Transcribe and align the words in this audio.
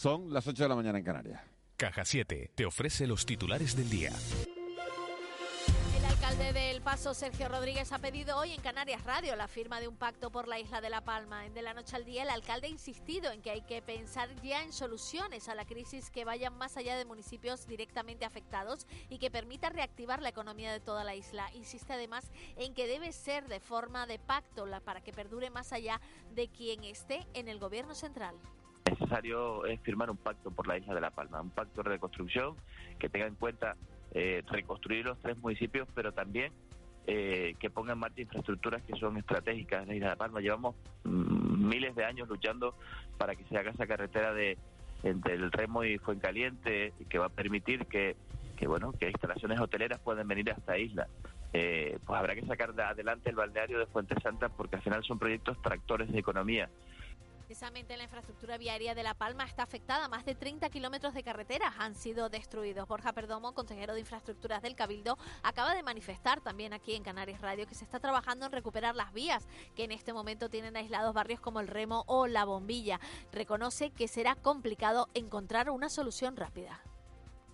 Son 0.00 0.32
las 0.32 0.46
8 0.46 0.62
de 0.62 0.68
la 0.70 0.74
mañana 0.76 0.96
en 0.96 1.04
Canarias. 1.04 1.42
Caja 1.76 2.06
7 2.06 2.52
te 2.54 2.64
ofrece 2.64 3.06
los 3.06 3.26
titulares 3.26 3.76
del 3.76 3.90
día. 3.90 4.10
El 5.94 6.04
alcalde 6.06 6.54
del 6.54 6.80
Paso, 6.80 7.12
Sergio 7.12 7.50
Rodríguez, 7.50 7.92
ha 7.92 7.98
pedido 7.98 8.38
hoy 8.38 8.52
en 8.52 8.62
Canarias 8.62 9.04
Radio 9.04 9.36
la 9.36 9.46
firma 9.46 9.78
de 9.78 9.88
un 9.88 9.98
pacto 9.98 10.30
por 10.30 10.48
la 10.48 10.58
isla 10.58 10.80
de 10.80 10.88
La 10.88 11.02
Palma. 11.04 11.44
En 11.44 11.52
De 11.52 11.60
la 11.60 11.74
Noche 11.74 11.96
al 11.96 12.06
Día, 12.06 12.22
el 12.22 12.30
alcalde 12.30 12.68
ha 12.68 12.70
insistido 12.70 13.30
en 13.30 13.42
que 13.42 13.50
hay 13.50 13.60
que 13.60 13.82
pensar 13.82 14.30
ya 14.40 14.62
en 14.62 14.72
soluciones 14.72 15.50
a 15.50 15.54
la 15.54 15.66
crisis 15.66 16.08
que 16.10 16.24
vayan 16.24 16.56
más 16.56 16.78
allá 16.78 16.96
de 16.96 17.04
municipios 17.04 17.66
directamente 17.66 18.24
afectados 18.24 18.86
y 19.10 19.18
que 19.18 19.30
permita 19.30 19.68
reactivar 19.68 20.22
la 20.22 20.30
economía 20.30 20.72
de 20.72 20.80
toda 20.80 21.04
la 21.04 21.14
isla. 21.14 21.50
Insiste 21.52 21.92
además 21.92 22.24
en 22.56 22.72
que 22.72 22.86
debe 22.86 23.12
ser 23.12 23.48
de 23.48 23.60
forma 23.60 24.06
de 24.06 24.18
pacto 24.18 24.64
la- 24.64 24.80
para 24.80 25.02
que 25.02 25.12
perdure 25.12 25.50
más 25.50 25.74
allá 25.74 26.00
de 26.34 26.48
quien 26.48 26.84
esté 26.84 27.26
en 27.34 27.48
el 27.48 27.58
gobierno 27.58 27.94
central. 27.94 28.34
Necesario 28.88 29.64
es 29.66 29.80
firmar 29.80 30.10
un 30.10 30.16
pacto 30.16 30.50
por 30.50 30.66
la 30.66 30.78
isla 30.78 30.94
de 30.94 31.00
La 31.00 31.10
Palma, 31.10 31.40
un 31.40 31.50
pacto 31.50 31.82
de 31.82 31.90
reconstrucción 31.90 32.54
que 32.98 33.08
tenga 33.08 33.26
en 33.26 33.34
cuenta 33.34 33.76
eh, 34.12 34.42
reconstruir 34.50 35.04
los 35.04 35.18
tres 35.20 35.38
municipios, 35.38 35.88
pero 35.94 36.12
también 36.12 36.52
eh, 37.06 37.54
que 37.58 37.70
ponga 37.70 37.94
en 37.94 37.98
marcha 37.98 38.20
infraestructuras 38.20 38.82
que 38.82 38.94
son 38.96 39.16
estratégicas 39.16 39.82
en 39.82 39.88
la 39.88 39.94
isla 39.94 40.06
de 40.06 40.12
La 40.12 40.16
Palma. 40.16 40.40
Llevamos 40.40 40.76
mm, 41.04 41.68
miles 41.68 41.94
de 41.94 42.04
años 42.04 42.28
luchando 42.28 42.74
para 43.18 43.34
que 43.34 43.44
se 43.44 43.56
haga 43.56 43.70
esa 43.70 43.86
carretera 43.86 44.32
de 44.32 44.58
entre 45.02 45.34
el 45.34 45.50
Remo 45.50 45.84
y 45.84 45.98
Fuencaliente, 45.98 46.92
que 47.08 47.18
va 47.18 47.26
a 47.26 47.30
permitir 47.30 47.86
que, 47.86 48.16
bueno 48.66 48.92
que 48.92 49.08
instalaciones 49.08 49.58
hoteleras 49.58 49.98
puedan 50.00 50.28
venir 50.28 50.50
a 50.50 50.54
esta 50.54 50.78
isla. 50.78 51.08
Eh, 51.52 51.98
pues 52.06 52.18
habrá 52.18 52.34
que 52.34 52.46
sacar 52.46 52.74
de 52.74 52.82
adelante 52.82 53.30
el 53.30 53.36
balneario 53.36 53.78
de 53.78 53.86
Fuente 53.86 54.14
Santa 54.20 54.48
porque 54.48 54.76
al 54.76 54.82
final 54.82 55.02
son 55.02 55.18
proyectos 55.18 55.60
tractores 55.62 56.12
de 56.12 56.18
economía. 56.18 56.68
Precisamente 57.50 57.96
la 57.96 58.04
infraestructura 58.04 58.58
viaria 58.58 58.94
de 58.94 59.02
La 59.02 59.14
Palma 59.14 59.42
está 59.42 59.64
afectada. 59.64 60.08
Más 60.08 60.24
de 60.24 60.36
30 60.36 60.70
kilómetros 60.70 61.14
de 61.14 61.24
carreteras 61.24 61.74
han 61.80 61.96
sido 61.96 62.28
destruidos. 62.28 62.86
Borja 62.86 63.12
Perdomo, 63.12 63.54
consejero 63.54 63.92
de 63.92 63.98
Infraestructuras 63.98 64.62
del 64.62 64.76
Cabildo, 64.76 65.18
acaba 65.42 65.74
de 65.74 65.82
manifestar 65.82 66.40
también 66.40 66.72
aquí 66.72 66.94
en 66.94 67.02
Canarias 67.02 67.40
Radio 67.40 67.66
que 67.66 67.74
se 67.74 67.82
está 67.82 67.98
trabajando 67.98 68.46
en 68.46 68.52
recuperar 68.52 68.94
las 68.94 69.12
vías 69.12 69.48
que 69.74 69.82
en 69.82 69.90
este 69.90 70.12
momento 70.12 70.48
tienen 70.48 70.76
aislados 70.76 71.12
barrios 71.12 71.40
como 71.40 71.58
el 71.58 71.66
Remo 71.66 72.04
o 72.06 72.28
la 72.28 72.44
Bombilla. 72.44 73.00
Reconoce 73.32 73.90
que 73.90 74.06
será 74.06 74.36
complicado 74.36 75.08
encontrar 75.14 75.70
una 75.70 75.88
solución 75.88 76.36
rápida. 76.36 76.80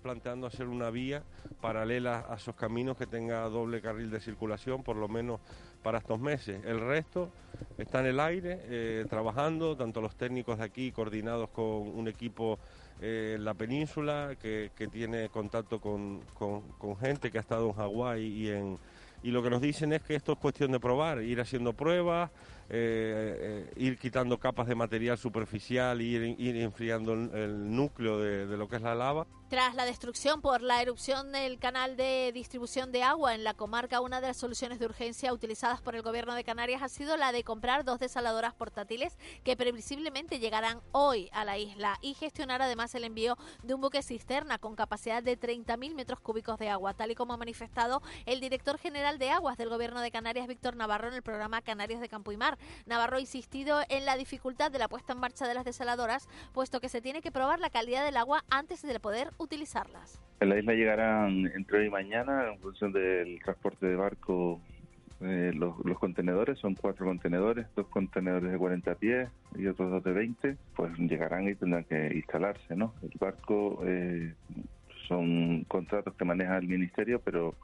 planteando 0.02 0.46
hacer 0.46 0.68
una 0.68 0.90
vía 0.90 1.24
paralela 1.62 2.26
a 2.28 2.34
esos 2.34 2.54
caminos 2.54 2.98
que 2.98 3.06
tenga 3.06 3.48
doble 3.48 3.80
carril 3.80 4.10
de 4.10 4.20
circulación, 4.20 4.84
por 4.84 4.96
lo 4.96 5.08
menos 5.08 5.40
para 5.86 5.98
estos 5.98 6.18
meses. 6.18 6.64
El 6.64 6.80
resto 6.80 7.30
está 7.78 8.00
en 8.00 8.06
el 8.06 8.18
aire, 8.18 8.58
eh, 8.64 9.04
trabajando, 9.08 9.76
tanto 9.76 10.00
los 10.00 10.16
técnicos 10.16 10.58
de 10.58 10.64
aquí 10.64 10.90
coordinados 10.90 11.48
con 11.50 11.64
un 11.64 12.08
equipo 12.08 12.58
eh, 13.00 13.34
en 13.36 13.44
la 13.44 13.54
península 13.54 14.34
que, 14.42 14.72
tiene 14.90 15.28
contacto 15.28 15.80
con, 15.80 16.22
con- 16.34 16.62
con 16.72 16.96
gente 16.96 17.30
que 17.30 17.38
ha 17.38 17.40
estado 17.40 17.68
en 17.68 17.74
Hawái 17.74 18.20
y 18.24 18.48
en... 18.50 18.78
Y 19.22 19.30
lo 19.30 19.44
que 19.44 19.50
nos 19.50 19.60
dicen 19.60 19.92
es 19.92 20.02
que 20.02 20.16
esto 20.16 20.32
es 20.32 20.38
cuestión 20.38 20.72
de 20.72 20.80
probar, 20.80 21.22
ir 21.22 21.40
haciendo 21.40 21.72
pruebas, 21.72 22.32
eh, 22.68 23.66
eh, 23.68 23.72
ir 23.76 23.98
quitando 23.98 24.38
capas 24.38 24.66
de 24.66 24.74
material 24.74 25.18
superficial, 25.18 26.00
ir, 26.00 26.22
ir 26.38 26.56
enfriando 26.56 27.12
el, 27.12 27.74
núcleo 27.74 28.18
de- 28.18 28.46
de 28.46 28.56
lo 28.56 28.68
que 28.68 28.76
es 28.76 28.82
la 28.82 28.94
lava. 28.94 29.26
Tras 29.48 29.76
la 29.76 29.84
destrucción 29.84 30.40
por 30.42 30.60
la 30.60 30.82
erupción 30.82 31.30
del 31.30 31.60
canal 31.60 31.96
de 31.96 32.32
distribución 32.34 32.90
de 32.90 33.04
agua 33.04 33.32
en 33.36 33.44
la 33.44 33.54
comarca, 33.54 34.00
una 34.00 34.20
de 34.20 34.26
las 34.26 34.36
soluciones 34.36 34.80
de 34.80 34.86
urgencia 34.86 35.32
utilizadas 35.32 35.80
por 35.80 35.94
el 35.94 36.02
gobierno 36.02 36.34
de 36.34 36.42
Canarias 36.42 36.82
ha 36.82 36.88
sido 36.88 37.16
la 37.16 37.30
de 37.30 37.44
comprar 37.44 37.84
dos 37.84 38.00
desaladoras 38.00 38.54
portátiles 38.54 39.16
que 39.44 39.56
previsiblemente 39.56 40.40
llegarán 40.40 40.80
hoy 40.90 41.28
a 41.32 41.44
la 41.44 41.58
isla 41.58 41.96
y 42.02 42.14
gestionar 42.14 42.60
además 42.60 42.92
el 42.96 43.04
envío 43.04 43.36
de 43.62 43.74
un 43.74 43.80
buque 43.80 44.02
cisterna 44.02 44.58
con 44.58 44.74
capacidad 44.74 45.22
de 45.22 45.38
30.000 45.38 45.94
metros 45.94 46.18
cúbicos 46.18 46.58
de 46.58 46.68
agua, 46.68 46.94
tal 46.94 47.12
y 47.12 47.14
como 47.14 47.32
ha 47.32 47.36
manifestado 47.36 48.02
el 48.24 48.40
director 48.40 48.78
general 48.78 49.18
de 49.20 49.30
aguas 49.30 49.56
del 49.56 49.68
gobierno 49.68 50.00
de 50.00 50.10
Canarias, 50.10 50.48
Víctor 50.48 50.74
Navarro, 50.74 51.06
en 51.06 51.14
el 51.14 51.22
programa 51.22 51.62
Canarias 51.62 52.00
de 52.00 52.08
Campo 52.08 52.32
y 52.32 52.36
Mar. 52.36 52.55
Navarro 52.86 53.16
ha 53.16 53.20
insistido 53.20 53.80
en 53.88 54.04
la 54.04 54.16
dificultad 54.16 54.70
de 54.70 54.78
la 54.78 54.88
puesta 54.88 55.12
en 55.12 55.20
marcha 55.20 55.46
de 55.46 55.54
las 55.54 55.64
desaladoras, 55.64 56.28
puesto 56.52 56.80
que 56.80 56.88
se 56.88 57.00
tiene 57.00 57.22
que 57.22 57.32
probar 57.32 57.60
la 57.60 57.70
calidad 57.70 58.04
del 58.04 58.16
agua 58.16 58.44
antes 58.50 58.82
de 58.82 59.00
poder 59.00 59.30
utilizarlas. 59.38 60.20
En 60.40 60.50
la 60.50 60.58
isla 60.58 60.74
llegarán 60.74 61.46
entre 61.54 61.78
hoy 61.80 61.86
y 61.86 61.90
mañana 61.90 62.48
en 62.48 62.58
función 62.60 62.92
del 62.92 63.40
transporte 63.42 63.86
de 63.86 63.96
barco. 63.96 64.60
eh, 65.22 65.52
los, 65.54 65.74
los 65.84 65.98
contenedores 65.98 66.58
son 66.58 66.74
cuatro 66.74 67.06
contenedores, 67.06 67.66
dos 67.74 67.86
contenedores 67.88 68.52
de 68.52 68.58
40 68.58 68.94
pies 68.96 69.28
y 69.56 69.66
otros 69.66 69.90
dos 69.90 70.04
de 70.04 70.12
20, 70.12 70.56
pues 70.74 70.96
llegarán 70.98 71.48
y 71.48 71.54
tendrán 71.54 71.84
que 71.84 72.12
instalarse, 72.14 72.76
¿no? 72.76 72.92
El 73.02 73.12
barco 73.18 73.80
eh, 73.84 74.34
son 75.08 75.64
contratos 75.64 76.14
que 76.14 76.24
maneja 76.26 76.58
el 76.58 76.68
ministerio, 76.68 77.20
pero 77.24 77.54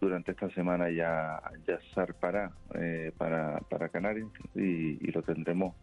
durante 0.00 0.32
esta 0.32 0.48
semana 0.50 0.90
ya 0.90 1.40
ya 1.66 1.78
zarpará 1.94 2.52
eh, 2.74 3.12
para, 3.16 3.58
para 3.70 3.88
Canarias 3.88 4.28
y, 4.54 4.98
y 5.06 5.12
lo 5.12 5.22
tendremos 5.22 5.74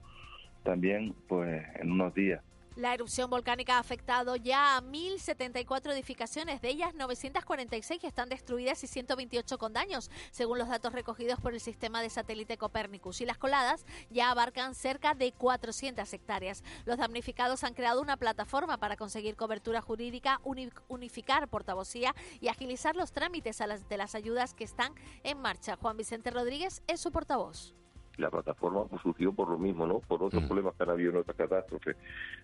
también 0.64 1.14
pues 1.28 1.64
en 1.80 1.92
unos 1.92 2.14
días. 2.14 2.42
La 2.76 2.94
erupción 2.94 3.30
volcánica 3.30 3.78
ha 3.78 3.80
afectado 3.80 4.36
ya 4.36 4.76
a 4.76 4.82
1.074 4.82 5.94
edificaciones, 5.94 6.62
de 6.62 6.68
ellas 6.68 6.94
946 6.94 8.02
que 8.02 8.08
están 8.08 8.28
destruidas 8.28 8.84
y 8.84 8.88
128 8.88 9.58
con 9.58 9.72
daños, 9.72 10.12
según 10.32 10.58
los 10.60 10.68
datos 10.68 10.92
recogidos 10.92 11.40
por 11.40 11.54
el 11.54 11.62
sistema 11.62 12.02
de 12.02 12.10
satélite 12.10 12.58
Copernicus. 12.58 13.22
Y 13.22 13.26
las 13.26 13.38
coladas 13.38 13.86
ya 14.10 14.30
abarcan 14.30 14.76
cerca 14.76 15.14
de 15.16 15.32
400 15.32 16.12
hectáreas. 16.12 16.66
Los 16.84 16.98
damnificados 16.98 17.64
han 17.64 17.76
creado 17.76 18.02
una 18.02 18.18
plataforma 18.18 18.78
para 18.78 18.98
conseguir 18.98 19.38
cobertura 19.38 19.80
jurídica, 19.82 20.42
uni- 20.44 20.70
unificar 20.90 21.48
portavocía 21.48 22.14
y 22.42 22.50
agilizar 22.50 22.98
los 22.98 23.14
trámites 23.14 23.58
de 23.88 23.98
las 23.98 24.16
ayudas 24.16 24.54
que 24.54 24.66
están 24.66 24.94
en 25.24 25.40
marcha. 25.40 25.78
Juan 25.78 25.96
Vicente 25.96 26.30
Rodríguez 26.30 26.84
es 26.88 27.00
su 27.00 27.14
portavoz. 27.14 27.74
La 28.18 28.30
plataforma 28.30 28.86
pues, 28.86 29.02
surgió 29.02 29.34
por 29.34 29.50
lo 29.50 29.58
mismo, 29.58 29.86
¿no? 29.86 30.00
Por 30.00 30.24
otros 30.24 30.44
problemas 30.44 30.76
que 30.76 30.84
han 30.84 30.90
habido 30.90 31.12
en 31.12 31.18
otras 31.18 31.38
catástrofes 31.38 31.96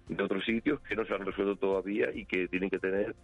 de 0.08 0.24
otros 0.24 0.44
sitios 0.46 0.80
que 0.82 0.96
no 0.96 1.06
se 1.06 1.14
han 1.14 1.26
resuelto 1.26 1.56
todavía 1.56 2.14
y 2.14 2.26
que 2.26 2.48
tienen 2.48 2.70
que 2.70 2.80
tener, 2.80 3.16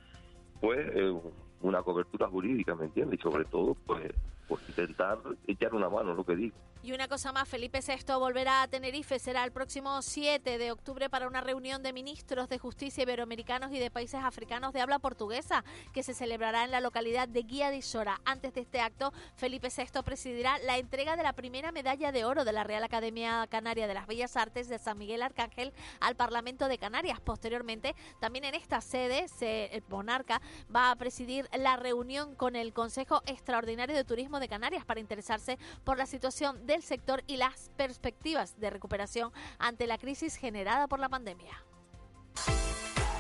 pues, 0.62 0.80
eh, 0.94 1.14
una 1.62 1.82
cobertura 1.82 2.28
jurídica, 2.28 2.76
¿me 2.76 2.86
entiendes? 2.86 3.20
Y 3.20 3.24
sobre 3.24 3.46
todo, 3.46 3.76
pues, 3.86 4.12
pues 4.48 4.62
intentar 4.70 5.18
echar 5.48 5.74
una 5.74 5.90
mano, 5.90 6.14
lo 6.14 6.26
que 6.26 6.36
digo. 6.36 6.56
Y 6.84 6.94
una 6.94 7.10
cosa 7.10 7.34
más, 7.34 7.50
Felipe 7.50 7.82
VI 7.86 8.14
volverá 8.18 8.62
a 8.62 8.68
Tenerife. 8.70 9.20
Será 9.20 9.44
el 9.44 9.52
próximo 9.52 10.02
7 10.02 10.58
de 10.58 10.72
octubre 10.72 11.10
para 11.10 11.28
una 11.28 11.42
reunión 11.42 11.84
de 11.84 11.92
ministros 11.92 12.48
de 12.48 12.60
justicia 12.60 13.04
iberoamericanos 13.04 13.74
y 13.74 13.80
de 13.80 13.92
países 13.92 14.22
africanos 14.24 14.72
de 14.72 14.80
habla 14.80 14.98
portuguesa 15.00 15.66
que 15.92 16.02
se 16.02 16.14
celebrará 16.14 16.64
en 16.64 16.72
la 16.72 16.80
localidad 16.80 17.28
de 17.28 17.42
Guía 17.44 17.72
de 17.72 17.78
Isora. 17.78 18.22
Antes 18.24 18.54
de 18.54 18.62
este 18.62 18.80
acto, 18.80 19.12
Felipe 19.36 19.68
VI 19.76 20.02
presidirá 20.04 20.60
la 20.60 20.78
entrega 20.78 21.18
de 21.18 21.24
la 21.24 21.34
primera 21.34 21.74
medalla 21.74 22.14
de 22.14 22.24
oro 22.24 22.46
de 22.46 22.54
la 22.54 22.64
Real 22.64 22.84
Academia 22.86 23.46
Canaria 23.50 23.86
de 23.88 23.94
las 23.94 24.08
Bellas 24.08 24.38
Artes 24.38 24.70
de 24.70 24.80
San 24.80 24.98
Miguel 24.98 25.24
Arcángel 25.24 25.74
al 26.00 26.16
Parlamento 26.16 26.70
de 26.70 26.78
Canarias. 26.78 27.20
Posteriormente, 27.20 27.96
también 28.22 28.46
en 28.46 28.56
esta 28.56 28.80
sede, 28.80 29.28
se- 29.28 29.76
el 29.76 29.84
monarca 29.90 30.42
va 30.74 30.92
a 30.92 30.96
presidir 30.96 31.50
la 31.52 31.76
reunión 31.76 32.34
con 32.36 32.56
el 32.56 32.72
Consejo 32.72 33.24
Extraordinario 33.26 33.96
de 33.96 34.06
Turismo 34.06 34.40
de 34.40 34.48
Canarias 34.48 34.86
para 34.86 35.02
interesarse 35.02 35.58
por 35.84 35.98
la 35.98 36.06
situación 36.06 36.66
del 36.68 36.84
sector 36.84 37.24
y 37.26 37.38
las 37.38 37.72
perspectivas 37.78 38.60
de 38.60 38.70
recuperación 38.70 39.32
ante 39.58 39.88
la 39.88 39.98
crisis 39.98 40.36
generada 40.36 40.88
por 40.88 41.00
la 41.00 41.10
pandemia. 41.10 41.64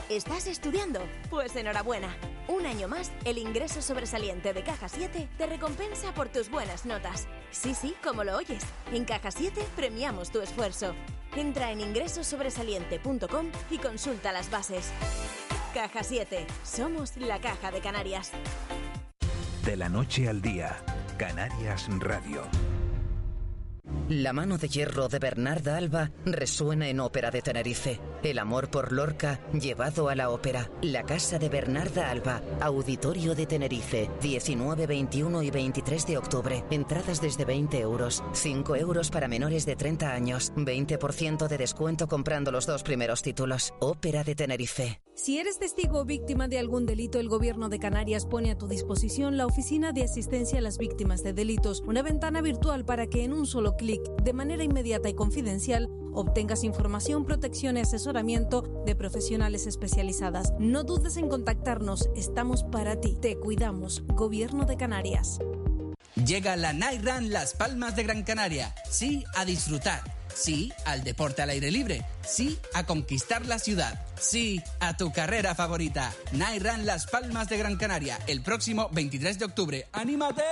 ¿Estás 0.09 0.47
estudiando? 0.47 1.01
Pues 1.29 1.55
enhorabuena. 1.57 2.15
Un 2.47 2.65
año 2.65 2.87
más, 2.87 3.11
el 3.25 3.37
ingreso 3.37 3.81
sobresaliente 3.81 4.53
de 4.53 4.63
Caja 4.63 4.87
7 4.87 5.27
te 5.37 5.47
recompensa 5.47 6.13
por 6.13 6.29
tus 6.29 6.49
buenas 6.49 6.85
notas. 6.85 7.27
Sí, 7.51 7.73
sí, 7.73 7.93
como 8.01 8.23
lo 8.23 8.37
oyes. 8.37 8.63
En 8.93 9.03
Caja 9.03 9.31
7 9.31 9.61
premiamos 9.75 10.31
tu 10.31 10.39
esfuerzo. 10.39 10.95
Entra 11.35 11.71
en 11.71 11.81
ingresosobresaliente.com 11.81 13.51
y 13.69 13.77
consulta 13.79 14.31
las 14.31 14.49
bases. 14.49 14.93
Caja 15.73 16.03
7. 16.03 16.47
Somos 16.63 17.17
la 17.17 17.41
Caja 17.41 17.71
de 17.71 17.81
Canarias. 17.81 18.31
De 19.65 19.75
la 19.75 19.89
noche 19.89 20.29
al 20.29 20.41
día, 20.41 20.77
Canarias 21.17 21.89
Radio. 21.99 22.43
La 24.09 24.33
mano 24.33 24.57
de 24.57 24.69
hierro 24.69 25.09
de 25.09 25.19
Bernarda 25.19 25.77
Alba 25.77 26.11
resuena 26.25 26.87
en 26.87 26.99
Ópera 26.99 27.29
de 27.29 27.41
Tenerife. 27.41 27.99
El 28.23 28.39
amor 28.39 28.69
por 28.69 28.91
Lorca 28.91 29.41
llevado 29.53 30.09
a 30.09 30.15
la 30.15 30.29
ópera. 30.29 30.69
La 30.81 31.03
casa 31.03 31.39
de 31.39 31.49
Bernarda 31.49 32.09
Alba, 32.09 32.41
Auditorio 32.61 33.35
de 33.35 33.45
Tenerife, 33.45 34.09
19, 34.21 34.87
21 34.87 35.43
y 35.43 35.51
23 35.51 36.07
de 36.07 36.17
octubre. 36.17 36.63
Entradas 36.69 37.21
desde 37.21 37.45
20 37.45 37.79
euros, 37.79 38.23
5 38.33 38.75
euros 38.75 39.09
para 39.09 39.27
menores 39.27 39.65
de 39.65 39.75
30 39.75 40.13
años, 40.13 40.53
20% 40.55 41.47
de 41.47 41.57
descuento 41.57 42.07
comprando 42.07 42.51
los 42.51 42.65
dos 42.65 42.83
primeros 42.83 43.21
títulos. 43.21 43.73
Ópera 43.79 44.23
de 44.23 44.35
Tenerife. 44.35 45.01
Si 45.17 45.39
eres 45.39 45.57
testigo 45.57 46.01
o 46.01 46.05
víctima 46.05 46.47
de 46.47 46.59
algún 46.59 46.85
delito, 46.85 47.19
el 47.19 47.27
Gobierno 47.27 47.69
de 47.69 47.79
Canarias 47.79 48.27
pone 48.27 48.51
a 48.51 48.57
tu 48.57 48.67
disposición 48.67 49.35
la 49.35 49.47
Oficina 49.47 49.91
de 49.91 50.03
Asistencia 50.03 50.59
a 50.59 50.61
las 50.61 50.77
Víctimas 50.77 51.23
de 51.23 51.33
Delitos, 51.33 51.81
una 51.87 52.03
ventana 52.03 52.39
virtual 52.39 52.85
para 52.85 53.07
que 53.07 53.23
en 53.23 53.33
un 53.33 53.47
solo 53.47 53.75
clic, 53.77 53.99
de 54.21 54.33
manera 54.33 54.63
inmediata 54.63 55.09
y 55.09 55.15
confidencial, 55.15 55.89
obtengas 56.13 56.63
información, 56.63 57.25
protección 57.25 57.77
y 57.77 57.79
asesoramiento 57.79 58.61
de 58.85 58.95
profesionales 58.95 59.65
especializadas. 59.65 60.53
No 60.59 60.83
dudes 60.83 61.17
en 61.17 61.29
contactarnos, 61.29 62.11
estamos 62.15 62.63
para 62.63 63.01
ti. 63.01 63.17
Te 63.19 63.39
cuidamos, 63.39 64.03
Gobierno 64.05 64.65
de 64.65 64.77
Canarias. 64.77 65.39
Llega 66.13 66.55
la 66.55 66.73
Run 66.73 67.31
Las 67.31 67.55
Palmas 67.55 67.95
de 67.95 68.03
Gran 68.03 68.21
Canaria. 68.23 68.75
Sí, 68.87 69.23
a 69.35 69.45
disfrutar. 69.45 70.16
Sí, 70.37 70.71
al 70.85 71.03
deporte 71.03 71.41
al 71.41 71.49
aire 71.49 71.71
libre. 71.71 72.05
Sí, 72.25 72.59
a 72.73 72.85
conquistar 72.85 73.45
la 73.45 73.57
ciudad. 73.57 74.05
Sí, 74.19 74.61
a 74.79 74.95
tu 74.95 75.11
carrera 75.11 75.55
favorita. 75.55 76.13
Run 76.31 76.85
Las 76.85 77.07
Palmas 77.07 77.49
de 77.49 77.57
Gran 77.57 77.75
Canaria. 77.75 78.19
El 78.27 78.43
próximo 78.43 78.89
23 78.91 79.39
de 79.39 79.45
octubre. 79.45 79.87
¡Anímate! 79.93 80.43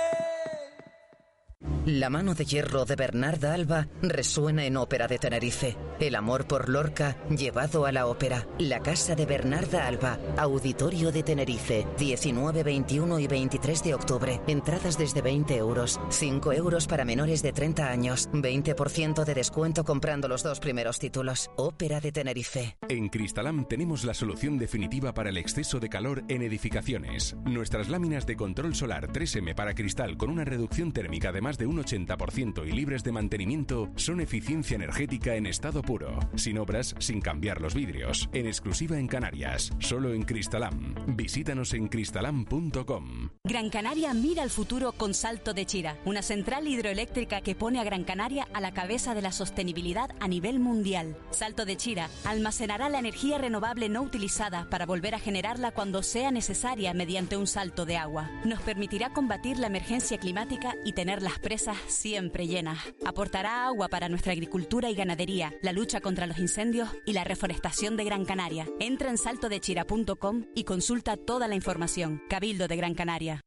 La 1.86 2.10
mano 2.10 2.34
de 2.34 2.44
hierro 2.44 2.84
de 2.84 2.96
Bernarda 2.96 3.54
Alba 3.54 3.86
resuena 4.02 4.64
en 4.64 4.76
Ópera 4.76 5.06
de 5.06 5.20
Tenerife. 5.20 5.76
El 6.00 6.16
amor 6.16 6.48
por 6.48 6.68
Lorca 6.68 7.16
llevado 7.30 7.86
a 7.86 7.92
la 7.92 8.08
ópera. 8.08 8.44
La 8.58 8.80
casa 8.80 9.14
de 9.14 9.24
Bernarda 9.24 9.86
Alba, 9.86 10.18
Auditorio 10.36 11.12
de 11.12 11.22
Tenerife, 11.22 11.86
19, 11.96 12.64
21 12.64 13.20
y 13.20 13.28
23 13.28 13.84
de 13.84 13.94
octubre. 13.94 14.40
Entradas 14.48 14.98
desde 14.98 15.22
20 15.22 15.56
euros, 15.56 16.00
5 16.10 16.52
euros 16.54 16.88
para 16.88 17.04
menores 17.04 17.40
de 17.40 17.52
30 17.52 17.88
años, 17.88 18.28
20% 18.32 19.24
de 19.24 19.34
descuento 19.34 19.84
comprando 19.84 20.26
los 20.26 20.42
dos 20.42 20.58
primeros 20.58 20.98
títulos. 20.98 21.52
Ópera 21.54 22.00
de 22.00 22.10
Tenerife. 22.10 22.78
En 22.88 23.08
Cristalam 23.08 23.64
tenemos 23.64 24.02
la 24.02 24.12
solución 24.14 24.58
definitiva 24.58 25.14
para 25.14 25.30
el 25.30 25.36
exceso 25.36 25.78
de 25.78 25.88
calor 25.88 26.24
en 26.26 26.42
edificaciones. 26.42 27.36
Nuestras 27.44 27.88
láminas 27.88 28.26
de 28.26 28.34
control 28.34 28.74
solar 28.74 29.06
3M 29.12 29.54
para 29.54 29.76
cristal 29.76 30.16
con 30.16 30.30
una 30.30 30.44
reducción 30.44 30.90
térmica 30.90 31.30
de 31.30 31.40
más 31.40 31.56
de 31.58 31.66
un 31.66 31.75
80% 31.78 32.66
y 32.66 32.72
libres 32.72 33.02
de 33.04 33.12
mantenimiento 33.12 33.90
son 33.96 34.20
eficiencia 34.20 34.74
energética 34.74 35.34
en 35.34 35.46
estado 35.46 35.82
puro, 35.82 36.18
sin 36.34 36.58
obras, 36.58 36.94
sin 36.98 37.20
cambiar 37.20 37.60
los 37.60 37.74
vidrios, 37.74 38.28
en 38.32 38.46
exclusiva 38.46 38.98
en 38.98 39.06
Canarias, 39.06 39.72
solo 39.78 40.12
en 40.12 40.22
Cristalam. 40.22 40.94
Visítanos 41.08 41.74
en 41.74 41.88
cristalam.com. 41.88 43.30
Gran 43.44 43.70
Canaria 43.70 44.14
mira 44.14 44.42
al 44.42 44.50
futuro 44.50 44.92
con 44.92 45.14
Salto 45.14 45.54
de 45.54 45.66
Chira, 45.66 45.96
una 46.04 46.22
central 46.22 46.68
hidroeléctrica 46.68 47.40
que 47.40 47.54
pone 47.54 47.80
a 47.80 47.84
Gran 47.84 48.04
Canaria 48.04 48.46
a 48.52 48.60
la 48.60 48.72
cabeza 48.72 49.14
de 49.14 49.22
la 49.22 49.32
sostenibilidad 49.32 50.10
a 50.20 50.28
nivel 50.28 50.60
mundial. 50.60 51.16
Salto 51.30 51.64
de 51.64 51.76
Chira 51.76 52.08
almacenará 52.24 52.88
la 52.88 52.98
energía 52.98 53.38
renovable 53.38 53.88
no 53.88 54.02
utilizada 54.02 54.68
para 54.70 54.86
volver 54.86 55.14
a 55.14 55.18
generarla 55.18 55.72
cuando 55.72 56.02
sea 56.02 56.30
necesaria 56.30 56.94
mediante 56.94 57.36
un 57.36 57.46
salto 57.46 57.86
de 57.86 57.96
agua. 57.96 58.30
Nos 58.44 58.60
permitirá 58.60 59.12
combatir 59.12 59.58
la 59.58 59.66
emergencia 59.66 60.18
climática 60.18 60.74
y 60.84 60.92
tener 60.92 61.22
las 61.22 61.38
presas 61.38 61.65
siempre 61.86 62.46
llenas. 62.46 62.78
Aportará 63.04 63.66
agua 63.66 63.88
para 63.88 64.08
nuestra 64.08 64.32
agricultura 64.32 64.90
y 64.90 64.94
ganadería, 64.94 65.52
la 65.62 65.72
lucha 65.72 66.00
contra 66.00 66.26
los 66.26 66.38
incendios 66.38 66.88
y 67.04 67.12
la 67.12 67.24
reforestación 67.24 67.96
de 67.96 68.04
Gran 68.04 68.24
Canaria. 68.24 68.66
Entra 68.80 69.10
en 69.10 69.18
saltodechira.com 69.18 70.44
y 70.54 70.64
consulta 70.64 71.16
toda 71.16 71.48
la 71.48 71.54
información. 71.54 72.22
Cabildo 72.28 72.68
de 72.68 72.76
Gran 72.76 72.94
Canaria. 72.94 73.42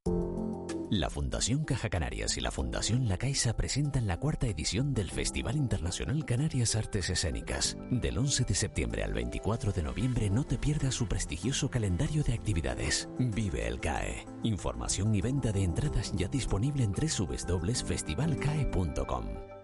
La 0.89 1.09
Fundación 1.09 1.63
Caja 1.63 1.89
Canarias 1.89 2.37
y 2.37 2.41
la 2.41 2.51
Fundación 2.51 3.07
La 3.07 3.17
Caixa 3.17 3.55
presentan 3.55 4.07
la 4.07 4.17
cuarta 4.17 4.47
edición 4.47 4.93
del 4.93 5.11
Festival 5.11 5.55
Internacional 5.55 6.25
Canarias 6.25 6.75
Artes 6.75 7.09
Escénicas. 7.09 7.77
Del 7.91 8.17
11 8.17 8.45
de 8.45 8.55
septiembre 8.55 9.03
al 9.03 9.13
24 9.13 9.71
de 9.71 9.83
noviembre 9.83 10.29
no 10.29 10.43
te 10.43 10.57
pierdas 10.57 10.95
su 10.95 11.07
prestigioso 11.07 11.69
calendario 11.69 12.23
de 12.23 12.33
actividades. 12.33 13.07
Vive 13.19 13.67
el 13.67 13.79
CAE. 13.79 14.25
Información 14.43 15.13
y 15.13 15.21
venta 15.21 15.51
de 15.51 15.63
entradas 15.63 16.11
ya 16.15 16.27
disponible 16.27 16.83
en 16.83 16.93
www.festivalcae.com. 16.93 19.58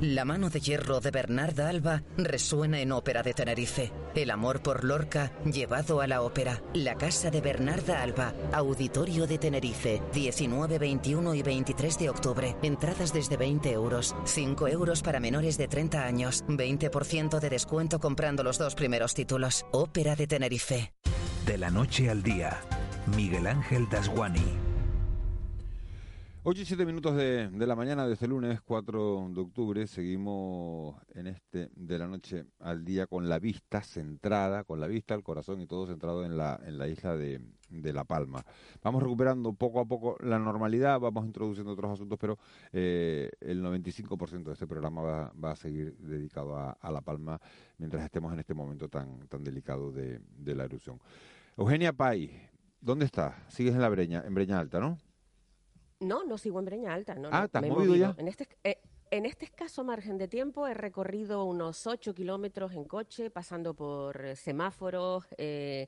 La 0.00 0.24
mano 0.24 0.50
de 0.50 0.60
hierro 0.60 1.00
de 1.00 1.10
Bernarda 1.10 1.68
Alba 1.68 2.02
resuena 2.16 2.80
en 2.80 2.92
Ópera 2.92 3.22
de 3.22 3.32
Tenerife. 3.32 3.92
El 4.14 4.30
amor 4.30 4.62
por 4.62 4.84
Lorca 4.84 5.32
llevado 5.44 6.00
a 6.00 6.06
la 6.06 6.22
ópera. 6.22 6.62
La 6.74 6.96
casa 6.96 7.30
de 7.30 7.40
Bernarda 7.40 8.02
Alba, 8.02 8.34
Auditorio 8.52 9.26
de 9.26 9.38
Tenerife, 9.38 10.02
19, 10.12 10.78
21 10.78 11.34
y 11.34 11.42
23 11.42 11.98
de 11.98 12.10
octubre. 12.10 12.56
Entradas 12.62 13.12
desde 13.12 13.36
20 13.36 13.72
euros, 13.72 14.14
5 14.24 14.68
euros 14.68 15.02
para 15.02 15.20
menores 15.20 15.56
de 15.56 15.68
30 15.68 16.04
años, 16.04 16.44
20% 16.46 17.40
de 17.40 17.50
descuento 17.50 17.98
comprando 17.98 18.42
los 18.42 18.58
dos 18.58 18.74
primeros 18.74 19.14
títulos. 19.14 19.64
Ópera 19.72 20.14
de 20.14 20.26
Tenerife. 20.26 20.92
De 21.46 21.58
la 21.58 21.70
noche 21.70 22.10
al 22.10 22.22
día, 22.22 22.60
Miguel 23.14 23.46
Ángel 23.46 23.88
Dasguani. 23.88 24.65
8 26.48 26.62
y 26.62 26.64
7 26.64 26.86
minutos 26.86 27.16
de, 27.16 27.48
de, 27.48 27.66
la 27.66 27.74
mañana 27.74 28.06
de 28.06 28.12
este 28.12 28.28
lunes 28.28 28.60
4 28.60 29.30
de 29.34 29.40
octubre. 29.40 29.84
Seguimos 29.88 30.94
en 31.12 31.26
este 31.26 31.70
de 31.74 31.98
la 31.98 32.06
noche 32.06 32.44
al 32.60 32.84
día 32.84 33.08
con 33.08 33.28
la 33.28 33.40
vista 33.40 33.82
centrada, 33.82 34.62
con 34.62 34.78
la 34.78 34.86
vista, 34.86 35.16
el 35.16 35.24
corazón 35.24 35.60
y 35.60 35.66
todo 35.66 35.88
centrado 35.88 36.24
en 36.24 36.36
la, 36.36 36.60
en 36.64 36.78
la 36.78 36.86
isla 36.86 37.16
de, 37.16 37.40
de 37.68 37.92
La 37.92 38.04
Palma. 38.04 38.44
Vamos 38.80 39.02
recuperando 39.02 39.54
poco 39.54 39.80
a 39.80 39.86
poco 39.86 40.18
la 40.20 40.38
normalidad, 40.38 41.00
vamos 41.00 41.26
introduciendo 41.26 41.72
otros 41.72 41.90
asuntos, 41.90 42.16
pero 42.16 42.38
eh, 42.72 43.28
el 43.40 43.60
95% 43.60 44.44
de 44.44 44.52
este 44.52 44.68
programa 44.68 45.02
va, 45.02 45.50
a 45.50 45.56
seguir 45.56 45.96
dedicado 45.96 46.56
a, 46.56 46.90
La 46.92 47.00
Palma 47.00 47.40
mientras 47.76 48.04
estemos 48.04 48.32
en 48.32 48.38
este 48.38 48.54
momento 48.54 48.88
tan, 48.88 49.26
tan 49.26 49.42
delicado 49.42 49.90
de, 49.90 50.20
de 50.38 50.54
la 50.54 50.62
erupción. 50.62 51.00
Eugenia 51.56 51.92
Pay, 51.92 52.30
¿dónde 52.80 53.04
estás? 53.04 53.34
Sigues 53.48 53.74
en 53.74 53.80
la 53.80 53.88
Breña, 53.88 54.22
en 54.24 54.32
Breña 54.32 54.60
Alta, 54.60 54.78
¿no? 54.78 54.96
No, 56.00 56.24
no 56.24 56.38
sigo 56.38 56.58
en 56.58 56.64
Breña 56.64 56.92
Alta. 56.92 57.14
No, 57.14 57.28
ah, 57.32 57.40
no, 57.40 57.44
¿estás 57.46 57.64
he 57.64 57.70
movido 57.70 57.96
ya? 57.96 58.14
En 58.18 58.28
este, 58.28 58.48
eh, 58.64 58.78
en 59.10 59.26
este 59.26 59.46
escaso 59.46 59.84
margen 59.84 60.18
de 60.18 60.28
tiempo 60.28 60.66
he 60.66 60.74
recorrido 60.74 61.44
unos 61.44 61.86
8 61.86 62.14
kilómetros 62.14 62.72
en 62.72 62.84
coche, 62.84 63.30
pasando 63.30 63.74
por 63.74 64.24
eh, 64.24 64.36
semáforos 64.36 65.24
eh, 65.38 65.86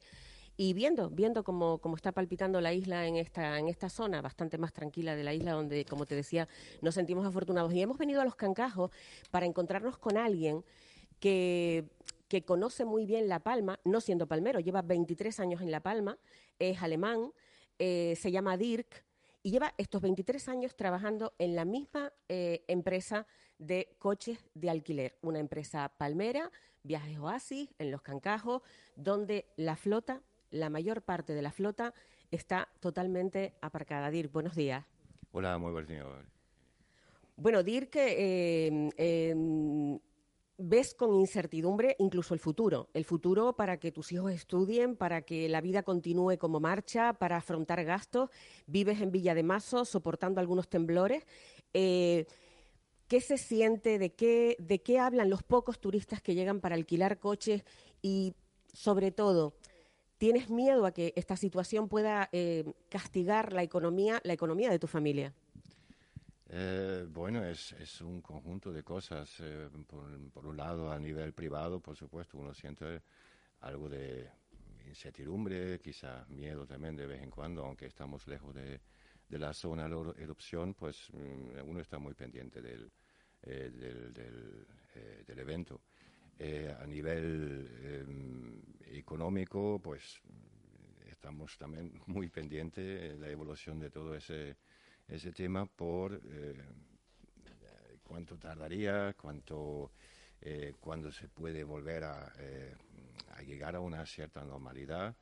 y 0.57 0.73
viendo, 0.73 1.11
viendo 1.11 1.45
cómo, 1.45 1.79
cómo 1.79 1.97
está 1.97 2.13
palpitando 2.13 2.61
la 2.61 2.73
isla 2.73 3.07
en 3.07 3.17
esta, 3.17 3.59
en 3.59 3.69
esta 3.69 3.89
zona, 3.89 4.23
bastante 4.23 4.57
más 4.59 4.73
tranquila 4.73 5.15
de 5.15 5.25
la 5.25 5.35
isla, 5.35 5.53
donde, 5.53 5.85
como 5.85 6.07
te 6.07 6.15
decía, 6.15 6.49
nos 6.81 6.95
sentimos 6.95 7.27
afortunados. 7.27 7.73
Y 7.75 7.83
hemos 7.83 7.99
venido 7.99 8.21
a 8.21 8.25
los 8.25 8.35
Cancajos 8.35 8.91
para 9.31 9.47
encontrarnos 9.47 9.99
con 9.99 10.17
alguien 10.17 10.65
que 11.21 11.85
que 12.29 12.43
conoce 12.45 12.85
muy 12.85 13.07
bien 13.07 13.29
La 13.29 13.41
Palma, 13.41 13.81
no 13.85 14.01
siendo 14.01 14.27
palmero, 14.27 14.61
lleva 14.61 14.83
23 14.83 15.41
años 15.41 15.63
en 15.63 15.71
La 15.71 15.81
Palma, 15.81 16.19
es 16.59 16.83
alemán, 16.83 17.33
eh, 17.79 18.15
se 18.17 18.31
llama 18.31 18.57
Dirk, 18.57 19.05
y 19.43 19.51
lleva 19.51 19.75
estos 19.79 20.01
23 20.03 20.49
años 20.49 20.77
trabajando 20.77 21.35
en 21.39 21.55
la 21.55 21.65
misma 21.65 22.13
eh, 22.29 22.65
empresa 22.69 23.27
de 23.59 23.95
coches 23.99 24.39
de 24.55 24.71
alquiler, 24.71 25.19
una 25.23 25.39
empresa 25.39 25.93
palmera, 25.97 26.51
Viajes 26.83 27.19
Oasis, 27.19 27.75
en 27.79 27.91
Los 27.91 28.03
Cancajos, 28.03 28.63
donde 28.97 29.47
la 29.57 29.77
flota, 29.77 30.23
la 30.51 30.71
mayor 30.71 31.03
parte 31.03 31.35
de 31.35 31.43
la 31.43 31.53
flota, 31.53 31.93
está 32.31 32.69
totalmente 32.81 33.55
aparcada. 33.61 34.11
Dirk, 34.11 34.33
buenos 34.33 34.55
días. 34.55 34.85
Hola, 35.33 35.59
muy 35.59 35.73
buenos 35.73 35.89
días. 35.89 36.07
Bueno, 37.37 37.63
Dirk, 37.63 37.95
eh, 37.97 38.91
eh, 38.97 39.99
ves 40.59 40.93
con 40.93 41.15
incertidumbre 41.15 41.95
incluso 42.01 42.35
el 42.35 42.41
futuro, 42.41 42.89
el 42.93 43.05
futuro 43.05 43.55
para 43.55 43.79
que 43.79 43.93
tus 43.93 44.11
hijos 44.13 44.33
estudien, 44.33 44.97
para 44.97 45.23
que 45.23 45.49
la 45.49 45.61
vida 45.61 45.85
continúe 45.85 46.37
como 46.37 46.59
marcha, 46.59 47.15
para 47.15 47.37
afrontar 47.37 47.85
gastos, 47.85 48.29
vives 48.67 49.01
en 49.01 49.13
Villa 49.13 49.35
de 49.35 49.45
Mazo 49.45 49.85
soportando 49.85 50.41
algunos 50.41 50.69
temblores. 50.69 51.25
Eh, 51.73 52.27
¿Qué 53.07 53.21
se 53.21 53.39
siente? 53.39 53.99
De 53.99 54.13
qué, 54.13 54.57
¿De 54.59 54.83
qué 54.83 54.99
hablan 54.99 55.31
los 55.31 55.43
pocos 55.43 55.79
turistas 55.79 56.21
que 56.21 56.35
llegan 56.35 56.61
para 56.61 56.75
alquilar 56.75 57.19
coches? 57.19 57.65
Y 58.03 58.35
sobre 58.75 59.13
todo, 59.13 59.55
¿tienes 60.19 60.51
miedo 60.51 60.85
a 60.85 60.93
que 60.93 61.15
esta 61.17 61.37
situación 61.37 61.89
pueda 61.89 62.29
eh, 62.33 62.65
castigar 62.91 63.53
la 63.53 63.63
economía, 63.63 64.21
la 64.25 64.35
economía 64.35 64.71
de 64.71 64.79
tu 64.79 64.89
familia? 64.89 65.33
Eh, 66.51 67.05
bueno, 67.11 67.45
es, 67.45 68.01
un 68.01 68.23
conjunto 68.23 68.73
de 68.73 68.83
cosas. 68.83 69.39
Eh, 69.41 69.69
por, 70.33 70.47
un 70.47 70.57
lado, 70.57 70.91
a 70.91 70.99
nivel 70.99 71.33
privado, 71.35 71.81
por 71.81 71.97
supuesto, 71.97 72.39
uno 72.39 72.55
siente 72.55 73.03
algo 73.61 73.89
de 73.89 74.31
incertidumbre, 74.87 75.79
quizá 75.81 76.25
miedo 76.29 76.67
también 76.67 76.97
de 76.97 77.07
vez 77.07 77.23
en 77.23 77.31
cuando, 77.31 77.65
aunque 77.65 77.87
estamos 77.87 78.27
lejos 78.27 78.55
de, 78.55 78.81
la 79.31 79.53
zona 79.53 79.89
de 79.89 80.23
erupción, 80.23 80.73
pues 80.73 81.11
mm, 81.13 81.69
uno 81.69 81.81
está 81.81 81.99
muy 81.99 82.15
pendiente 82.15 82.63
del, 82.63 82.91
del, 83.43 84.13
del, 84.15 85.39
evento. 85.39 85.83
a 86.81 86.87
nivel 86.87 87.69
em, 87.83 88.63
económico, 88.97 89.81
pues 89.83 90.23
estamos 91.07 91.59
también 91.59 92.01
muy 92.07 92.31
pendientes 92.31 92.85
de 92.85 93.19
la 93.19 93.29
evolución 93.29 93.79
de 93.79 93.91
todo 93.91 94.15
ese, 94.15 94.57
ese 95.09 95.33
tema 95.33 95.67
por 95.67 96.21
cuánto 98.09 98.39
tardaría, 98.39 99.15
cuánto, 99.21 99.93
eh, 100.41 100.75
cuándo 100.81 101.13
se 101.13 101.29
puede 101.29 101.63
volver 101.63 102.05
a, 102.05 102.33
eh, 102.39 102.75
a, 103.37 103.43
llegar 103.43 103.77
a 103.77 103.81
una 103.81 104.05
cierta 104.07 104.43
normalidad 104.45 105.15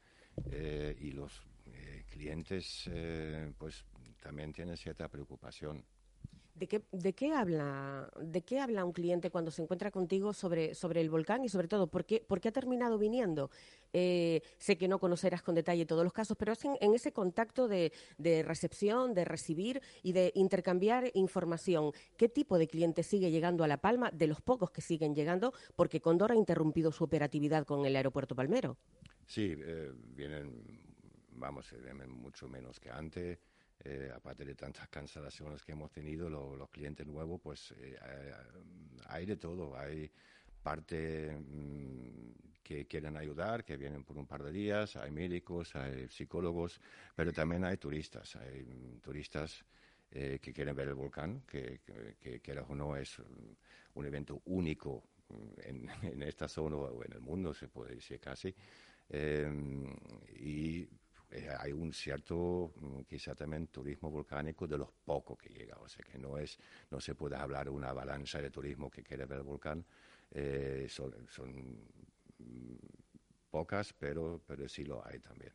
eh, 0.51 0.97
y 1.01 1.11
los 1.11 1.43
eh, 1.67 2.05
clientes 2.09 2.89
pues 3.59 3.85
también 4.23 4.53
tienen 4.53 4.77
cierta 4.77 5.09
preocupación. 5.09 5.85
¿De 6.57 6.67
qué, 6.69 6.83
¿De 6.91 7.13
qué, 7.13 7.35
habla, 7.35 8.11
¿De 8.19 8.43
qué 8.43 8.61
habla 8.61 8.87
un 8.87 8.93
cliente 8.93 9.31
cuando 9.31 9.51
se 9.51 9.61
encuentra 9.61 9.91
contigo 9.91 10.33
sobre, 10.33 10.73
el 10.95 11.11
volcán 11.11 11.45
y 11.45 11.51
sobre 11.51 11.69
todo 11.69 11.87
por 11.87 12.07
qué, 12.07 12.25
ha 12.31 12.51
terminado 12.51 12.97
viniendo? 12.97 13.51
Eh, 13.93 14.41
sé 14.57 14.79
que 14.79 14.89
no 14.89 14.99
conocerás 14.99 15.43
con 15.43 15.55
detalle 15.55 15.85
todos 15.85 16.03
los 16.03 16.15
casos, 16.15 16.35
pero 16.39 16.55
en, 16.81 16.95
ese 16.95 17.13
contacto 17.13 17.69
de, 17.69 17.93
recepción, 18.43 19.13
de 19.13 19.27
recibir 19.27 19.83
y 20.03 20.13
de 20.13 20.33
intercambiar 20.35 21.11
información. 21.13 21.93
¿Qué 22.17 22.31
tipo 22.31 22.57
de 22.57 22.69
cliente 22.69 23.03
sigue 23.03 23.31
llegando 23.31 23.63
a 23.63 23.69
La 23.69 23.77
Palma? 23.77 24.11
De 24.11 24.27
los 24.27 24.41
pocos 24.41 24.71
que 24.71 24.81
siguen 24.81 25.15
llegando, 25.15 25.53
porque 25.75 26.01
Condor 26.01 26.33
ha 26.33 26.37
interrumpido 26.37 26.91
su 26.91 27.05
operatividad 27.05 27.67
con 27.67 27.85
el 27.85 27.97
aeropuerto 27.97 28.35
Palmero. 28.35 28.79
Sí, 29.27 29.55
eh, 29.59 29.93
vienen, 29.95 30.63
vamos, 31.33 31.71
vienen 31.83 32.11
mucho 32.11 32.49
menos 32.49 32.81
que 32.81 32.89
antes. 32.89 33.39
Eh, 33.85 34.11
aparte 34.15 34.45
de 34.45 34.55
tantas 34.55 34.89
cancelaciones 34.89 35.63
que 35.63 35.73
hemos 35.73 35.91
tenido, 35.93 36.29
los 36.29 36.69
clientes 36.71 37.07
nuevos, 37.07 37.41
pues 37.41 37.73
eh, 37.79 37.97
hay 39.09 39.27
de 39.27 39.37
todo. 39.37 39.77
Hay 39.77 40.11
parte 40.63 41.37
mm, 41.37 42.63
que 42.63 42.87
quieren 42.87 43.17
ayudar, 43.17 43.65
que 43.65 43.77
vienen 43.77 44.03
por 44.03 44.17
un 44.19 44.27
par 44.27 44.43
de 44.43 44.51
días, 44.51 44.97
hay 44.97 45.11
médicos, 45.11 45.77
hay 45.77 46.09
psicólogos, 46.09 46.81
pero 47.15 47.33
también 47.33 47.65
hay 47.65 47.77
turistas. 47.77 48.35
Hay 48.37 48.65
mm, 48.65 49.01
turistas 49.01 49.65
eh, 50.11 50.39
que 50.41 50.53
quieren 50.53 50.75
ver 50.75 50.89
el 50.89 50.95
volcán, 50.95 51.43
que, 51.43 51.81
que, 52.19 52.41
que, 52.41 52.59
o 52.59 52.75
no 52.75 52.97
es 52.97 53.19
un 53.95 54.07
evento 54.07 54.41
único 54.47 55.05
mm, 55.29 55.61
en, 55.63 55.91
en, 56.13 56.23
esta 56.23 56.49
zona 56.49 56.77
o 56.77 57.05
en 57.05 57.13
el 57.13 57.21
mundo, 57.21 57.53
se 57.53 57.69
puede 57.69 57.95
decir 57.97 58.19
casi. 58.19 58.55
y 60.35 60.89
eh, 61.31 61.49
hay 61.59 61.73
un 61.73 61.93
cierto, 61.93 62.73
mm, 62.77 63.01
quizá 63.03 63.35
también, 63.35 63.67
turismo 63.69 64.11
volcánico 64.11 64.67
de 64.67 64.79
los 64.79 64.91
pocos 65.05 65.37
que 65.39 65.49
llega. 65.49 65.77
O 65.81 65.89
sea 65.89 66.05
que 66.05 66.19
no, 66.19 66.39
es, 66.39 66.59
no 66.91 67.01
se 67.01 67.15
puede 67.15 67.37
hablar 67.37 67.65
de 67.65 67.71
una 67.71 67.93
balanza 67.93 68.41
de 68.41 68.51
turismo 68.51 68.91
que 68.91 69.03
quiere 69.03 69.27
ver 69.27 69.39
el 69.39 69.45
volcán. 69.45 69.85
Eh, 70.31 70.87
son, 70.89 71.13
mm, 72.39 72.75
pocas, 73.51 73.93
pero, 73.93 74.41
pero 74.47 74.69
sí 74.69 74.85
lo 74.85 75.05
hay 75.07 75.19
también. 75.19 75.53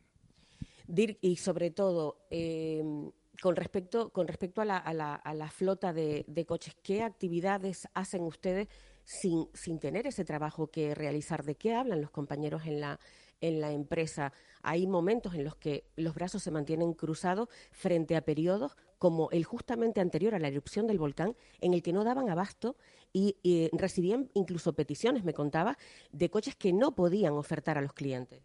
Dirk, 0.86 1.18
y 1.20 1.36
sobre 1.36 1.70
todo, 1.70 2.26
em, 2.28 3.10
con 3.40 3.56
respecto, 3.56 4.10
con 4.10 4.26
respecto 4.28 4.60
a 4.60 4.64
la, 4.64 4.76
a 4.76 4.92
la, 4.92 5.14
a 5.14 5.34
la 5.34 5.50
flota 5.50 5.92
de, 5.92 6.24
de, 6.26 6.44
coches, 6.44 6.74
¿qué 6.82 7.02
actividades 7.02 7.88
hacen 7.94 8.22
ustedes 8.22 8.68
sin, 9.04 9.48
sin 9.54 9.78
tener 9.78 10.06
ese 10.06 10.24
trabajo 10.24 10.70
que 10.70 10.94
realizar? 10.94 11.44
¿De 11.44 11.54
qué 11.54 11.74
hablan 11.74 12.00
los 12.00 12.10
compañeros 12.10 12.66
en 12.66 12.80
la, 12.80 12.98
en 13.42 13.60
la 13.60 13.72
empresa. 13.72 14.32
Hay 14.62 14.86
momentos 14.86 15.34
en 15.34 15.44
los 15.44 15.56
que 15.56 15.84
los 15.96 16.14
brazos 16.14 16.42
se 16.42 16.50
mantienen 16.50 16.94
cruzados 16.94 17.48
frente 17.70 18.16
a 18.16 18.24
periodos 18.24 18.76
como 18.98 19.28
el 19.32 19.44
justamente 19.44 20.00
anterior 20.00 20.34
a 20.34 20.38
la 20.38 20.48
erupción 20.48 20.86
del 20.86 20.98
volcán, 20.98 21.36
en 21.60 21.74
el 21.74 21.82
que 21.82 21.92
no 21.92 22.04
daban 22.04 22.30
abasto 22.30 22.76
y, 23.12 23.36
recibían 23.72 24.30
incluso 24.34 24.72
peticiones, 24.74 25.24
me 25.24 25.34
contaba, 25.34 25.76
de 26.12 26.30
coches 26.30 26.54
que 26.54 26.72
no 26.72 26.94
podían 26.94 27.34
ofertar 27.34 27.76
a 27.76 27.82
los 27.82 27.92
clientes. 27.92 28.40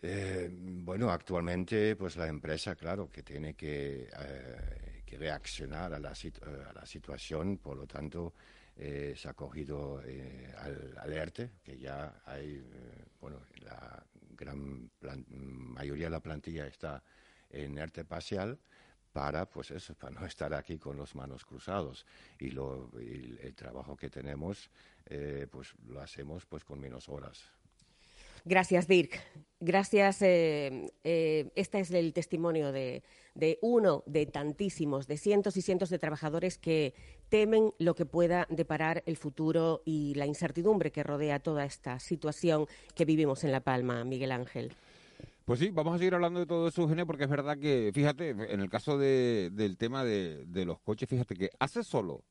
Eh, 0.00 0.48
bueno, 0.52 1.10
actualmente, 1.10 1.96
pues 1.96 2.16
la 2.16 2.28
empresa, 2.28 2.76
claro, 2.76 3.10
que 3.10 3.24
tiene 3.24 3.54
que, 3.54 4.08
eh, 4.16 5.02
que 5.04 5.18
reaccionar 5.18 5.92
a 5.92 5.98
la, 5.98 6.10
a 6.10 6.72
la 6.72 6.86
situación, 6.86 7.58
por 7.58 7.76
lo 7.76 7.86
tanto, 7.88 8.32
eh, 8.78 9.14
se 9.16 9.28
ha 9.28 9.32
cogido 9.32 10.02
eh, 10.04 10.52
al, 10.58 10.98
al, 10.98 11.32
que 11.32 11.78
ya 11.78 12.22
hay, 12.26 12.56
eh, 12.56 13.04
bueno, 13.20 13.40
la 13.62 14.04
gran 14.36 14.90
mayoría 15.00 16.06
de 16.06 16.10
la 16.10 16.20
plantilla 16.20 16.66
está 16.66 17.02
en 17.48 17.78
ERTE 17.78 18.04
parcial 18.04 18.58
para, 19.12 19.48
pues 19.48 19.70
eso, 19.70 19.94
para 19.94 20.20
no 20.20 20.26
estar 20.26 20.52
aquí 20.52 20.78
con 20.78 20.98
las 20.98 21.14
manos 21.14 21.46
cruzados. 21.46 22.04
Y, 22.38 22.48
el 22.48 23.54
trabajo 23.54 23.96
que 23.96 24.10
tenemos, 24.10 24.70
pues 25.50 25.74
lo 25.86 26.02
hacemos 26.02 26.44
pues 26.44 26.62
con 26.64 26.78
menos 26.78 27.08
horas. 27.08 27.50
Gracias, 28.46 28.86
Dirk. 28.86 29.20
Gracias. 29.58 30.22
Eh, 30.22 30.90
este 31.02 31.80
es 31.80 31.90
el 31.90 32.12
testimonio 32.12 32.70
de, 32.70 33.02
de, 33.34 33.58
uno 33.60 34.04
de 34.06 34.26
tantísimos, 34.26 35.08
de 35.08 35.16
cientos 35.18 35.56
y 35.56 35.62
cientos 35.62 35.90
de 35.90 35.98
trabajadores 35.98 36.56
que 36.56 36.94
temen 37.28 37.72
lo 37.78 37.94
que 37.94 38.06
pueda 38.06 38.46
deparar 38.50 39.02
el 39.06 39.16
futuro 39.16 39.82
y 39.84 40.14
la 40.14 40.26
incertidumbre 40.26 40.92
que 40.92 41.02
rodea 41.02 41.40
toda 41.40 41.64
esta 41.64 41.98
situación 41.98 42.66
que 42.94 43.04
vivimos 43.04 43.44
en 43.44 43.52
La 43.52 43.60
Palma, 43.60 44.04
Miguel 44.04 44.32
Ángel. 44.32 44.72
Pues 45.46 45.60
sí, 45.60 45.70
vamos 45.70 45.94
a 45.94 45.98
seguir 45.98 46.12
hablando 46.12 46.40
de 46.40 46.46
todo 46.46 46.66
eso, 46.66 46.82
Eugenia, 46.82 47.06
porque 47.06 47.22
es 47.22 47.30
verdad 47.30 47.56
que, 47.56 47.92
fíjate, 47.94 48.30
en 48.30 48.58
el 48.58 48.68
caso 48.68 48.98
de, 48.98 49.50
del 49.52 49.76
tema 49.76 50.02
de, 50.02 50.44
de, 50.44 50.64
los 50.64 50.80
coches, 50.80 51.08
fíjate 51.08 51.36
que 51.36 51.50
hace 51.60 51.84
solo, 51.84 52.24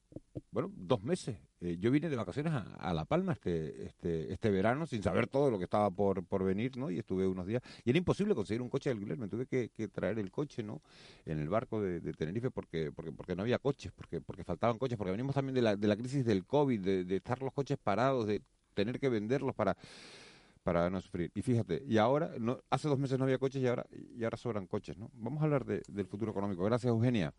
bueno, 0.52 0.70
dos 0.76 1.02
meses, 1.02 1.38
eh, 1.62 1.78
yo 1.80 1.92
vine 1.92 2.10
de 2.10 2.18
vacaciones 2.18 2.52
a, 2.52 2.94
La 2.94 3.06
Palma 3.06 3.32
este, 3.32 3.86
este, 3.86 4.34
este 4.34 4.50
verano 4.50 4.86
sin 4.86 5.02
saber 5.02 5.28
todo 5.28 5.50
lo 5.50 5.58
que 5.58 5.64
estaba 5.64 5.90
por, 5.92 6.26
por 6.26 6.44
venir, 6.44 6.76
¿no? 6.76 6.92
Y 6.92 7.00
estuve 7.00 7.26
unos 7.26 7.48
días, 7.48 7.64
y 7.86 7.92
era 7.92 7.98
imposible 7.98 8.36
conseguir 8.36 8.62
un 8.62 8.68
coche 8.68 8.90
de 8.90 8.96
alquiler, 8.96 9.18
me 9.18 9.30
tuve 9.30 9.46
que, 9.46 9.70
traer 9.88 10.20
el 10.20 10.30
coche, 10.30 10.62
¿no? 10.62 10.82
En 11.26 11.40
el 11.40 11.48
barco 11.48 11.82
de, 11.82 12.02
Tenerife 12.12 12.52
porque, 12.52 12.92
porque, 12.92 13.14
porque 13.14 13.34
no 13.34 13.44
había 13.44 13.60
coches, 13.60 13.94
porque, 13.96 14.20
porque 14.20 14.44
faltaban 14.44 14.78
coches, 14.78 14.98
porque 14.98 15.12
venimos 15.12 15.36
también 15.36 15.56
de 15.56 15.62
la, 15.62 15.78
de 15.78 15.88
la 15.88 15.96
crisis 15.96 16.26
del 16.26 16.46
COVID, 16.46 16.82
de, 16.82 17.06
de 17.06 17.16
estar 17.16 17.42
los 17.42 17.54
coches 17.54 17.78
parados, 17.82 18.28
de 18.28 18.42
tener 18.74 19.00
que 19.00 19.08
venderlos 19.08 19.56
para 19.56 19.78
para 20.66 20.90
no 20.90 21.00
sufrir. 21.00 21.32
Y 21.36 21.44
fíjate, 21.44 21.84
y 21.88 22.00
ahora, 22.00 22.32
no, 22.40 22.60
hace 22.72 22.88
dos 22.88 22.98
meses 22.98 23.20
no 23.20 23.26
había 23.26 23.38
coches 23.38 23.62
y 23.62 23.68
ahora, 23.68 23.86
y 23.92 24.24
ahora 24.24 24.36
sobran 24.36 24.66
coches, 24.66 24.98
¿no? 24.98 25.12
Vamos 25.14 25.42
a 25.42 25.46
hablar 25.46 25.64
del 25.64 26.08
futuro 26.08 26.32
económico. 26.32 26.64
Gracias, 26.64 26.90
Eugenia. 26.90 27.36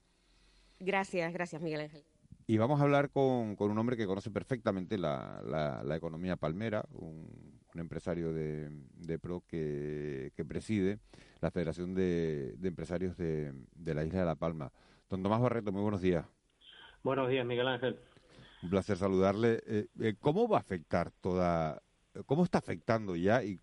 Gracias, 0.79 1.33
gracias, 1.33 1.61
Miguel 1.61 1.81
Ángel. 1.81 2.05
Y 2.47 2.57
vamos 2.59 2.79
a 2.79 2.85
hablar 2.85 3.11
con, 3.11 3.57
con 3.57 3.73
un 3.73 3.79
hombre 3.79 3.97
que 3.97 4.07
conoce 4.07 4.31
perfectamente 4.31 4.97
la, 4.97 5.43
la, 5.85 5.97
economía 5.97 6.37
palmera, 6.37 6.85
un, 6.93 7.27
empresario 7.75 8.33
de, 8.33 8.71
de 8.95 9.19
PRO 9.19 9.43
que, 9.47 10.33
que, 10.37 10.45
preside 10.45 11.01
la 11.41 11.51
Federación 11.51 11.95
de, 11.95 12.55
de 12.57 12.69
Empresarios 12.69 13.17
de, 13.17 13.53
de, 13.75 13.95
la 13.95 14.05
Isla 14.05 14.21
de 14.21 14.25
La 14.25 14.37
Palma. 14.37 14.73
Don 15.11 15.21
Tomás 15.21 15.41
Barreto, 15.41 15.73
muy 15.73 15.83
buenos 15.83 16.01
días. 16.01 16.25
Buenos 17.03 17.29
días, 17.29 17.45
Miguel 17.45 17.67
Ángel. 17.67 17.99
Un 18.63 18.71
placer 18.71 18.97
saludarle. 18.97 19.61
Eh, 19.67 19.89
eh, 20.01 20.15
¿Cómo 20.21 20.49
va 20.49 20.59
a 20.59 20.61
afectar 20.61 21.11
toda 21.11 21.83
¿Cómo 22.25 22.45
está 22.45 22.59
afectando 22.59 23.17
ya 23.17 23.43
y 23.43 23.61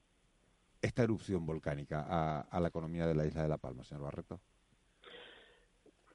esta 0.81 1.03
erupción 1.03 1.45
volcánica 1.45 2.05
a, 2.49 2.59
la 2.59 2.67
economía 2.67 3.07
de 3.07 3.15
la 3.15 3.25
isla 3.25 3.43
de 3.43 3.49
La 3.49 3.57
Palma, 3.57 3.83
señor 3.83 4.03
Barreto? 4.03 4.39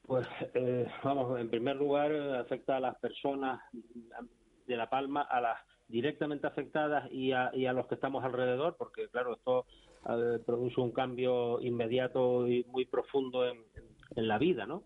Pues 0.03 0.27
eh, 0.53 0.87
vamos, 1.03 1.39
en 1.39 1.49
primer 1.49 1.75
lugar 1.75 2.11
afecta 2.13 2.77
a 2.77 2.79
las 2.79 2.95
personas 2.97 3.61
de 3.71 4.77
La 4.77 4.89
Palma, 4.89 5.21
a 5.21 5.41
las 5.41 5.57
directamente 5.87 6.45
afectadas 6.45 7.11
y 7.11 7.31
a, 7.31 7.51
los 7.73 7.87
que 7.87 7.95
estamos 7.95 8.23
alrededor, 8.23 8.75
porque 8.77 9.07
claro, 9.09 9.33
esto 9.33 9.65
eh, 10.07 10.39
produce 10.45 10.79
un 10.79 10.91
cambio 10.91 11.59
inmediato 11.61 12.47
y 12.47 12.63
muy 12.65 12.85
profundo 12.85 13.47
en 13.47 14.27
la 14.27 14.37
vida, 14.37 14.65
¿no? 14.65 14.83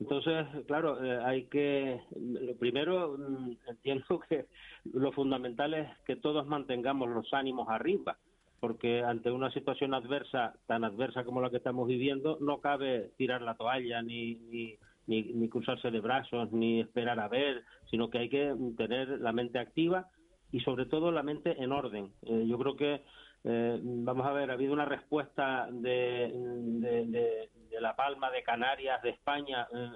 Entonces, 0.00 0.46
claro, 0.66 1.04
eh, 1.04 1.20
hay 1.22 1.44
que, 1.44 2.00
lo 2.18 2.56
primero, 2.56 3.16
mm, 3.18 3.56
entiendo 3.68 4.20
que 4.28 4.46
lo 4.92 5.12
fundamental 5.12 5.74
es 5.74 5.88
que 6.06 6.16
todos 6.16 6.46
mantengamos 6.46 7.10
los 7.10 7.32
ánimos 7.34 7.68
arriba, 7.68 8.16
porque 8.60 9.02
ante 9.02 9.30
una 9.30 9.50
situación 9.52 9.92
adversa, 9.92 10.54
tan 10.66 10.84
adversa 10.84 11.24
como 11.24 11.42
la 11.42 11.50
que 11.50 11.58
estamos 11.58 11.86
viviendo, 11.86 12.38
no 12.40 12.60
cabe 12.60 13.10
tirar 13.18 13.42
la 13.42 13.56
toalla 13.56 14.02
ni, 14.02 14.36
ni, 14.36 14.78
ni, 15.06 15.48
cruzarse 15.48 15.90
de 15.90 16.00
brazos, 16.00 16.50
ni 16.50 16.80
esperar 16.80 17.20
a 17.20 17.28
ver, 17.28 17.62
sino 17.90 18.08
que 18.08 18.18
hay 18.18 18.28
que 18.30 18.54
tener 18.78 19.20
la 19.20 19.32
mente 19.32 19.58
activa 19.58 20.08
y 20.50 20.60
sobre 20.60 20.86
todo 20.86 21.12
la 21.12 21.22
mente 21.22 21.62
en 21.62 21.72
orden. 21.72 22.12
Eh, 22.22 22.46
yo 22.46 22.58
creo 22.58 22.76
que, 22.76 23.02
eh, 23.44 23.78
vamos 23.82 24.26
a 24.26 24.32
ver, 24.32 24.50
ha 24.50 24.54
habido 24.54 24.72
una 24.72 24.84
respuesta 24.84 25.68
de, 25.70 26.30
de 27.70 27.80
La 27.80 27.96
Palma, 27.96 28.30
de 28.30 28.42
Canarias, 28.42 29.02
de 29.02 29.10
España, 29.10 29.66
eh, 29.74 29.90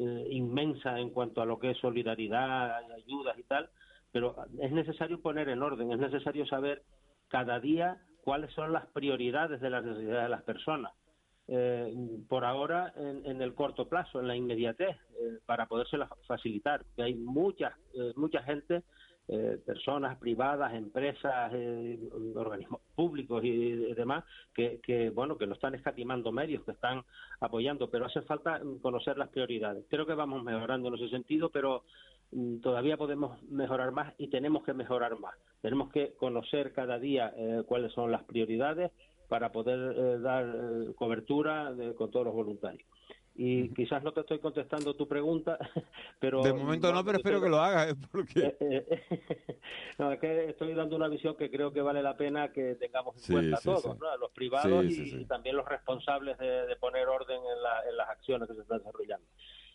eh, 0.00 0.26
inmensa 0.30 0.98
en 0.98 1.10
cuanto 1.10 1.40
a 1.40 1.46
lo 1.46 1.58
que 1.58 1.70
es 1.70 1.78
solidaridad, 1.78 2.82
ayudas 2.92 3.38
y 3.38 3.44
tal, 3.44 3.70
pero 4.12 4.36
es 4.60 4.72
necesario 4.72 5.20
poner 5.20 5.48
en 5.48 5.62
orden, 5.62 5.92
es 5.92 5.98
necesario 5.98 6.46
saber 6.46 6.82
cada 7.28 7.60
día 7.60 7.98
cuáles 8.22 8.52
son 8.54 8.72
las 8.72 8.86
prioridades 8.88 9.60
de 9.60 9.70
las 9.70 9.84
necesidades 9.84 10.24
de 10.24 10.28
las 10.28 10.42
personas. 10.42 10.92
eh, 11.46 11.94
por 12.28 12.44
ahora 12.44 12.92
en, 12.96 13.24
en, 13.26 13.42
el 13.42 13.54
corto 13.54 13.86
plazo, 13.86 14.18
en 14.18 14.28
la 14.28 14.34
inmediatez, 14.36 14.96
para 15.46 15.66
podérsela 15.66 16.08
facilitar. 16.26 16.84
Que 16.96 17.02
hay 17.02 17.14
mucha, 17.14 17.76
mucha 18.16 18.42
gente, 18.42 18.82
eh, 19.28 19.58
personas 19.64 20.18
privadas, 20.18 20.74
empresas, 20.74 21.50
eh, 21.54 21.98
organismos 22.34 22.80
públicos 22.94 23.42
y 23.44 23.94
demás, 23.94 24.24
que, 24.54 24.80
que, 24.82 25.10
bueno, 25.10 25.38
que 25.38 25.46
no 25.46 25.54
están 25.54 25.74
escatimando 25.74 26.32
medios, 26.32 26.64
que 26.64 26.72
están 26.72 27.02
apoyando, 27.40 27.90
pero 27.90 28.06
hace 28.06 28.22
falta 28.22 28.60
conocer 28.82 29.16
las 29.18 29.28
prioridades. 29.30 29.84
Creo 29.88 30.06
que 30.06 30.14
vamos 30.14 30.42
mejorando 30.42 30.88
en 30.88 30.94
ese 30.94 31.08
sentido, 31.08 31.50
pero 31.50 31.84
mm, 32.32 32.60
todavía 32.60 32.96
podemos 32.96 33.42
mejorar 33.44 33.92
más 33.92 34.14
y 34.18 34.28
tenemos 34.28 34.64
que 34.64 34.74
mejorar 34.74 35.18
más. 35.18 35.34
Tenemos 35.62 35.90
que 35.90 36.12
conocer 36.14 36.72
cada 36.72 36.98
día 36.98 37.32
eh, 37.36 37.62
cuáles 37.66 37.92
son 37.92 38.12
las 38.12 38.24
prioridades 38.24 38.92
para 39.28 39.50
poder 39.52 39.96
eh, 39.96 40.18
dar 40.20 40.44
eh, 40.44 40.92
cobertura 40.94 41.72
de, 41.72 41.94
con 41.94 42.10
todos 42.10 42.26
los 42.26 42.34
voluntarios. 42.34 42.86
Y 43.36 43.74
quizás 43.74 44.02
no 44.04 44.12
te 44.12 44.20
estoy 44.20 44.38
contestando 44.38 44.94
tu 44.94 45.08
pregunta, 45.08 45.58
pero... 46.20 46.42
De 46.42 46.52
momento 46.52 46.92
no, 46.92 47.04
pero 47.04 47.18
espero 47.18 47.40
que 47.40 47.48
lo 47.48 47.58
hagas, 47.58 47.92
¿eh? 47.92 47.96
porque... 48.12 48.56
no, 49.98 50.12
es 50.12 50.20
que 50.20 50.50
estoy 50.50 50.72
dando 50.74 50.94
una 50.94 51.08
visión 51.08 51.36
que 51.36 51.50
creo 51.50 51.72
que 51.72 51.82
vale 51.82 52.00
la 52.02 52.16
pena 52.16 52.52
que 52.52 52.76
tengamos 52.76 53.16
en 53.16 53.22
sí, 53.22 53.32
cuenta 53.32 53.56
sí, 53.56 53.64
todos, 53.64 53.82
sí. 53.82 53.88
¿no? 54.00 54.16
los 54.18 54.30
privados 54.30 54.84
y, 54.86 55.22
y, 55.22 55.24
también 55.24 55.56
los 55.56 55.68
responsables 55.68 56.38
de, 56.38 56.66
de 56.66 56.76
poner 56.76 57.08
orden 57.08 57.38
en, 57.38 57.62
la, 57.62 57.88
en, 57.88 57.96
las 57.96 58.08
acciones 58.08 58.48
que 58.48 58.54
se 58.54 58.60
están 58.60 58.78
desarrollando. 58.78 59.26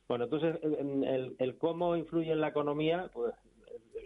Bueno, 0.08 0.24
entonces, 0.24 0.58
el, 0.64 1.04
el, 1.04 1.36
el 1.38 1.58
cómo 1.58 1.96
influye 1.96 2.32
en 2.32 2.42
la 2.42 2.48
economía, 2.48 3.12
pues 3.14 3.34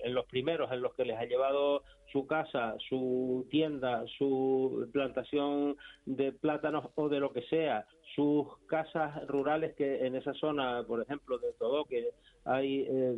en 0.03 0.13
los 0.13 0.25
primeros 0.25 0.71
en 0.71 0.81
los 0.81 0.93
que 0.93 1.05
les 1.05 1.17
ha 1.17 1.25
llevado 1.25 1.83
su 2.11 2.27
casa, 2.27 2.75
su 2.89 3.47
tienda, 3.49 4.03
su 4.17 4.89
plantación 4.91 5.75
de 6.05 6.31
plátanos 6.31 6.89
o 6.95 7.09
de 7.09 7.19
lo 7.19 7.33
que 7.33 7.41
sea, 7.43 7.85
sus 8.15 8.57
casas 8.67 9.27
rurales 9.27 9.75
que 9.75 10.05
en 10.05 10.15
esa 10.15 10.33
zona, 10.33 10.83
por 10.87 11.01
ejemplo, 11.01 11.37
de 11.39 11.53
todo 11.53 11.85
que 11.85 12.09
hay 12.45 12.85
eh, 12.87 13.15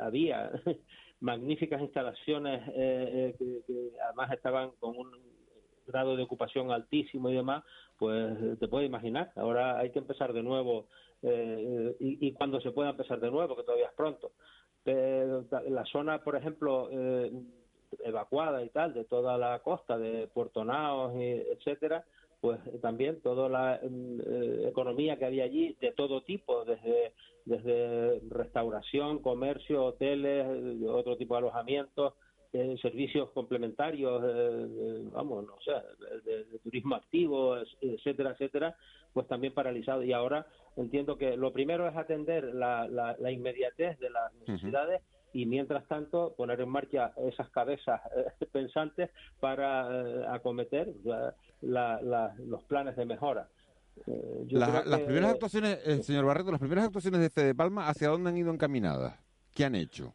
había 0.00 0.50
magníficas 1.20 1.80
instalaciones 1.82 2.66
eh, 2.68 2.72
eh, 2.76 3.34
que, 3.38 3.62
que 3.66 3.90
además 4.06 4.32
estaban 4.32 4.70
con 4.78 4.96
un 4.96 5.10
grado 5.86 6.16
de 6.16 6.22
ocupación 6.22 6.70
altísimo 6.70 7.30
y 7.30 7.34
demás, 7.34 7.64
pues 7.98 8.58
te 8.58 8.68
puedes 8.68 8.88
imaginar. 8.88 9.32
Ahora 9.36 9.78
hay 9.78 9.90
que 9.90 9.98
empezar 9.98 10.32
de 10.32 10.42
nuevo 10.42 10.86
eh, 11.22 11.96
y, 11.98 12.28
y, 12.28 12.32
cuando 12.32 12.60
se 12.60 12.70
pueda 12.70 12.90
empezar 12.90 13.18
de 13.20 13.30
nuevo, 13.30 13.56
que 13.56 13.64
todavía 13.64 13.86
es 13.86 13.94
pronto. 13.94 14.32
Pero 14.88 15.44
la 15.68 15.84
zona, 15.84 16.24
por 16.24 16.34
ejemplo, 16.34 16.88
eh, 16.90 17.30
evacuada 18.04 18.64
y 18.64 18.70
tal, 18.70 18.94
de 18.94 19.04
toda 19.04 19.36
la 19.36 19.58
costa, 19.58 19.98
de 19.98 20.28
Puerto 20.28 20.64
Naos, 20.64 21.12
etcétera, 21.14 22.06
pues 22.40 22.58
también 22.80 23.20
toda 23.20 23.50
la 23.50 23.80
eh, 23.82 24.64
economía 24.66 25.18
que 25.18 25.26
había 25.26 25.44
allí, 25.44 25.76
de 25.78 25.92
todo 25.92 26.22
tipo, 26.22 26.64
desde, 26.64 27.12
desde 27.44 28.22
restauración, 28.30 29.18
comercio, 29.18 29.84
hoteles, 29.84 30.46
otro 30.88 31.18
tipo 31.18 31.34
de 31.34 31.38
alojamientos, 31.40 32.14
eh, 32.52 32.76
servicios 32.80 33.30
complementarios, 33.30 34.22
eh, 34.24 35.02
vamos, 35.12 35.46
no 35.46 35.54
sé, 35.60 35.72
de, 36.24 36.44
de, 36.44 36.58
turismo 36.60 36.94
activo, 36.96 37.56
etcétera, 37.80 38.32
etcétera, 38.32 38.76
pues 39.12 39.26
también 39.28 39.52
paralizado. 39.54 40.02
Y 40.02 40.12
ahora 40.12 40.46
entiendo 40.76 41.18
que 41.18 41.36
lo 41.36 41.52
primero 41.52 41.88
es 41.88 41.96
atender 41.96 42.54
la, 42.54 42.88
la, 42.88 43.16
la 43.18 43.30
inmediatez 43.30 43.98
de 43.98 44.10
las 44.10 44.32
necesidades. 44.34 45.00
Uh 45.00 45.04
-huh 45.04 45.18
y 45.32 45.46
mientras 45.46 45.86
tanto 45.88 46.34
poner 46.36 46.60
en 46.60 46.68
marcha 46.68 47.12
esas 47.16 47.50
cabezas 47.50 48.00
eh, 48.16 48.46
pensantes 48.52 49.10
para 49.40 49.88
eh, 49.90 50.24
acometer 50.28 50.94
la, 51.60 52.34
los 52.38 52.64
planes 52.64 52.96
de 52.96 53.04
mejora. 53.04 53.48
Eh, 54.06 54.46
la, 54.50 54.84
las 54.84 55.00
primeras 55.00 55.32
actuaciones, 55.32 55.80
eh, 55.84 56.02
señor 56.02 56.24
Barreto, 56.24 56.50
las 56.50 56.60
primeras 56.60 56.84
actuaciones 56.86 57.20
de 57.20 57.30
Fede 57.30 57.54
Palma, 57.54 57.88
¿hacia 57.88 58.08
dónde 58.08 58.30
han 58.30 58.36
ido 58.36 58.52
encaminadas? 58.52 59.18
¿Qué 59.54 59.64
han 59.64 59.74
hecho? 59.74 60.14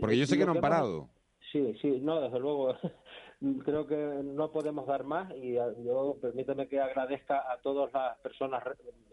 Porque 0.00 0.16
yo 0.16 0.26
sé 0.26 0.36
que 0.36 0.44
no 0.44 0.52
han 0.52 0.60
parado. 0.60 1.08
Sí, 1.52 1.74
sí, 1.80 1.98
no, 2.00 2.20
desde 2.20 2.38
luego. 2.38 2.74
creo 3.64 3.86
que 3.86 3.96
no 4.22 4.52
podemos 4.52 4.86
dar 4.86 5.04
más 5.04 5.34
y 5.34 5.54
yo 5.54 6.18
permíteme 6.20 6.68
que 6.68 6.78
agradezca 6.78 7.50
a 7.50 7.56
todas 7.62 7.90
las 7.92 8.18
personas 8.18 8.62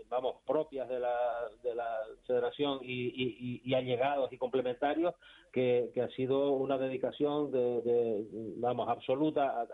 vamos 0.09 0.35
propias 0.45 0.87
de 0.89 0.99
la, 0.99 1.17
de 1.63 1.75
la 1.75 1.97
federación 2.25 2.79
y, 2.81 3.61
y, 3.63 3.73
allegados 3.73 4.31
y 4.31 4.37
complementarios 4.37 5.15
que, 5.51 5.91
que, 5.93 6.01
ha 6.01 6.09
sido 6.09 6.51
una 6.51 6.77
dedicación 6.77 7.51
de, 7.51 7.81
de 7.81 8.27
vamos 8.57 8.89
absoluta 8.89 9.67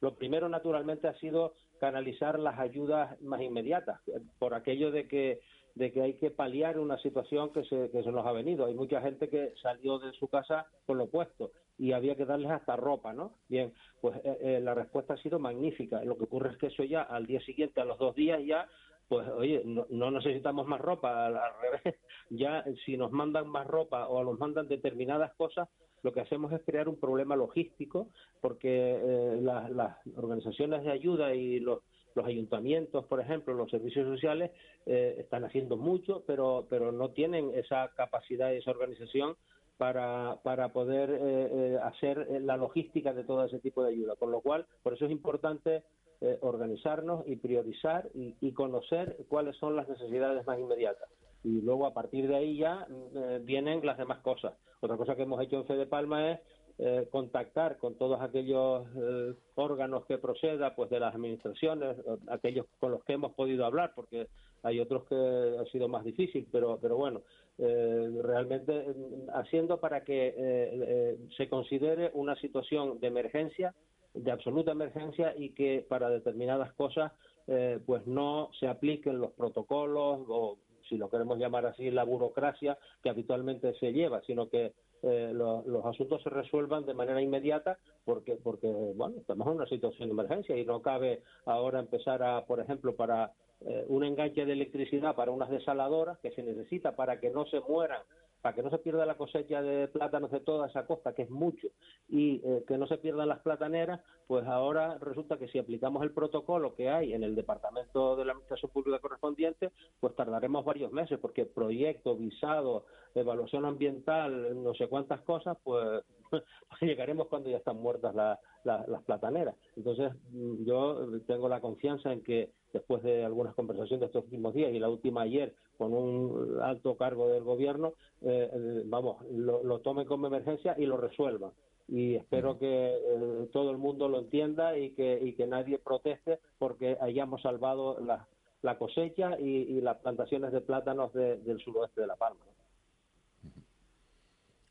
lo 0.00 0.14
primero 0.14 0.48
naturalmente 0.48 1.08
ha 1.08 1.18
sido 1.18 1.54
canalizar 1.78 2.38
las 2.38 2.58
ayudas 2.58 3.20
más 3.22 3.40
inmediatas 3.40 4.00
por 4.38 4.54
aquello 4.54 4.90
de 4.90 5.06
que 5.06 5.40
de 5.74 5.92
que 5.92 6.02
hay 6.02 6.14
que 6.14 6.30
paliar 6.30 6.78
una 6.78 6.98
situación 6.98 7.52
que 7.52 7.62
se, 7.64 7.88
que 7.90 8.02
se 8.02 8.10
nos 8.10 8.26
ha 8.26 8.32
venido. 8.32 8.66
Hay 8.66 8.74
mucha 8.74 9.00
gente 9.00 9.28
que 9.28 9.54
salió 9.62 10.00
de 10.00 10.12
su 10.14 10.26
casa 10.26 10.66
con 10.86 10.98
lo 10.98 11.06
puesto 11.06 11.52
y 11.78 11.92
había 11.92 12.16
que 12.16 12.24
darles 12.24 12.50
hasta 12.50 12.76
ropa, 12.76 13.12
¿no? 13.12 13.32
Bien, 13.48 13.72
pues 14.00 14.16
eh, 14.24 14.38
eh, 14.40 14.60
la 14.60 14.74
respuesta 14.74 15.14
ha 15.14 15.22
sido 15.22 15.38
magnífica. 15.38 16.02
Lo 16.04 16.18
que 16.18 16.24
ocurre 16.24 16.50
es 16.50 16.56
que 16.58 16.66
eso 16.66 16.82
ya 16.82 17.02
al 17.02 17.26
día 17.26 17.40
siguiente, 17.40 17.80
a 17.80 17.84
los 17.84 17.98
dos 17.98 18.14
días 18.14 18.40
ya, 18.44 18.68
pues 19.08 19.28
oye, 19.28 19.62
no, 19.64 19.86
no 19.88 20.10
necesitamos 20.10 20.66
más 20.66 20.80
ropa, 20.80 21.26
al, 21.26 21.38
revés, 21.62 21.98
ya 22.30 22.64
si 22.84 22.96
nos 22.96 23.12
mandan 23.12 23.48
más 23.48 23.66
ropa 23.66 24.08
o 24.08 24.22
nos 24.24 24.38
mandan 24.38 24.68
determinadas 24.68 25.32
cosas, 25.34 25.68
lo 26.02 26.12
que 26.12 26.20
hacemos 26.20 26.52
es 26.52 26.62
crear 26.64 26.88
un 26.88 26.98
problema 26.98 27.34
logístico 27.36 28.08
porque 28.40 28.68
eh, 28.68 29.38
las, 29.40 29.70
las 29.70 29.96
organizaciones 30.16 30.84
de 30.84 30.92
ayuda 30.92 31.34
y 31.34 31.60
los 31.60 31.80
los 32.18 32.26
ayuntamientos, 32.26 33.04
por 33.06 33.20
ejemplo, 33.20 33.54
los 33.54 33.70
servicios 33.70 34.06
sociales 34.06 34.50
eh, 34.86 35.16
están 35.18 35.44
haciendo 35.44 35.76
mucho, 35.76 36.24
pero 36.26 36.66
pero 36.68 36.90
no 36.90 37.10
tienen 37.10 37.52
esa 37.54 37.88
capacidad 37.96 38.50
y 38.50 38.56
esa 38.56 38.72
organización 38.72 39.36
para, 39.78 40.36
para 40.42 40.72
poder 40.72 41.10
eh, 41.10 41.18
eh, 41.22 41.78
hacer 41.82 42.26
la 42.42 42.56
logística 42.56 43.14
de 43.14 43.24
todo 43.24 43.44
ese 43.44 43.60
tipo 43.60 43.82
de 43.82 43.90
ayuda. 43.90 44.16
Con 44.16 44.30
lo 44.30 44.40
cual, 44.40 44.66
por 44.82 44.92
eso 44.92 45.06
es 45.06 45.10
importante 45.10 45.84
eh, 46.20 46.36
organizarnos 46.42 47.26
y 47.26 47.36
priorizar 47.36 48.10
y, 48.12 48.34
y, 48.40 48.52
conocer 48.52 49.16
cuáles 49.28 49.56
son 49.56 49.76
las 49.76 49.88
necesidades 49.88 50.44
más 50.46 50.58
inmediatas. 50.58 51.08
Y 51.44 51.60
luego, 51.60 51.86
a 51.86 51.94
partir 51.94 52.26
de 52.26 52.36
ahí 52.36 52.58
ya 52.58 52.86
eh, 53.14 53.40
vienen 53.42 53.84
las 53.86 53.98
demás 53.98 54.18
cosas. 54.18 54.54
Otra 54.80 54.96
cosa 54.96 55.14
que 55.14 55.22
hemos 55.22 55.40
hecho 55.40 55.56
en 55.56 55.66
Fede 55.66 55.86
Palma 55.86 56.32
es 56.32 56.40
eh, 56.78 57.08
contactar 57.10 57.78
con 57.78 57.96
todos 57.96 58.20
aquellos 58.20 58.86
eh, 58.96 59.34
órganos 59.54 60.04
que 60.06 60.18
proceda 60.18 60.74
pues 60.74 60.90
de 60.90 61.00
las 61.00 61.14
administraciones, 61.14 61.96
aquellos 62.28 62.66
con 62.80 62.92
los 62.92 63.04
que 63.04 63.12
hemos 63.12 63.32
podido 63.34 63.64
hablar, 63.64 63.92
porque 63.94 64.28
hay 64.62 64.80
otros 64.80 65.04
que 65.04 65.14
ha 65.60 65.64
sido 65.70 65.88
más 65.88 66.04
difícil, 66.04 66.48
pero, 66.50 66.78
pero 66.80 66.96
bueno, 66.96 67.22
eh, 67.58 68.10
realmente 68.22 68.86
haciendo 69.34 69.80
para 69.80 70.04
que 70.04 70.34
eh, 70.36 71.18
se 71.36 71.48
considere 71.48 72.10
una 72.14 72.36
situación 72.36 73.00
de 73.00 73.06
emergencia, 73.08 73.74
de 74.14 74.30
absoluta 74.30 74.72
emergencia 74.72 75.34
y 75.36 75.50
que 75.50 75.84
para 75.88 76.08
determinadas 76.10 76.72
cosas 76.74 77.12
eh, 77.46 77.78
pues 77.86 78.06
no 78.06 78.50
se 78.60 78.68
apliquen 78.68 79.20
los 79.20 79.32
protocolos 79.32 80.20
o 80.28 80.58
si 80.88 80.96
lo 80.96 81.08
queremos 81.08 81.38
llamar 81.38 81.66
así, 81.66 81.90
la 81.90 82.04
burocracia 82.04 82.78
que 83.02 83.10
habitualmente 83.10 83.74
se 83.74 83.92
lleva, 83.92 84.22
sino 84.22 84.48
que 84.48 84.72
eh, 85.02 85.30
lo, 85.32 85.62
los 85.66 85.84
asuntos 85.86 86.22
se 86.22 86.30
resuelvan 86.30 86.84
de 86.84 86.94
manera 86.94 87.22
inmediata 87.22 87.78
porque, 88.04 88.36
porque, 88.42 88.66
bueno, 88.66 89.16
estamos 89.18 89.46
en 89.46 89.54
una 89.54 89.66
situación 89.66 90.08
de 90.08 90.12
emergencia 90.12 90.56
y 90.56 90.64
no 90.64 90.82
cabe 90.82 91.22
ahora 91.46 91.80
empezar 91.80 92.22
a, 92.22 92.44
por 92.46 92.60
ejemplo, 92.60 92.96
para 92.96 93.32
eh, 93.60 93.84
un 93.88 94.04
enganche 94.04 94.44
de 94.44 94.52
electricidad 94.52 95.14
para 95.14 95.32
unas 95.32 95.50
desaladoras 95.50 96.18
que 96.18 96.30
se 96.32 96.42
necesita 96.42 96.94
para 96.96 97.20
que 97.20 97.30
no 97.30 97.46
se 97.46 97.60
mueran 97.60 98.02
para 98.40 98.54
que 98.54 98.62
no 98.62 98.70
se 98.70 98.78
pierda 98.78 99.04
la 99.04 99.16
cosecha 99.16 99.62
de 99.62 99.88
plátanos 99.88 100.30
de 100.30 100.40
toda 100.40 100.68
esa 100.68 100.86
costa, 100.86 101.14
que 101.14 101.22
es 101.22 101.30
mucho, 101.30 101.68
y 102.08 102.40
eh, 102.44 102.64
que 102.66 102.78
no 102.78 102.86
se 102.86 102.98
pierdan 102.98 103.28
las 103.28 103.40
plataneras, 103.40 104.00
pues 104.26 104.46
ahora 104.46 104.98
resulta 105.00 105.38
que 105.38 105.48
si 105.48 105.58
aplicamos 105.58 106.02
el 106.02 106.12
protocolo 106.12 106.74
que 106.74 106.88
hay 106.88 107.14
en 107.14 107.24
el 107.24 107.34
Departamento 107.34 108.16
de 108.16 108.24
la 108.24 108.32
Administración 108.32 108.70
Pública 108.70 109.00
correspondiente, 109.00 109.70
pues 109.98 110.14
tardaremos 110.14 110.64
varios 110.64 110.92
meses, 110.92 111.18
porque 111.18 111.46
proyecto, 111.46 112.16
visado, 112.16 112.84
evaluación 113.14 113.64
ambiental, 113.64 114.62
no 114.62 114.74
sé 114.74 114.86
cuántas 114.86 115.20
cosas, 115.22 115.56
pues 115.64 116.02
llegaremos 116.80 117.28
cuando 117.28 117.50
ya 117.50 117.58
están 117.58 117.80
muertas 117.80 118.14
la, 118.14 118.38
la, 118.64 118.84
las 118.86 119.02
plataneras. 119.02 119.54
Entonces, 119.76 120.12
mm, 120.30 120.64
yo 120.64 121.20
tengo 121.26 121.48
la 121.48 121.60
confianza 121.60 122.12
en 122.12 122.22
que 122.22 122.50
después 122.72 123.02
de 123.02 123.24
algunas 123.24 123.54
conversaciones 123.54 124.00
de 124.00 124.06
estos 124.06 124.24
últimos 124.24 124.54
días 124.54 124.72
y 124.72 124.78
la 124.78 124.90
última 124.90 125.22
ayer 125.22 125.54
con 125.76 125.92
un 125.94 126.60
alto 126.60 126.96
cargo 126.96 127.28
del 127.28 127.44
gobierno, 127.44 127.94
eh, 128.22 128.82
vamos, 128.86 129.24
lo, 129.30 129.62
lo 129.62 129.80
tomen 129.80 130.06
como 130.06 130.26
emergencia 130.26 130.74
y 130.76 130.86
lo 130.86 130.96
resuelvan 130.96 131.52
y 131.88 132.16
espero 132.16 132.58
que 132.58 132.66
eh, 132.66 133.48
todo 133.50 133.70
el 133.70 133.78
mundo 133.78 134.08
lo 134.08 134.18
entienda 134.18 134.76
y 134.76 134.90
que, 134.90 135.18
y 135.22 135.32
que 135.34 135.46
nadie 135.46 135.78
proteste 135.78 136.38
porque 136.58 136.98
hayamos 137.00 137.40
salvado 137.40 137.98
la, 138.00 138.28
la 138.62 138.78
cosecha 138.78 139.38
y, 139.40 139.46
y, 139.46 139.80
las 139.80 139.96
plantaciones 139.98 140.52
de 140.52 140.60
plátanos 140.60 141.12
de, 141.14 141.38
del 141.38 141.58
suroeste 141.60 142.02
de 142.02 142.06
La 142.06 142.16
Palma. 142.16 142.40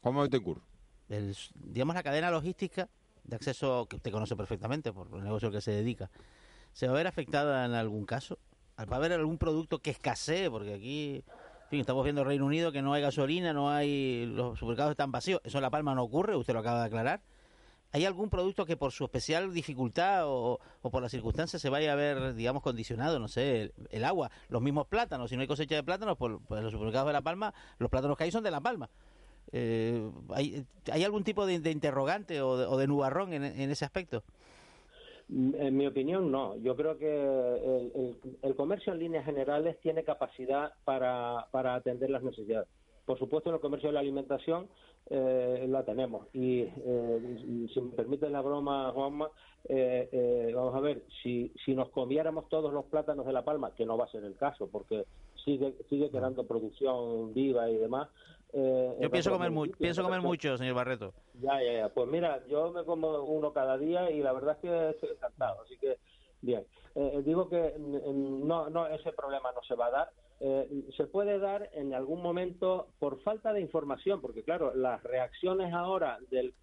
¿Cómo 0.02 0.22
ocurre? 0.22 0.62
El, 1.10 1.36
digamos, 1.56 1.96
la 1.96 2.04
cadena 2.04 2.32
logística 2.32 2.90
de 3.24 3.36
acceso 3.36 3.88
que 3.90 3.98
usted 3.98 4.12
conoce 4.12 4.36
perfectamente 4.36 4.92
por 4.92 5.08
el 5.14 5.24
negocio 5.24 5.48
al 5.48 5.54
que 5.54 5.62
se 5.62 5.72
dedica, 5.72 6.10
¿se 6.74 6.88
va 6.88 6.94
a 6.94 6.98
ver 6.98 7.08
afectada 7.08 7.66
en 7.66 7.74
algún 7.74 8.06
caso? 8.06 8.40
¿Va 8.80 8.96
a 8.96 9.00
haber 9.00 9.14
algún 9.14 9.38
producto 9.38 9.80
que 9.80 9.90
escasee? 9.90 10.50
Porque 10.50 10.74
aquí, 10.74 11.24
estamos 11.72 12.04
viendo 12.04 12.24
Reino 12.24 12.46
Unido 12.46 12.72
que 12.72 12.82
no 12.82 12.94
hay 12.94 13.02
gasolina, 13.02 13.52
no 13.52 13.72
hay, 13.72 14.26
los 14.28 14.60
supermercados 14.60 14.92
están 14.92 15.12
vacíos. 15.12 15.42
Eso 15.44 15.58
en 15.58 15.64
La 15.64 15.70
Palma 15.70 15.96
no 15.96 16.04
ocurre, 16.04 16.36
usted 16.36 16.54
lo 16.54 16.60
acaba 16.60 16.82
de 16.82 16.86
aclarar. 16.86 17.22
¿Hay 17.94 18.06
algún 18.06 18.30
producto 18.30 18.66
que 18.66 18.76
por 18.76 18.92
su 18.92 19.06
especial 19.06 19.54
dificultad 19.54 20.24
o, 20.26 20.60
por 20.82 21.02
las 21.02 21.10
circunstancias 21.10 21.62
se 21.62 21.70
vaya 21.70 21.94
a 21.94 21.96
ver, 21.96 22.36
digamos, 22.36 22.62
condicionado? 22.62 23.18
No 23.18 23.28
sé, 23.28 23.74
el, 23.90 24.04
agua, 24.04 24.30
los 24.50 24.62
mismos 24.62 24.88
plátanos. 24.88 25.30
Si 25.30 25.36
no 25.36 25.42
hay 25.42 25.48
cosecha 25.48 25.76
de 25.76 25.84
plátanos, 25.84 26.18
por, 26.18 26.42
por, 26.42 26.62
los 26.62 26.72
supermercados 26.72 27.08
de 27.08 27.14
La 27.14 27.22
Palma, 27.22 27.54
los 27.80 27.90
plátanos 27.90 28.18
que 28.18 28.26
hay 28.26 28.32
son 28.32 28.44
de 28.44 28.52
La 28.52 28.62
Palma. 28.62 28.90
Eh, 29.52 30.10
¿hay, 30.30 30.66
¿hay, 30.92 31.04
algún 31.04 31.24
tipo 31.24 31.46
de, 31.46 31.72
interrogante 31.72 32.42
o 32.42 32.78
de, 32.78 32.88
nubarrón 32.88 33.34
en, 33.34 33.44
ese 33.44 33.86
aspecto? 33.86 34.24
En 35.30 35.76
mi 35.76 35.86
opinión, 35.86 36.32
no. 36.32 36.56
Yo 36.58 36.76
creo 36.76 36.98
que 36.98 38.16
el, 38.42 38.56
comercio 38.56 38.94
en 38.94 39.00
líneas 39.00 39.26
generales 39.26 39.78
tiene 39.82 40.04
capacidad 40.04 40.74
para, 40.86 41.48
para, 41.52 41.76
atender 41.76 42.10
las 42.10 42.24
necesidades. 42.24 42.68
Por 43.06 43.20
supuesto, 43.20 43.50
en 43.50 43.56
el 43.56 43.62
comercio 43.62 43.90
de 43.90 43.94
la 43.94 44.00
alimentación 44.02 44.68
eh, 45.10 45.66
la 45.70 45.84
tenemos. 45.84 46.28
Y 46.34 46.62
eh, 46.62 47.68
si 47.74 47.82
me 47.82 47.92
permite 47.92 48.30
la 48.30 48.42
broma, 48.42 48.92
Juanma, 48.94 49.30
eh, 49.70 50.52
vamos 50.54 50.76
a 50.76 50.80
ver, 50.82 51.04
si, 51.24 51.52
si 51.66 51.74
nos 51.76 51.90
comiéramos 51.90 52.50
todos 52.50 52.74
los 52.74 52.86
plátanos 52.86 53.26
de 53.26 53.34
La 53.34 53.46
Palma, 53.46 53.74
que 53.76 53.86
no 53.86 53.98
va 53.98 54.06
a 54.06 54.12
ser 54.12 54.24
el 54.24 54.36
caso, 54.36 54.68
porque 54.70 55.06
sigue, 55.44 55.74
sigue 55.90 56.10
quedando 56.10 56.46
producción 56.46 57.34
viva 57.34 57.70
y 57.70 57.78
demás, 57.78 58.10
eh, 58.54 58.98
yo 59.02 59.10
pienso 59.10 59.32
comer, 59.32 59.52
pienso 59.78 60.04
comer 60.04 60.22
mucho, 60.22 60.58
señor 60.58 60.76
Barreto. 60.76 61.14
Ya, 61.36 61.62
ya, 61.62 61.74
ya. 61.74 61.90
Pues 61.90 62.08
mira, 62.08 62.46
yo 62.48 62.72
me 62.72 62.84
como 62.86 63.24
uno 63.24 63.52
cada 63.52 63.78
día 63.78 64.10
y 64.10 64.22
la 64.22 64.34
verdad 64.34 64.56
es 64.56 64.62
que 64.62 64.90
estoy 64.92 65.10
encantado. 65.10 65.62
Así 65.62 65.78
que, 65.78 65.98
bien. 66.42 66.66
Eh, 66.96 67.12
eh, 67.16 67.22
digo 67.24 67.50
que 67.50 67.76
mm, 67.78 68.48
no, 68.48 68.70
no, 68.70 68.88
ese 68.88 69.12
problema 69.12 69.52
no 69.52 69.62
se 69.64 69.76
va 69.76 69.88
a 69.88 69.92
dar. 69.92 70.12
se 70.96 71.06
puede 71.08 71.40
dar 71.40 71.70
en 71.74 71.94
algún 71.94 72.22
momento 72.22 72.90
por 73.00 73.22
falta 73.22 73.54
de 73.54 73.62
información, 73.62 74.22
porque 74.22 74.44
claro, 74.44 74.74
las 74.76 75.02
reacciones 75.04 75.74
ahora 75.74 76.20
del, 76.30 76.54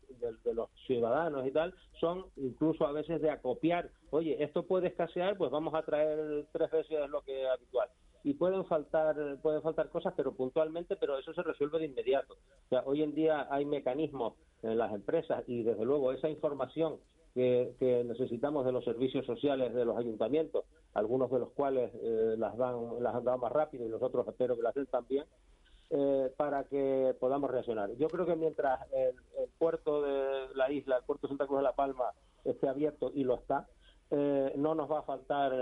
de 0.45 0.55
los 0.55 0.71
ciudadanos 0.87 1.47
y 1.47 1.51
tal 1.51 1.75
son 2.01 2.27
incluso 2.37 2.87
a 2.87 2.93
veces 2.93 3.21
de 3.21 3.31
acopiar, 3.31 3.91
oye, 4.11 4.43
esto 4.43 4.63
puede 4.65 4.89
escasear, 4.89 5.37
pues 5.37 5.51
vamos 5.51 5.75
a 5.75 5.83
traer 5.83 6.47
tres 6.53 6.71
veces 6.71 7.11
lo 7.11 7.23
que 7.23 7.43
es 7.43 7.49
habitual 7.49 7.89
y 8.25 8.33
pueden 8.35 8.65
faltar 8.65 9.39
pueden 9.43 9.63
faltar 9.63 9.91
cosas 9.91 10.15
pero 10.17 10.33
puntualmente 10.33 10.97
pero 10.97 11.19
eso 11.19 11.33
se 11.35 11.43
resuelve 11.43 11.79
de 11.79 11.87
inmediato 11.87 12.35
o 12.35 12.69
sea 12.71 12.83
hoy 12.87 13.03
en 13.03 13.15
día 13.15 13.47
hay 13.51 13.67
mecanismos 13.67 14.35
en 14.63 14.79
las 14.79 14.93
empresas 14.93 15.45
y 15.47 15.63
desde 15.63 15.85
luego 15.85 16.11
esa 16.11 16.29
información 16.29 16.97
que, 17.35 18.05
necesitamos 18.07 18.65
de 18.65 18.73
los 18.73 18.85
servicios 18.85 19.27
sociales 19.27 19.75
de 19.75 19.85
los 19.85 19.99
ayuntamientos 19.99 20.65
algunos 20.95 21.31
de 21.31 21.39
los 21.41 21.51
cuales 21.51 21.93
eh, 21.95 22.35
las 22.39 22.57
dan 22.57 23.03
las 23.03 23.15
han 23.15 23.25
dado 23.25 23.39
más 23.39 23.53
rápido 23.53 23.85
y 23.85 23.91
los 23.91 24.03
otros 24.03 24.27
espero 24.27 24.57
que 24.57 24.63
las 24.63 24.75
den 24.75 24.87
también 24.87 25.25
eh, 25.91 26.33
para 26.37 26.65
que 26.65 27.15
podamos 27.21 27.51
reaccionar. 27.51 27.91
Yo 27.97 28.09
creo 28.09 28.25
que 28.25 28.35
mientras 28.35 28.81
el, 28.93 29.15
puerto 29.59 30.03
de 30.03 30.49
la 30.55 30.71
isla, 30.73 30.97
el 30.97 31.05
puerto 31.05 31.27
de 31.27 31.33
Santa 31.33 31.47
Cruz 31.47 31.59
de 31.59 31.65
la 31.65 31.75
Palma 31.75 32.11
esté 32.43 32.69
abierto 32.69 33.13
y 33.15 33.23
lo 33.23 33.35
está, 33.35 33.69
eh, 34.11 34.55
no 34.57 34.75
nos 34.75 34.91
va 34.91 35.01
a 35.01 35.03
faltar 35.03 35.53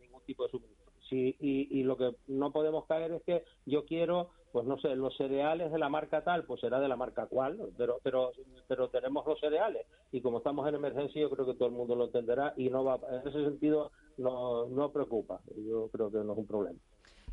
ningún 0.00 0.22
tipo 0.24 0.44
de 0.44 0.50
suministro 0.50 0.77
y, 1.16 1.82
lo 1.82 1.96
que 1.96 2.14
no 2.26 2.52
podemos 2.52 2.86
caer 2.86 3.12
es 3.12 3.22
que 3.22 3.44
yo 3.66 3.84
quiero, 3.84 4.30
pues 4.52 4.66
no 4.66 4.78
sé, 4.78 4.94
los 4.96 5.16
cereales 5.16 5.72
de 5.72 5.78
la 5.78 5.88
marca 5.88 6.22
tal, 6.22 6.44
pues 6.44 6.60
será 6.60 6.80
de 6.80 6.88
la 6.88 6.96
marca 6.96 7.26
cual, 7.26 7.58
pero, 7.76 8.00
pero, 8.02 8.32
pero 8.66 8.88
tenemos 8.88 9.26
los 9.26 9.40
cereales 9.40 9.86
y 10.12 10.20
como 10.20 10.38
estamos 10.38 10.68
en 10.68 10.74
emergencia 10.74 11.20
yo 11.20 11.30
creo 11.30 11.46
que 11.46 11.54
todo 11.54 11.68
el 11.68 11.74
mundo 11.74 11.94
lo 11.94 12.06
entenderá 12.06 12.54
y 12.56 12.70
no 12.70 12.84
va, 12.84 12.98
en 13.10 13.28
ese 13.28 13.44
sentido 13.44 13.90
no, 14.16 14.66
no 14.66 14.90
preocupa, 14.90 15.40
yo 15.56 15.88
creo 15.88 16.10
que 16.10 16.18
no 16.18 16.32
es 16.32 16.38
un 16.38 16.46
problema. 16.46 16.78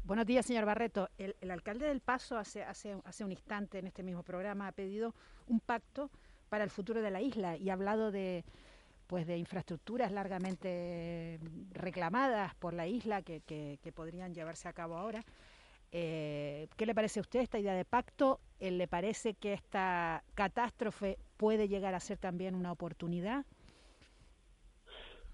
Buenos 0.03 0.27
días, 0.27 0.45
señor 0.45 0.65
Barreto. 0.65 1.09
El, 1.17 1.35
el 1.41 1.49
alcalde 1.49 1.87
del 1.87 1.99
Paso 1.99 2.37
hace, 2.37 2.61
hace, 2.61 2.95
hace 3.05 3.25
un 3.25 3.31
instante 3.31 3.79
en 3.79 3.87
este 3.87 4.03
mismo 4.03 4.21
programa 4.21 4.67
ha 4.67 4.71
pedido 4.71 5.15
un 5.47 5.59
pacto 5.59 6.11
para 6.47 6.63
el 6.63 6.69
futuro 6.69 7.01
de 7.01 7.09
la 7.09 7.21
isla 7.21 7.57
y 7.57 7.69
ha 7.69 7.73
hablado 7.73 8.11
de 8.11 8.45
pues 9.07 9.27
de 9.27 9.37
infraestructuras 9.37 10.11
largamente 10.11 11.39
reclamadas 11.71 12.55
por 12.55 12.73
la 12.73 12.87
isla 12.87 13.21
que, 13.21 13.41
que, 13.41 13.91
podrían 13.93 14.33
llevarse 14.33 14.67
a 14.67 14.73
cabo 14.73 14.97
ahora. 14.97 15.23
Eh, 15.91 16.67
¿Qué 16.75 16.85
le 16.85 16.95
parece 16.95 17.19
a 17.19 17.21
usted 17.21 17.39
esta 17.41 17.59
idea 17.59 17.73
de 17.73 17.85
pacto? 17.85 18.39
Eh, 18.59 18.71
¿Le 18.71 18.87
parece 18.87 19.35
que 19.35 19.53
esta 19.53 20.23
catástrofe 20.33 21.17
puede 21.37 21.67
llegar 21.67 21.93
a 21.93 21.99
ser 21.99 22.17
también 22.17 22.55
una 22.55 22.71
oportunidad? 22.71 23.45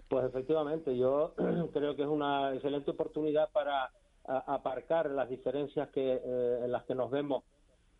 Pues 0.07 0.25
efectivamente, 0.25 0.97
yo 0.97 1.33
creo 1.73 1.95
que 1.95 2.03
es 2.03 2.07
una 2.07 2.53
excelente 2.53 2.91
oportunidad 2.91 3.49
para 3.51 3.91
aparcar 4.23 5.09
las 5.09 5.27
diferencias 5.29 5.89
que 5.89 6.21
eh, 6.23 6.59
en 6.63 6.71
las 6.71 6.83
que 6.83 6.93
nos 6.93 7.09
vemos 7.09 7.43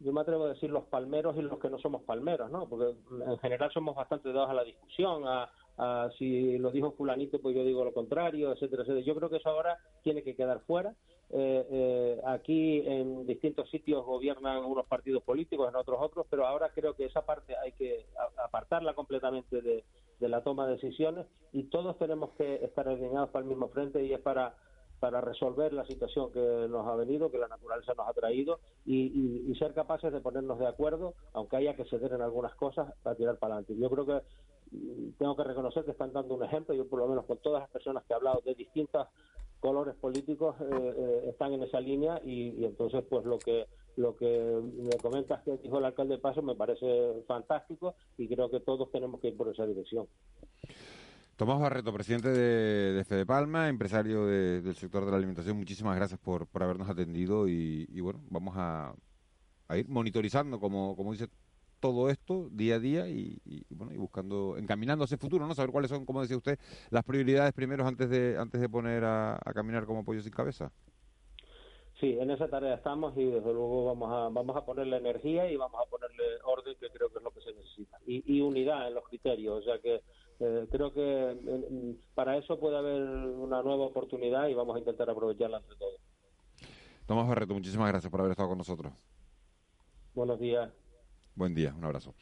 yo 0.02 0.12
me 0.12 0.22
atrevo 0.22 0.46
a 0.46 0.50
decir 0.50 0.70
los 0.70 0.86
palmeros 0.86 1.38
y 1.38 1.42
los 1.42 1.60
que 1.60 1.70
no 1.70 1.78
somos 1.78 2.02
palmeros, 2.04 2.50
¿no? 2.50 2.68
Porque 2.68 2.96
en 3.24 3.38
general 3.38 3.72
somos 3.72 3.96
bastante 3.96 4.34
dados 4.34 4.50
a 4.50 4.54
la 4.54 4.64
discusión, 4.64 5.28
a, 5.28 5.50
si 6.18 6.58
lo 6.58 6.72
dijo 6.72 6.92
fulanito, 6.92 7.40
pues 7.40 7.56
yo 7.56 7.64
digo 7.64 7.84
lo 7.84 7.94
contrario, 7.94 8.52
etcétera, 8.52 8.84
etcétera. 8.84 9.06
Yo 9.06 9.16
creo 9.16 9.30
que 9.30 9.38
eso 9.38 9.50
ahora 9.50 9.78
tiene 10.04 10.24
que 10.24 10.36
quedar 10.36 10.62
fuera. 10.62 10.94
Eh, 11.34 11.66
eh, 11.72 12.22
aquí 12.26 12.84
en 12.86 13.26
distintos 13.26 13.70
sitios 13.70 14.06
gobiernan 14.06 14.66
unos 14.66 14.86
partidos 14.86 15.24
políticos, 15.24 15.70
en 15.70 15.78
otros 15.78 15.98
otros, 16.02 16.28
pero 16.30 16.46
ahora 16.46 16.72
creo 16.76 16.94
que 16.94 17.06
esa 17.06 17.26
parte 17.26 17.56
hay 17.56 17.72
que 17.72 18.06
apartarla 18.44 18.94
completamente 18.94 19.62
de, 19.62 19.84
la 20.20 20.44
toma 20.44 20.68
de 20.68 20.74
decisiones 20.74 21.26
y 21.52 21.64
todos 21.64 21.98
tenemos 21.98 22.32
que 22.38 22.64
estar 22.64 22.88
alineados 22.88 23.30
para 23.30 23.44
el 23.44 23.50
mismo 23.50 23.70
frente 23.70 24.04
y 24.04 24.14
es 24.14 24.20
para 24.20 24.56
para 25.00 25.20
resolver 25.20 25.74
la 25.74 25.84
situación 25.88 26.32
que 26.32 26.68
nos 26.70 26.88
ha 26.88 26.96
venido, 26.96 27.32
que 27.32 27.40
la 27.40 27.48
naturaleza 27.48 27.96
nos 27.98 28.08
ha 28.08 28.14
traído 28.14 28.60
y, 28.86 29.52
ser 29.58 29.74
capaces 29.74 30.14
de 30.14 30.22
ponernos 30.22 30.60
de 30.60 30.68
acuerdo, 30.68 31.16
aunque 31.34 31.58
haya 31.58 31.76
que 31.76 31.86
ceder 31.86 32.14
en 32.14 32.22
algunas 32.22 32.54
cosas, 32.54 32.94
para 33.02 33.16
tirar 33.16 33.38
para 33.38 33.56
adelante. 33.56 33.82
Yo 33.82 33.90
creo 33.90 34.06
que 34.06 34.22
tengo 35.18 35.36
que 35.36 35.44
reconocer 35.44 35.84
que 35.84 35.92
están 35.92 36.14
dando 36.14 36.36
un 36.36 36.44
ejemplo, 36.44 36.74
yo 36.74 36.88
por 36.88 37.00
lo 37.00 37.08
menos 37.08 37.26
con 37.26 37.38
todas 37.40 37.62
las 37.62 37.70
personas 37.70 38.04
que 38.06 38.14
he 38.14 38.16
hablado 38.16 38.42
de 38.46 38.56
distintos 38.56 39.08
colores 39.60 39.96
políticos 39.96 40.56
eh, 40.60 40.66
eh, 40.98 41.30
están 41.30 41.54
en 41.54 41.64
esa 41.64 41.80
línea 41.80 42.20
y, 42.26 42.66
entonces 42.66 43.04
pues 43.10 43.26
lo 43.26 43.38
que 43.38 43.68
lo 43.98 44.16
que 44.16 44.62
me 44.78 44.98
comentas 45.02 45.44
que 45.44 45.58
dijo 45.58 45.78
el 45.78 45.86
alcalde 45.86 46.16
de 46.16 46.22
Paso 46.22 46.42
me 46.42 46.56
parece 46.56 47.24
fantástico 47.28 47.94
y 48.18 48.28
creo 48.28 48.50
que 48.50 48.62
todos 48.62 48.90
tenemos 48.90 49.20
que 49.20 49.28
ir 49.28 49.38
por 49.38 49.50
esa 49.50 49.66
dirección. 49.66 50.08
Tomás 51.36 51.60
Barreto, 51.60 51.92
presidente 51.92 52.30
de, 52.30 52.94
de 52.94 53.04
Fede 53.04 53.26
Palma, 53.26 53.68
empresario 53.68 54.26
del 54.28 54.76
sector 54.76 55.04
de 55.04 55.12
la 55.12 55.18
alimentación, 55.18 55.58
muchísimas 55.58 55.96
gracias 55.96 56.20
por, 56.20 56.48
por 56.48 56.64
habernos 56.64 56.90
atendido 56.90 57.48
y, 57.50 58.00
bueno, 58.00 58.22
vamos 58.30 58.54
a, 58.58 58.94
a, 59.68 59.78
ir 59.78 59.90
monitorizando, 59.90 60.60
como, 60.60 60.96
como 60.96 61.12
dice 61.12 61.28
todo 61.82 62.10
esto 62.10 62.48
día 62.52 62.76
a 62.76 62.80
día 62.80 63.10
y, 63.10 63.42
bueno 63.72 63.92
y 63.92 63.98
buscando 63.98 64.56
encaminando 64.58 65.04
hacia 65.04 65.16
el 65.16 65.20
futuro 65.20 65.46
no 65.46 65.56
saber 65.56 65.72
cuáles 65.72 65.90
son 65.90 66.06
como 66.06 66.22
decía 66.22 66.38
usted 66.38 66.58
las 66.92 67.04
prioridades 67.04 67.52
primeros 67.54 67.86
antes 67.86 68.10
de 68.10 68.38
antes 68.38 68.62
de 68.62 68.70
poner 68.70 69.04
a, 69.04 69.40
caminar 69.54 69.86
como 69.86 70.06
pollo 70.06 70.22
sin 70.22 70.32
cabeza. 70.32 70.72
Sí 72.00 72.18
en 72.20 72.32
esa 72.32 72.48
tarea 72.48 72.76
estamos 72.76 73.18
y 73.18 73.26
desde 73.26 73.52
luego 73.52 73.86
vamos 73.86 74.10
a 74.12 74.30
vamos 74.30 74.56
a 74.56 74.64
ponerle 74.64 74.98
energía 74.98 75.52
y 75.52 75.58
vamos 75.58 75.82
a 75.86 75.90
ponerle 75.90 76.24
orden 76.46 76.76
que 76.80 76.90
creo 76.90 77.10
que 77.10 77.18
es 77.18 77.24
lo 77.24 77.32
que 77.32 77.42
se 77.42 77.54
necesita. 77.54 77.98
Y, 78.06 78.40
unidad 78.42 78.88
en 78.88 78.94
los 78.94 79.04
criterios 79.06 79.60
o 79.60 79.64
sea 79.64 79.80
que 79.80 80.02
eh, 80.40 80.68
creo 80.72 80.94
que 80.94 81.98
para 82.14 82.38
eso 82.38 82.60
puede 82.60 82.78
haber 82.78 83.02
una 83.02 83.62
nueva 83.62 83.86
oportunidad 83.86 84.48
y 84.48 84.54
vamos 84.54 84.76
a 84.76 84.80
intentar 84.80 85.10
aprovecharla 85.10 85.58
entre 85.58 85.76
todos. 85.76 86.00
Tomás 87.08 87.28
Barreto 87.28 87.56
muchísimas 87.56 87.90
gracias 87.90 88.12
por 88.12 88.22
haber 88.22 88.32
estado 88.32 88.50
con 88.50 88.60
nosotros. 88.60 88.94
Buenos 90.14 90.40
días 90.40 90.72
Buen 91.36 91.56
día, 91.56 91.74
un 91.74 91.84
abrazo. 91.86 92.14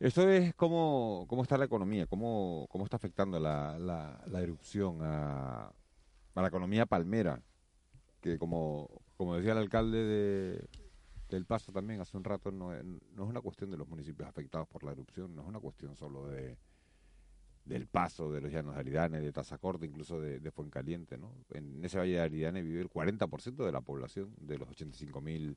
Esto 0.00 0.28
es 0.28 0.54
cómo, 0.54 1.26
cómo 1.28 1.42
está 1.42 1.56
la 1.56 1.64
economía, 1.64 2.06
cómo, 2.06 2.66
cómo 2.68 2.84
está 2.84 2.96
afectando 2.96 3.38
la, 3.38 3.78
la, 3.78 4.40
erupción 4.42 4.98
a, 5.02 5.68
a, 6.34 6.42
la 6.42 6.48
economía 6.48 6.86
palmera, 6.86 7.40
que 8.20 8.38
como, 8.38 8.90
como 9.16 9.36
decía 9.36 9.52
el 9.52 9.58
alcalde 9.58 9.98
de, 9.98 10.68
del 11.28 11.46
Paso 11.46 11.70
también 11.70 12.00
hace 12.00 12.16
un 12.16 12.24
rato, 12.24 12.50
no 12.50 12.74
es, 12.74 12.82
no 12.84 13.22
es 13.22 13.30
una 13.30 13.40
cuestión 13.40 13.70
de 13.70 13.76
los 13.76 13.86
municipios 13.86 14.28
afectados 14.28 14.66
por 14.66 14.82
la 14.82 14.90
erupción, 14.90 15.36
no 15.36 15.42
es 15.42 15.48
una 15.48 15.60
cuestión 15.60 15.94
solo 15.94 16.26
de 16.26 16.58
del 17.64 17.86
Paso, 17.86 18.32
de 18.32 18.40
los 18.40 18.50
Llanos 18.50 18.74
de 18.74 18.80
Aridane, 18.80 19.20
de 19.20 19.30
Tazacorte, 19.30 19.86
incluso 19.86 20.20
de, 20.20 20.40
de, 20.40 20.50
Fuencaliente. 20.50 21.16
¿no? 21.16 21.32
En 21.52 21.84
ese 21.84 21.96
valle 21.96 22.14
de 22.14 22.20
Aridane 22.20 22.60
vive 22.60 22.80
el 22.80 22.90
40% 22.90 23.64
de 23.64 23.70
la 23.70 23.80
población 23.82 24.34
de 24.40 24.58
los 24.58 24.68
85.000 24.68 25.22
mil 25.22 25.56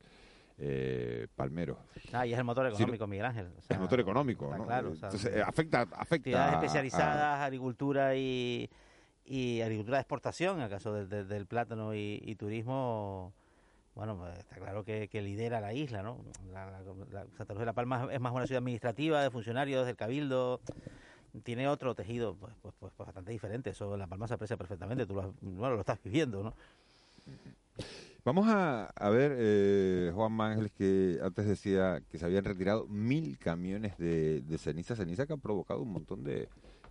eh, 0.57 1.27
palmeros. 1.35 1.77
Ah, 2.13 2.25
y 2.25 2.33
es 2.33 2.39
el 2.39 2.45
motor 2.45 2.67
económico, 2.67 3.07
Miguel 3.07 3.25
Ángel. 3.25 3.51
el 3.69 3.79
motor 3.79 3.99
económico, 3.99 4.55
¿no? 4.55 4.65
Claro, 4.65 4.93
Entonces, 4.93 5.35
eh, 5.35 5.41
afecta, 5.41 5.81
afecta. 5.91 6.53
especializadas, 6.53 7.41
agricultura 7.41 8.15
y, 8.15 8.69
y, 9.25 9.61
agricultura 9.61 9.97
de 9.97 10.01
exportación, 10.01 10.57
en 10.57 10.63
el 10.63 10.69
caso 10.69 10.93
del, 10.93 11.45
plátano 11.45 11.93
y, 11.93 12.35
turismo, 12.39 13.33
bueno, 13.95 14.17
pues, 14.17 14.37
está 14.39 14.55
claro 14.55 14.85
que, 14.85 15.09
lidera 15.13 15.59
la 15.59 15.73
isla, 15.73 16.01
¿no? 16.03 16.23
La, 16.51 17.25
Santa 17.37 17.53
Cruz 17.53 17.59
de 17.59 17.65
la 17.65 17.73
Palma 17.73 18.07
es 18.11 18.21
más 18.21 18.31
una 18.31 18.47
ciudad 18.47 18.59
administrativa, 18.59 19.21
de 19.21 19.31
funcionarios, 19.31 19.85
del 19.85 19.97
cabildo, 19.97 20.61
tiene 21.43 21.67
otro 21.67 21.95
tejido 21.95 22.35
pues, 22.35 22.53
pues, 22.61 22.73
pues 22.79 22.91
bastante 22.91 23.05
bastante 23.05 23.31
diferente. 23.31 23.69
Eso 23.71 23.93
en 23.93 23.99
La 23.99 24.07
Palma 24.07 24.25
se 24.27 24.35
aprecia 24.35 24.55
perfectamente. 24.55 25.05
Tú 25.05 25.15
lo, 25.15 25.33
bueno, 25.41 25.75
lo 25.75 25.81
estás 25.81 26.01
viviendo, 26.01 26.43
¿no? 26.43 26.53
Vamos 28.25 28.47
a, 28.47 28.85
a 28.87 29.09
ver, 29.11 29.35
eh, 29.37 30.11
Juan 30.15 30.41
Ángeles, 30.41 30.71
que 30.71 31.19
antes 31.21 31.45
decía 31.45 32.01
que 32.09 32.17
se 32.17 32.25
habían 32.25 32.43
retirado 32.43 32.87
mil 32.87 33.37
camiones 33.37 33.95
de, 33.99 34.41
de 34.41 34.57
ceniza, 34.57 34.95
ceniza 34.95 35.27
que 35.27 35.33
han 35.33 35.39
provocado 35.39 35.83
un 35.83 35.91
montón 35.91 36.23
de, 36.23 36.49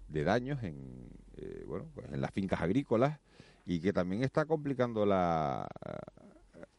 de 0.09 0.23
daños 0.23 0.63
en, 0.63 1.09
eh, 1.37 1.65
bueno, 1.67 1.87
pues 1.93 2.07
en 2.13 2.21
las 2.21 2.31
fincas 2.31 2.61
agrícolas 2.61 3.19
y 3.67 3.81
que 3.81 3.93
también 3.93 4.23
está 4.23 4.45
complicando 4.45 5.07
la, 5.07 5.67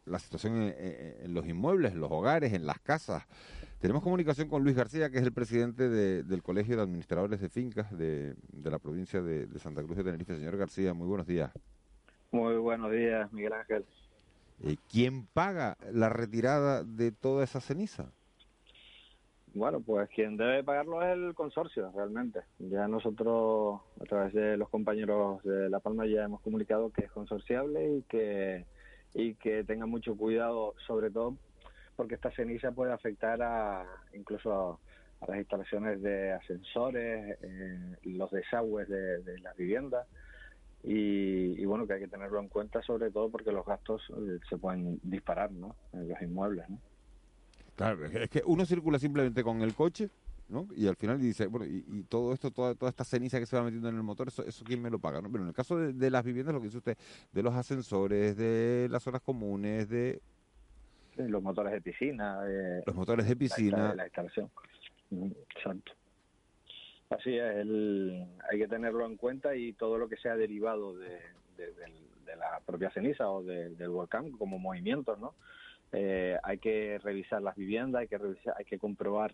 la 0.06 0.20
situación 0.20 0.74
en, 0.78 1.34
los 1.34 1.46
inmuebles, 1.48 1.92
en 1.92 2.00
los 2.00 2.10
hogares, 2.10 2.54
en 2.54 2.66
las 2.66 2.80
casas. 2.80 3.26
Tenemos 3.80 4.04
comunicación 4.04 4.48
con 4.48 4.64
Luis 4.64 4.78
García, 4.78 5.10
que 5.10 5.18
es 5.18 5.24
el 5.26 5.34
presidente 5.34 5.90
de, 5.90 6.24
del 6.24 6.42
Colegio 6.42 6.78
de 6.78 6.84
Administradores 6.84 7.42
de 7.42 7.50
Fincas 7.50 7.92
de, 7.98 8.36
la 8.64 8.80
provincia 8.80 9.22
de, 9.22 9.48
Santa 9.60 9.84
Cruz 9.84 9.98
de 9.98 10.06
Tenerife. 10.06 10.34
Señor 10.34 10.56
García, 10.56 10.94
muy 10.94 11.08
buenos 11.08 11.28
días. 11.28 11.52
Muy 12.32 12.56
buenos 12.56 12.90
días, 12.92 13.32
Miguel 13.34 13.52
Ángel. 13.52 13.86
Eh, 14.64 14.78
¿Quién 14.92 15.26
paga 15.28 15.78
la 15.92 16.10
retirada 16.10 16.84
de 16.84 17.12
toda 17.12 17.44
esa 17.44 17.62
ceniza? 17.62 18.12
Bueno, 19.54 19.80
pues 19.80 20.10
quien 20.10 20.36
debe 20.36 20.64
pagarlo 20.64 21.02
es 21.02 21.14
el 21.14 21.34
consorcio, 21.34 21.92
realmente. 21.96 22.42
Ya 22.60 22.88
nosotros, 22.90 23.80
a 24.02 24.04
través 24.04 24.34
de 24.34 24.58
los 24.58 24.70
compañeros 24.70 25.42
de 25.44 25.70
La 25.70 25.80
Palma, 25.80 26.06
ya 26.06 26.26
hemos 26.26 26.42
comunicado 26.42 26.92
que 26.92 27.06
es 27.06 27.12
consorciable 27.12 27.98
y 27.98 28.02
que, 28.04 28.66
y 29.14 29.36
que 29.36 29.64
tenga 29.64 29.86
mucho 29.86 30.18
cuidado, 30.18 30.74
sobre 30.86 31.10
todo 31.10 31.38
porque 31.96 32.16
esta 32.16 32.32
ceniza 32.32 32.72
puede 32.72 32.92
afectar 32.92 33.42
a 33.42 33.86
incluso 34.14 34.80
a, 35.22 35.28
las 35.28 35.38
instalaciones 35.38 36.02
de 36.02 36.34
ascensores, 36.34 37.38
eh, 37.42 37.96
los 38.04 38.30
desagües 38.32 38.90
de, 38.90 39.24
de 39.24 39.40
las 39.40 39.56
viviendas. 39.56 40.06
Y, 40.88 41.60
y, 41.60 41.66
bueno, 41.66 41.88
que 41.88 41.94
hay 41.94 42.00
que 42.00 42.08
tenerlo 42.08 42.40
en 42.40 42.48
cuenta 42.48 42.82
sobre 42.84 43.10
todo 43.10 43.30
porque 43.30 43.52
los 43.52 43.66
gastos 43.66 44.04
eh, 44.12 44.40
se 44.48 44.58
pueden 44.58 45.00
disparar 45.02 45.52
¿no? 45.52 45.76
en 45.94 46.08
los 46.08 46.22
inmuebles. 46.22 46.70
¿no? 46.70 46.80
Claro, 47.76 48.06
es 48.06 48.30
que 48.30 48.44
uno 48.46 48.66
circula 48.66 49.00
simplemente 49.00 49.44
con 49.44 49.62
el 49.62 49.74
coche, 49.74 50.10
¿no? 50.48 50.68
Y 50.76 50.88
al 50.88 50.96
final 50.96 51.20
dice, 51.20 51.48
bueno, 51.48 51.66
y, 51.66 51.84
y 51.88 52.04
todo 52.04 52.34
esto, 52.34 52.52
toda, 52.52 52.76
toda 52.76 52.90
esta 52.90 53.04
ceniza 53.04 53.40
que 53.40 53.48
se 53.48 53.58
va 53.58 53.64
metiendo 53.64 53.90
en 53.90 53.96
el 53.96 54.04
motor, 54.04 54.28
eso, 54.28 54.46
eso 54.46 54.64
quién 54.64 54.82
me 54.82 54.92
lo 54.92 55.00
paga, 55.00 55.22
¿no? 55.22 55.32
Pero 55.32 55.44
en 55.44 55.50
el 55.50 55.56
caso 55.56 55.76
de, 55.78 55.92
de 55.92 56.12
las 56.12 56.24
viviendas, 56.24 56.54
lo 56.54 56.62
que 56.62 56.68
dice 56.68 56.78
usted, 56.78 56.98
de 57.32 57.44
los 57.44 57.54
ascensores, 57.56 58.38
de 58.38 58.88
las 58.92 59.02
zonas 59.02 59.22
comunes, 59.22 59.90
de... 59.90 60.22
Sí, 61.16 61.24
los 61.24 61.42
motores 61.42 61.74
de 61.74 61.82
piscina. 61.82 62.40
Eh, 62.48 62.84
los 62.86 62.96
motores 62.96 63.28
de 63.28 63.36
piscina. 63.36 63.90
La, 63.90 63.96
la 63.96 64.06
instalación. 64.06 64.52
Exacto. 65.56 65.94
Así 67.10 67.38
es, 67.38 67.56
el, 67.58 68.26
hay 68.50 68.60
que 68.60 68.68
tenerlo 68.68 69.06
en 69.06 69.16
cuenta 69.16 69.56
y 69.56 69.74
todo 69.74 69.98
lo 69.98 70.10
que 70.10 70.18
sea 70.18 70.36
derivado 70.36 70.96
de, 70.98 71.20
la 72.38 72.60
propia 72.66 72.92
ceniza 72.92 73.30
o 73.30 73.44
del 73.44 73.90
volcán 73.90 74.32
como 74.32 74.60
movimientos, 74.60 75.18
¿no? 75.20 75.36
Eh, 75.94 76.38
hay 76.44 76.58
que 76.58 77.00
revisar 77.02 77.42
las 77.42 77.56
viviendas, 77.56 78.02
hay 78.02 78.08
que 78.08 78.18
revisar, 78.18 78.56
hay 78.58 78.66
que 78.66 78.78
comprobar 78.78 79.34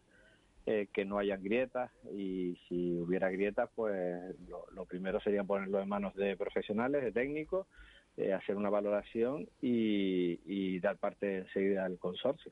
eh, 0.68 0.88
que 0.94 1.06
no 1.06 1.18
hayan 1.18 1.42
grietas 1.42 1.90
y 2.14 2.56
si 2.68 3.00
hubiera 3.00 3.32
grietas, 3.32 3.70
pues 3.74 4.36
lo, 4.48 4.66
lo, 4.76 4.86
primero 4.86 5.20
sería 5.22 5.44
ponerlo 5.44 5.82
en 5.82 5.90
manos 5.90 6.14
de 6.14 6.38
profesionales, 6.38 7.02
de 7.04 7.12
técnicos, 7.12 7.66
eh, 8.18 8.34
hacer 8.34 8.58
una 8.58 8.70
valoración 8.70 9.48
y, 9.62 10.40
y, 10.46 10.80
dar 10.80 10.98
parte 10.98 11.40
enseguida 11.40 11.86
al 11.86 11.98
consorcio. 11.98 12.52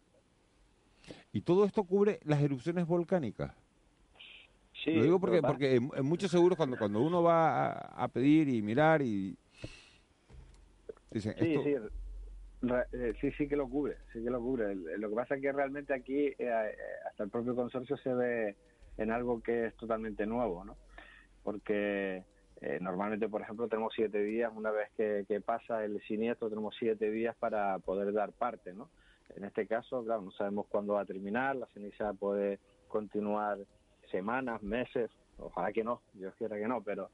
¿Y 1.34 1.41
todo 1.41 1.65
esto 1.65 1.84
cubre 1.84 2.19
las 2.23 2.41
erupciones 2.41 2.88
volcánicas? 2.88 3.53
Sí, 4.83 4.93
lo 4.93 5.03
digo 5.03 5.19
porque, 5.19 5.41
porque 5.41 5.75
en, 5.75 5.89
en, 5.95 6.05
muchos 6.05 6.31
seguros 6.31 6.57
cuando, 6.57 6.77
cuando 6.77 7.01
uno 7.01 7.21
va 7.21 7.67
a, 7.67 8.03
a 8.03 8.07
pedir 8.07 8.47
y 8.47 8.61
mirar 8.61 9.01
y 9.01 9.35
dicen 11.11 11.35
sí, 11.37 11.53
esto... 11.53 11.63
sí 11.63 11.75
eh, 12.91 13.13
sí, 13.21 13.31
sí 13.31 13.47
que 13.47 13.55
lo 13.55 13.69
cubre, 13.69 13.97
sí 14.11 14.21
que 14.21 14.29
lo 14.29 14.41
cubre. 14.41 14.75
Lo 14.75 15.09
que 15.09 15.15
pasa 15.15 15.35
es 15.35 15.41
que 15.41 15.51
realmente 15.51 15.93
aquí 15.93 16.33
eh, 16.37 16.75
hasta 17.09 17.23
el 17.23 17.29
propio 17.29 17.55
consorcio 17.55 17.95
se 17.97 18.13
ve 18.13 18.55
en 18.97 19.11
algo 19.11 19.41
que 19.41 19.67
es 19.67 19.75
totalmente 19.75 20.25
nuevo, 20.25 20.65
¿no? 20.65 20.75
Porque 21.43 22.23
eh, 22.61 22.77
normalmente, 22.81 23.29
por 23.29 23.41
ejemplo, 23.41 23.69
tenemos 23.69 23.93
siete 23.95 24.21
días, 24.21 24.51
una 24.53 24.71
vez 24.71 24.89
que, 24.97 25.23
que, 25.25 25.39
pasa 25.39 25.85
el 25.85 26.01
siniestro, 26.01 26.49
tenemos 26.49 26.75
siete 26.77 27.09
días 27.09 27.35
para 27.37 27.79
poder 27.79 28.11
dar 28.11 28.33
parte, 28.33 28.73
¿no? 28.73 28.89
En 29.35 29.45
este 29.45 29.65
caso, 29.65 30.03
claro, 30.03 30.21
no 30.21 30.31
sabemos 30.31 30.65
cuándo 30.67 30.95
va 30.95 31.01
a 31.01 31.05
terminar, 31.05 31.55
la 31.55 31.67
ceniza 31.67 32.13
puede 32.13 32.59
continuar 32.89 33.59
semanas, 34.09 34.61
meses, 34.61 35.09
ojalá 35.37 35.71
que 35.71 35.83
no, 35.83 36.01
yo 36.13 36.31
quiera 36.33 36.57
que 36.57 36.67
no, 36.67 36.81
pero 36.81 37.09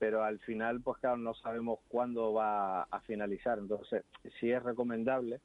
pero 0.00 0.24
al 0.24 0.38
final, 0.40 0.80
pues 0.80 0.98
claro, 0.98 1.18
no 1.18 1.34
sabemos 1.34 1.78
cuándo 1.88 2.32
va 2.32 2.84
a 2.84 3.00
finalizar. 3.00 3.58
Entonces, 3.58 4.02
sí 4.40 4.50
es 4.50 4.62
recomendable 4.62 5.40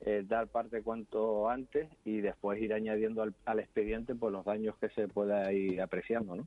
eh, 0.00 0.22
dar 0.24 0.46
parte 0.46 0.80
cuanto 0.82 1.50
antes 1.50 1.88
y 2.04 2.20
después 2.20 2.62
ir 2.62 2.72
añadiendo 2.72 3.22
al, 3.22 3.34
al, 3.46 3.58
expediente 3.58 4.14
pues 4.14 4.32
los 4.32 4.44
daños 4.44 4.76
que 4.76 4.90
se 4.90 5.08
pueda 5.08 5.52
ir 5.52 5.80
apreciando, 5.80 6.36
¿no? 6.36 6.46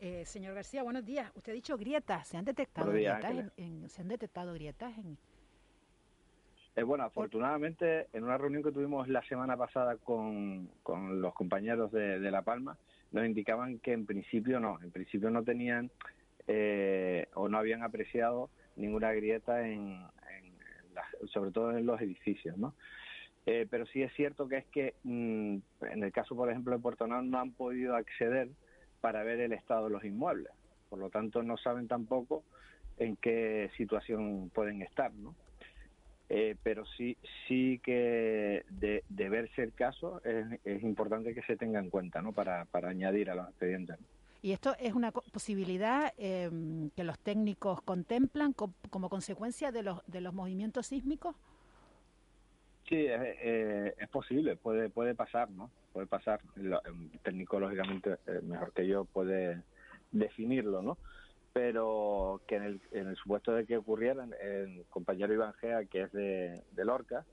Eh, 0.00 0.24
señor 0.24 0.54
García, 0.54 0.82
buenos 0.82 1.04
días. 1.04 1.30
Usted 1.34 1.52
ha 1.52 1.54
dicho 1.54 1.76
grietas. 1.76 2.28
¿Se 2.28 2.38
han 2.38 2.46
detectado 2.46 2.90
días, 2.92 3.18
grietas? 3.18 3.52
En, 3.58 3.82
en, 3.82 3.88
¿Se 3.90 4.00
han 4.00 4.08
detectado 4.08 4.54
grietas 4.54 4.96
en...? 4.96 5.18
Eh, 6.76 6.82
bueno, 6.82 7.04
afortunadamente, 7.04 8.06
en 8.14 8.24
una 8.24 8.38
reunión 8.38 8.62
que 8.62 8.72
tuvimos 8.72 9.06
la 9.08 9.22
semana 9.22 9.56
pasada 9.56 9.96
con, 9.96 10.70
con 10.82 11.20
los 11.20 11.34
compañeros 11.34 11.92
de, 11.92 12.20
de 12.20 12.30
La 12.30 12.40
Palma, 12.40 12.78
nos 13.12 13.26
indicaban 13.26 13.78
que 13.78 13.92
en 13.92 14.06
principio 14.06 14.60
no, 14.60 14.80
en 14.82 14.90
principio 14.90 15.30
no 15.30 15.42
tenían 15.42 15.90
eh, 16.46 17.26
o 17.34 17.48
no 17.48 17.58
habían 17.58 17.82
apreciado 17.82 18.50
ninguna 18.76 19.12
grieta 19.12 19.66
en, 19.66 20.00
sobre 21.32 21.50
todo 21.50 21.76
en 21.76 21.86
los 21.86 22.00
edificios, 22.00 22.56
¿no? 22.56 22.74
Eh, 23.46 23.66
pero 23.70 23.86
sí 23.86 24.02
es 24.02 24.12
cierto 24.14 24.48
que 24.48 24.56
es 24.58 24.66
que 24.66 24.94
mmm, 25.04 25.58
en 25.82 26.02
el 26.02 26.12
caso, 26.12 26.34
por 26.34 26.50
ejemplo, 26.50 26.74
de 26.74 26.82
Puerto 26.82 27.06
Nado 27.06 27.22
no 27.22 27.38
han 27.38 27.52
podido 27.52 27.94
acceder 27.94 28.48
para 29.00 29.22
ver 29.22 29.40
el 29.40 29.52
estado 29.52 29.84
de 29.84 29.90
los 29.90 30.04
inmuebles, 30.04 30.52
por 30.90 30.98
lo 30.98 31.10
tanto 31.10 31.42
no 31.42 31.56
saben 31.56 31.86
tampoco 31.86 32.42
en 32.98 33.16
qué 33.16 33.70
situación 33.76 34.50
pueden 34.50 34.82
estar, 34.82 35.12
¿no? 35.14 35.34
Eh, 36.28 36.56
pero 36.62 36.84
sí 36.96 37.16
sí 37.46 37.80
que 37.84 38.64
de, 38.68 39.04
de 39.08 39.28
verse 39.28 39.62
el 39.62 39.72
caso 39.72 40.20
es, 40.24 40.58
es, 40.64 40.82
importante 40.82 41.34
que 41.34 41.42
se 41.42 41.56
tenga 41.56 41.78
en 41.78 41.88
cuenta, 41.88 42.20
¿no? 42.20 42.32
Para, 42.32 42.64
para 42.64 42.88
añadir 42.88 43.30
a 43.30 43.36
los 43.36 43.48
expedientes. 43.48 44.00
¿no? 44.00 44.06
¿Y 44.42 44.52
esto 44.52 44.76
es 44.78 44.94
una 44.94 45.12
posibilidad 45.12 46.12
eh, 46.18 46.50
que 46.94 47.04
los 47.04 47.18
técnicos 47.18 47.82
contemplan 47.82 48.52
co 48.52 48.72
como 48.90 49.08
consecuencia 49.08 49.72
de 49.72 49.82
los, 49.82 50.06
de 50.06 50.20
los 50.20 50.34
movimientos 50.34 50.86
sísmicos? 50.86 51.34
Sí, 52.88 53.06
eh, 53.08 53.94
es 53.98 54.08
posible, 54.08 54.54
puede 54.56 54.88
puede 54.88 55.14
pasar, 55.14 55.50
¿no? 55.50 55.70
Puede 55.92 56.06
pasar. 56.06 56.40
El 56.56 56.78
técnico, 57.24 57.58
lógicamente, 57.58 58.18
eh, 58.26 58.40
mejor 58.42 58.72
que 58.72 58.86
yo, 58.86 59.04
puede 59.04 59.62
definirlo, 60.12 60.82
¿no? 60.82 60.98
Pero 61.56 62.42
que 62.46 62.56
en 62.56 62.62
el, 62.64 62.80
en 62.92 63.08
el 63.08 63.16
supuesto 63.16 63.54
de 63.54 63.64
que 63.64 63.78
ocurriera, 63.78 64.28
el 64.42 64.84
compañero 64.90 65.32
Iván 65.32 65.54
Gea, 65.54 65.86
que 65.86 66.02
es 66.02 66.12
de, 66.12 66.62
de 66.72 66.84
Lorca, 66.84 67.24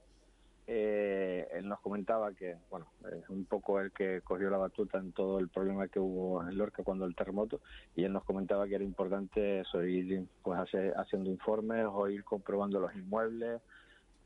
eh, 0.66 1.46
él 1.52 1.68
nos 1.68 1.82
comentaba 1.82 2.32
que, 2.32 2.56
bueno, 2.70 2.88
es 3.12 3.28
un 3.28 3.44
poco 3.44 3.82
el 3.82 3.92
que 3.92 4.22
cogió 4.24 4.50
la 4.50 4.56
batuta 4.56 4.98
en 4.98 5.12
todo 5.12 5.40
el 5.40 5.50
problema 5.50 5.90
que 5.90 6.00
hubo 6.00 6.42
en 6.42 6.58
Lorca 6.58 6.84
cuando 6.84 7.04
el 7.04 7.18
terremoto, 7.18 7.60
y 7.98 8.06
él 8.06 8.14
nos 8.14 8.24
comentaba 8.24 8.66
que 8.66 8.76
era 8.76 8.86
importante 8.86 9.60
eso, 9.60 9.84
ir 9.84 10.26
pues, 10.42 10.58
hacer, 10.58 10.94
haciendo 10.96 11.30
informes 11.30 11.86
o 11.92 12.08
ir 12.08 12.24
comprobando 12.24 12.80
los 12.80 12.96
inmuebles, 12.96 13.62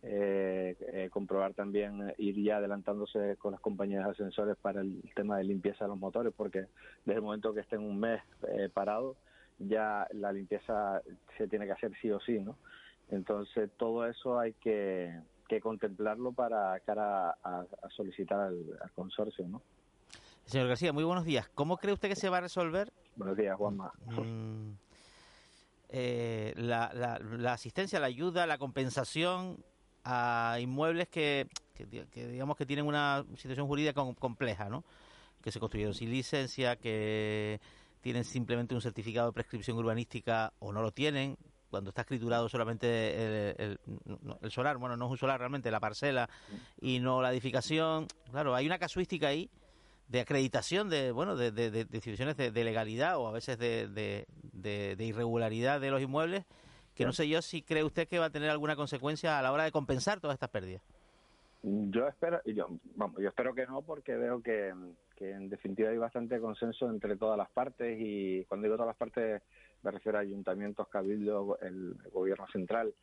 eh, 0.03 0.75
eh, 0.93 1.09
comprobar 1.11 1.55
también, 1.55 2.13
ir 2.19 2.35
ya 2.43 2.57
adelantándose 2.57 3.35
con 3.37 3.53
las 3.53 3.61
compañías 3.61 4.05
de 4.05 4.11
ascensores 4.11 4.57
para 4.57 4.81
el 4.81 5.01
tema 5.15 5.39
de 5.39 5.45
limpieza 5.45 5.85
de 5.85 5.89
los 5.89 5.99
motores, 5.99 6.31
porque 6.37 6.67
desde 7.03 7.17
el 7.17 7.23
momento 7.23 7.51
que 7.51 7.61
estén 7.61 7.79
un 7.79 7.99
mes 7.99 8.21
eh, 8.47 8.69
parado, 8.71 9.15
ya 9.59 10.07
la 10.13 10.31
limpieza 10.31 11.01
se 11.37 11.47
tiene 11.47 11.65
que 11.65 11.71
hacer 11.71 11.91
sí 12.01 12.11
o 12.11 12.19
sí, 12.19 12.39
¿no? 12.39 12.57
Entonces, 13.09 13.69
todo 13.77 14.05
eso 14.05 14.39
hay 14.39 14.53
que 14.53 15.13
que 15.47 15.61
contemplarlo 15.61 16.31
para 16.33 16.79
cara 16.81 17.29
a, 17.43 17.65
a 17.81 17.89
solicitar 17.95 18.39
al, 18.39 18.65
al, 18.81 18.91
consorcio, 18.91 19.47
¿no? 19.47 19.61
Señor 20.45 20.67
García, 20.67 20.93
muy 20.93 21.03
buenos 21.03 21.25
días. 21.25 21.49
¿Cómo 21.55 21.77
cree 21.77 21.93
usted 21.93 22.09
que 22.09 22.15
se 22.15 22.29
va 22.29 22.37
a 22.37 22.41
resolver? 22.41 22.91
Buenos 23.15 23.35
días, 23.35 23.55
Juanma. 23.57 23.91
Mm, 24.05 24.71
eh, 25.89 26.53
la, 26.55 26.91
la, 26.93 27.19
la, 27.19 27.53
asistencia, 27.53 27.99
la 27.99 28.07
ayuda, 28.07 28.45
la 28.45 28.57
compensación 28.57 29.57
a 30.03 30.57
inmuebles 30.61 31.09
que, 31.09 31.47
que, 31.73 32.07
que, 32.07 32.27
digamos 32.27 32.55
que 32.55 32.65
tienen 32.65 32.85
una 32.85 33.25
situación 33.35 33.67
jurídica 33.67 33.93
compleja, 33.93 34.69
¿no? 34.69 34.83
Que 35.41 35.51
se 35.51 35.59
construyeron 35.59 35.93
sin 35.93 36.11
licencia, 36.11 36.77
que 36.77 37.59
tienen 38.01 38.23
simplemente 38.23 38.75
un 38.75 38.81
certificado 38.81 39.27
de 39.27 39.33
prescripción 39.33 39.77
urbanística 39.77 40.53
o 40.59 40.71
no 40.71 40.81
lo 40.81 40.91
tienen, 40.91 41.37
cuando 41.69 41.89
está 41.89 42.01
escriturado 42.01 42.47
solamente 42.49 43.55
el, 43.55 43.55
el, 43.57 43.79
el, 44.41 44.51
solar, 44.51 44.77
bueno, 44.77 44.95
no 44.95 45.05
es 45.05 45.11
un 45.11 45.17
solar 45.17 45.39
realmente, 45.39 45.69
la 45.69 45.79
parcela 45.79 46.29
y 46.79 46.99
no 46.99 47.21
la 47.21 47.31
edificación. 47.31 48.07
Claro, 48.31 48.55
hay 48.55 48.65
una 48.65 48.79
casuística 48.79 49.27
ahí 49.27 49.49
de 50.07 50.21
acreditación 50.21 50.89
de 50.89 51.11
bueno 51.11 51.35
de, 51.35 51.51
de, 51.51 51.69
de, 51.69 51.85
de 51.85 52.01
situaciones 52.01 52.37
de, 52.37 52.51
legalidad 52.63 53.17
o 53.17 53.27
a 53.27 53.31
veces 53.31 53.57
de, 53.57 53.87
de, 54.53 54.95
irregularidad 54.99 55.81
de 55.81 55.91
los 55.91 56.01
inmuebles 56.01 56.45
que 56.95 57.05
no 57.05 57.11
sé 57.11 57.27
yo 57.27 57.41
si 57.41 57.61
cree 57.61 57.83
usted 57.83 58.07
que 58.07 58.17
va 58.17 58.25
a 58.25 58.29
tener 58.29 58.49
alguna 58.49 58.75
consecuencia 58.75 59.37
a 59.37 59.41
la 59.41 59.51
hora 59.51 59.65
de 59.65 59.71
compensar 59.71 60.19
todas 60.19 60.35
estas 60.35 60.49
pérdidas. 60.49 60.81
Yo 61.61 62.07
espero, 62.07 62.41
yo, 62.45 62.67
vamos, 62.95 63.21
yo 63.21 63.27
espero 63.27 63.53
que 63.53 63.67
no, 63.67 63.81
porque 63.81 64.15
veo 64.15 64.41
que, 64.41 64.73
que, 65.17 65.31
en 65.31 65.49
definitiva 65.49 65.89
hay 65.89 65.97
bastante 65.97 66.39
consenso 66.39 66.89
entre 66.89 67.17
todas 67.17 67.37
las 67.37 67.49
partes 67.49 67.97
y 67.99 68.45
cuando 68.45 68.65
digo 68.65 68.75
todas 68.75 68.89
las 68.89 68.97
partes 68.97 69.41
me 69.83 69.91
refiero 69.91 70.17
a 70.17 70.21
ayuntamientos, 70.21 70.87
cabildo, 70.87 71.59
el 71.61 71.95
gobierno 72.11 72.47
central. 72.47 72.93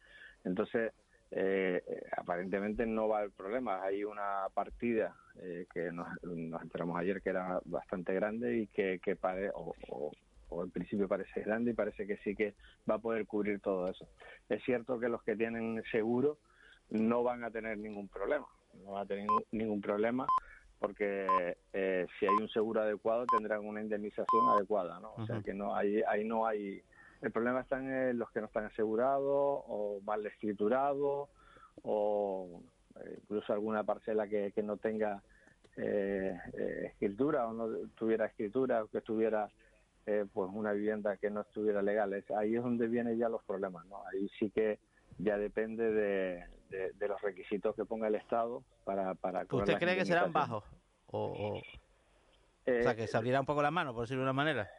Entonces, 0.44 0.92
eh, 1.30 1.82
aparentemente 2.16 2.86
no 2.86 3.08
va 3.08 3.22
el 3.22 3.30
problema. 3.30 3.82
Hay 3.82 4.04
una 4.04 4.46
partida 4.52 5.16
eh, 5.40 5.66
que 5.72 5.90
nos, 5.90 6.06
nos, 6.22 6.62
enteramos 6.62 6.98
ayer 6.98 7.22
que 7.22 7.30
era 7.30 7.60
bastante 7.64 8.14
grande 8.14 8.58
y 8.58 8.66
que, 8.68 9.00
que 9.02 9.16
pare, 9.16 9.50
o, 9.50 9.74
o, 9.88 10.12
o 10.48 10.64
en 10.64 10.70
principio 10.70 11.08
parece 11.08 11.42
grande 11.42 11.72
y 11.72 11.74
parece 11.74 12.06
que 12.06 12.16
sí 12.18 12.34
que 12.34 12.54
va 12.88 12.96
a 12.96 13.00
poder 13.00 13.26
cubrir 13.26 13.60
todo 13.60 13.88
eso. 13.88 14.06
Es 14.48 14.62
cierto 14.64 14.98
que 14.98 15.08
los 15.08 15.22
que 15.22 15.36
tienen 15.36 15.82
seguro 15.90 16.38
no 16.90 17.22
van 17.22 17.44
a 17.44 17.50
tener 17.50 17.78
ningún 17.78 18.08
problema, 18.08 18.46
no 18.84 18.92
van 18.92 19.04
a 19.04 19.06
tener 19.06 19.26
ningún 19.50 19.80
problema 19.80 20.26
porque 20.78 21.26
eh, 21.72 22.06
si 22.18 22.26
hay 22.26 22.34
un 22.40 22.48
seguro 22.48 22.82
adecuado 22.82 23.24
tendrán 23.26 23.64
una 23.64 23.80
indemnización 23.80 24.48
adecuada, 24.56 25.00
¿no? 25.00 25.14
O 25.16 25.26
sea 25.26 25.40
que 25.42 25.54
no 25.54 25.74
hay, 25.74 26.02
ahí 26.08 26.24
no 26.24 26.46
hay, 26.46 26.82
el 27.22 27.30
problema 27.30 27.60
está 27.60 27.78
en 27.78 28.18
los 28.18 28.30
que 28.30 28.40
no 28.40 28.46
están 28.46 28.66
asegurados 28.66 29.24
o 29.26 30.00
mal 30.04 30.24
escriturados 30.26 31.28
o 31.82 32.62
eh, 33.00 33.18
incluso 33.22 33.52
alguna 33.52 33.84
parcela 33.84 34.28
que, 34.28 34.52
que 34.52 34.62
no 34.62 34.76
tenga 34.76 35.22
eh, 35.76 36.38
eh, 36.52 36.82
escritura 36.86 37.48
o 37.48 37.52
no 37.52 37.88
tuviera 37.96 38.26
escritura 38.26 38.84
o 38.84 38.88
que 38.88 38.98
estuviera 38.98 39.48
eh, 40.06 40.24
pues 40.32 40.48
una 40.52 40.72
vivienda 40.72 41.16
que 41.16 41.30
no 41.30 41.40
estuviera 41.40 41.82
legal. 41.82 42.12
Es, 42.12 42.30
ahí 42.30 42.54
es 42.54 42.62
donde 42.62 42.86
vienen 42.86 43.18
ya 43.18 43.28
los 43.28 43.42
problemas, 43.42 43.84
¿no? 43.86 44.06
Ahí 44.06 44.28
sí 44.38 44.50
que 44.50 44.78
ya 45.18 45.36
depende 45.36 45.90
de, 45.90 46.44
de, 46.74 46.92
de 46.92 47.08
los 47.08 47.20
requisitos 47.22 47.74
que 47.74 47.84
ponga 47.84 48.08
el 48.08 48.14
Estado 48.16 48.62
para... 48.84 49.14
para 49.14 49.46
¿Usted 49.50 49.78
cree 49.78 49.96
que 49.96 50.04
serán 50.04 50.32
bajos? 50.32 50.64
O, 51.08 51.26
o... 51.26 51.62
Eh, 52.66 52.80
o 52.80 52.82
sea, 52.82 52.94
que 52.96 53.06
se 53.06 53.16
abrirá 53.16 53.40
un 53.40 53.46
poco 53.46 53.62
la 53.62 53.70
mano, 53.70 53.92
por 53.92 54.02
decirlo 54.02 54.22
de 54.22 54.30
una 54.30 54.32
manera. 54.32 54.70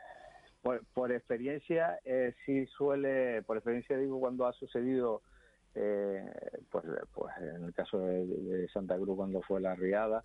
Por, 0.62 0.84
por 0.93 1.12
experiencia, 1.12 1.99
eh, 2.03 2.34
sí 2.45 2.65
suele, 2.65 3.43
por 3.43 3.58
experiencia 3.58 3.97
digo, 3.97 4.19
cuando 4.19 4.47
ha 4.47 4.53
sucedido, 4.53 5.21
eh, 5.75 6.25
pues, 6.71 6.84
pues 7.13 7.34
en 7.38 7.63
el 7.63 7.73
caso 7.73 7.99
de, 7.99 8.25
de 8.25 8.67
Santa 8.69 8.95
Cruz 8.95 9.15
cuando 9.15 9.41
fue 9.43 9.62
la 9.62 9.75
riada, 9.75 10.23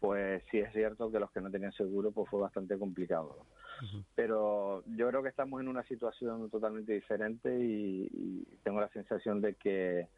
pues 0.00 0.42
sí 0.50 0.58
es 0.58 0.72
cierto 0.72 1.10
que 1.10 1.18
los 1.18 1.30
que 1.32 1.40
no 1.40 1.50
tenían 1.50 1.72
seguro 1.72 2.12
pues 2.12 2.28
fue 2.30 2.40
bastante 2.40 2.78
complicado. 2.78 3.36
¿no? 3.38 3.44
Uh 3.44 3.90
-huh. 3.90 4.04
Pero 4.14 4.84
yo 4.96 5.08
creo 5.08 5.22
que 5.22 5.28
estamos 5.28 5.60
en 5.60 5.68
una 5.68 5.82
situación 5.84 6.50
totalmente 6.50 6.92
diferente 6.92 7.58
y, 7.58 8.08
y, 8.12 8.44
tengo 8.62 8.80
la 8.80 8.88
sensación 8.90 9.40
de 9.40 9.54
que 9.54 10.08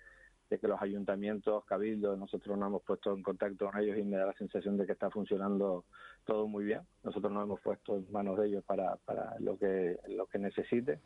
de 0.50 0.58
que 0.58 0.66
los 0.66 0.82
ayuntamientos, 0.82 1.64
cabildos, 1.64 2.18
nosotros 2.18 2.58
nos 2.58 2.66
hemos 2.66 2.82
puesto 2.82 3.14
en 3.14 3.22
contacto 3.22 3.70
con 3.70 3.80
ellos 3.80 3.96
y 3.96 4.02
me 4.02 4.16
da 4.16 4.26
la 4.26 4.32
sensación 4.34 4.76
de 4.76 4.84
que 4.84 4.92
está 4.92 5.08
funcionando 5.08 5.84
todo 6.26 6.48
muy 6.48 6.64
bien. 6.64 6.80
Nosotros 7.04 7.32
nos 7.32 7.44
hemos 7.44 7.60
puesto 7.60 7.96
en 7.96 8.10
manos 8.10 8.36
de 8.36 8.48
ellos 8.48 8.64
para, 8.64 8.96
para 8.96 9.38
lo 9.38 9.56
que 9.56 9.96
lo 10.08 10.26
que 10.26 10.38
necesite 10.40 10.98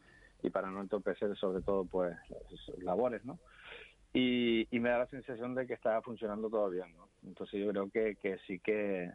y 0.42 0.48
para 0.48 0.70
no 0.70 0.80
entorpecer 0.80 1.36
sobre 1.36 1.62
todo 1.62 1.84
pues 1.84 2.16
sus 2.48 2.82
labores, 2.82 3.22
¿no? 3.24 3.38
Y, 4.14 4.66
me 4.72 4.90
da 4.90 4.98
la 4.98 5.06
sensación 5.08 5.54
de 5.54 5.66
que 5.66 5.74
está 5.74 6.00
funcionando 6.00 6.48
todo 6.48 6.70
bien, 6.70 6.94
¿no? 6.96 7.08
Entonces 7.26 7.60
yo 7.60 7.70
creo 7.70 7.90
que, 7.90 8.16
que 8.16 8.38
sí 8.46 8.60
que, 8.60 9.10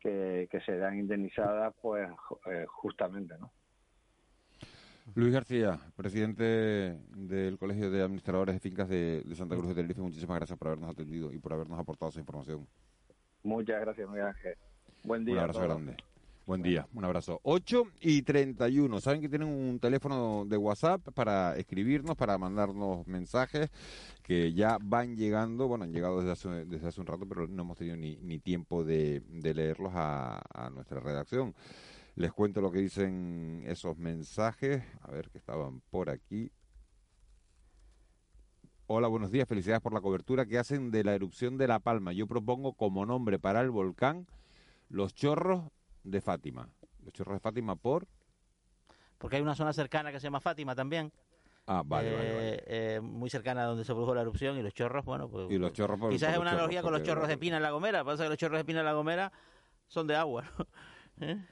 que, 0.00 0.48
que 0.50 0.60
serán 0.62 0.98
indemnizadas 0.98 1.74
pues 1.80 2.08
eh, 2.46 2.64
justamente, 2.66 3.34
¿no? 3.38 3.52
Luis 5.14 5.32
García, 5.32 5.78
presidente 5.96 6.44
del 7.16 7.58
Colegio 7.58 7.90
de 7.90 8.02
Administradores 8.02 8.54
de 8.54 8.60
Fincas 8.60 8.88
de, 8.88 9.22
de 9.22 9.34
Santa 9.34 9.56
Cruz 9.56 9.68
de 9.68 9.74
Tenerife, 9.74 10.00
muchísimas 10.00 10.36
gracias 10.36 10.58
por 10.58 10.68
habernos 10.68 10.90
atendido 10.90 11.32
y 11.32 11.38
por 11.38 11.52
habernos 11.52 11.78
aportado 11.78 12.10
esa 12.10 12.20
información. 12.20 12.66
Muchas 13.42 13.80
gracias, 13.80 14.08
Miguel 14.08 14.26
Ángel. 14.26 14.54
Buen 15.04 15.24
día. 15.24 15.34
Un 15.34 15.40
abrazo 15.40 15.60
grande. 15.60 15.96
Buen 16.44 16.60
día, 16.60 16.88
un 16.92 17.04
abrazo. 17.04 17.40
8 17.44 17.84
y 18.00 18.22
31. 18.22 19.00
Saben 19.00 19.20
que 19.20 19.28
tienen 19.28 19.46
un 19.46 19.78
teléfono 19.78 20.44
de 20.44 20.56
WhatsApp 20.56 21.00
para 21.14 21.56
escribirnos, 21.56 22.16
para 22.16 22.36
mandarnos 22.36 23.06
mensajes 23.06 23.70
que 24.24 24.52
ya 24.52 24.76
van 24.82 25.16
llegando. 25.16 25.68
Bueno, 25.68 25.84
han 25.84 25.92
llegado 25.92 26.18
desde 26.18 26.32
hace, 26.32 26.64
desde 26.64 26.88
hace 26.88 27.00
un 27.00 27.06
rato, 27.06 27.26
pero 27.28 27.46
no 27.46 27.62
hemos 27.62 27.78
tenido 27.78 27.96
ni, 27.96 28.16
ni 28.16 28.40
tiempo 28.40 28.82
de, 28.82 29.20
de 29.28 29.54
leerlos 29.54 29.92
a, 29.94 30.42
a, 30.52 30.68
nuestra 30.70 30.98
redacción. 30.98 31.54
Les 32.14 32.30
cuento 32.32 32.60
lo 32.60 32.70
que 32.70 32.80
dicen 32.80 33.64
esos 33.66 33.96
mensajes. 33.96 34.82
A 35.00 35.10
ver 35.10 35.30
que 35.30 35.38
estaban 35.38 35.80
por 35.90 36.10
aquí. 36.10 36.52
Hola, 38.86 39.08
buenos 39.08 39.30
días. 39.30 39.48
Felicidades 39.48 39.80
por 39.80 39.94
la 39.94 40.02
cobertura 40.02 40.44
que 40.44 40.58
hacen 40.58 40.90
de 40.90 41.04
la 41.04 41.14
erupción 41.14 41.56
de 41.56 41.66
La 41.66 41.78
Palma. 41.78 42.12
Yo 42.12 42.26
propongo 42.26 42.74
como 42.74 43.06
nombre 43.06 43.38
para 43.38 43.62
el 43.62 43.70
volcán 43.70 44.26
los 44.90 45.14
chorros 45.14 45.62
de 46.04 46.20
Fátima. 46.20 46.68
Los 47.02 47.14
chorros 47.14 47.34
de 47.36 47.40
Fátima 47.40 47.76
por... 47.76 48.06
Porque 49.16 49.36
hay 49.36 49.42
una 49.42 49.54
zona 49.54 49.72
cercana 49.72 50.12
que 50.12 50.20
se 50.20 50.24
llama 50.24 50.40
Fátima 50.40 50.74
también. 50.74 51.12
Ah, 51.66 51.82
vale, 51.84 52.10
eh, 52.10 52.14
vale, 52.14 52.34
vale. 52.34 52.64
Eh, 52.66 53.00
muy 53.00 53.30
cercana 53.30 53.62
a 53.62 53.66
donde 53.66 53.84
se 53.84 53.94
produjo 53.94 54.14
la 54.14 54.20
erupción 54.20 54.58
y 54.58 54.62
los 54.62 54.74
chorros, 54.74 55.04
bueno, 55.04 55.30
pues... 55.30 55.50
Y 55.50 55.56
los 55.56 55.72
chorros 55.72 55.98
por, 55.98 56.10
Quizás 56.10 56.28
por 56.28 56.34
es 56.34 56.40
una 56.40 56.50
analogía 56.50 56.82
con 56.82 56.92
los 56.92 57.02
chorros 57.02 57.28
de 57.28 57.38
Pina 57.38 57.56
en 57.56 57.62
La 57.62 57.70
Gomera. 57.70 58.04
Pasa 58.04 58.24
que 58.24 58.28
los 58.28 58.38
chorros 58.38 58.58
de 58.58 58.64
Pina 58.64 58.80
en 58.80 58.86
La 58.86 58.92
Gomera 58.92 59.32
son 59.86 60.06
de 60.06 60.16
agua, 60.16 60.44
¿no? 60.58 60.66
¿Eh? 61.26 61.42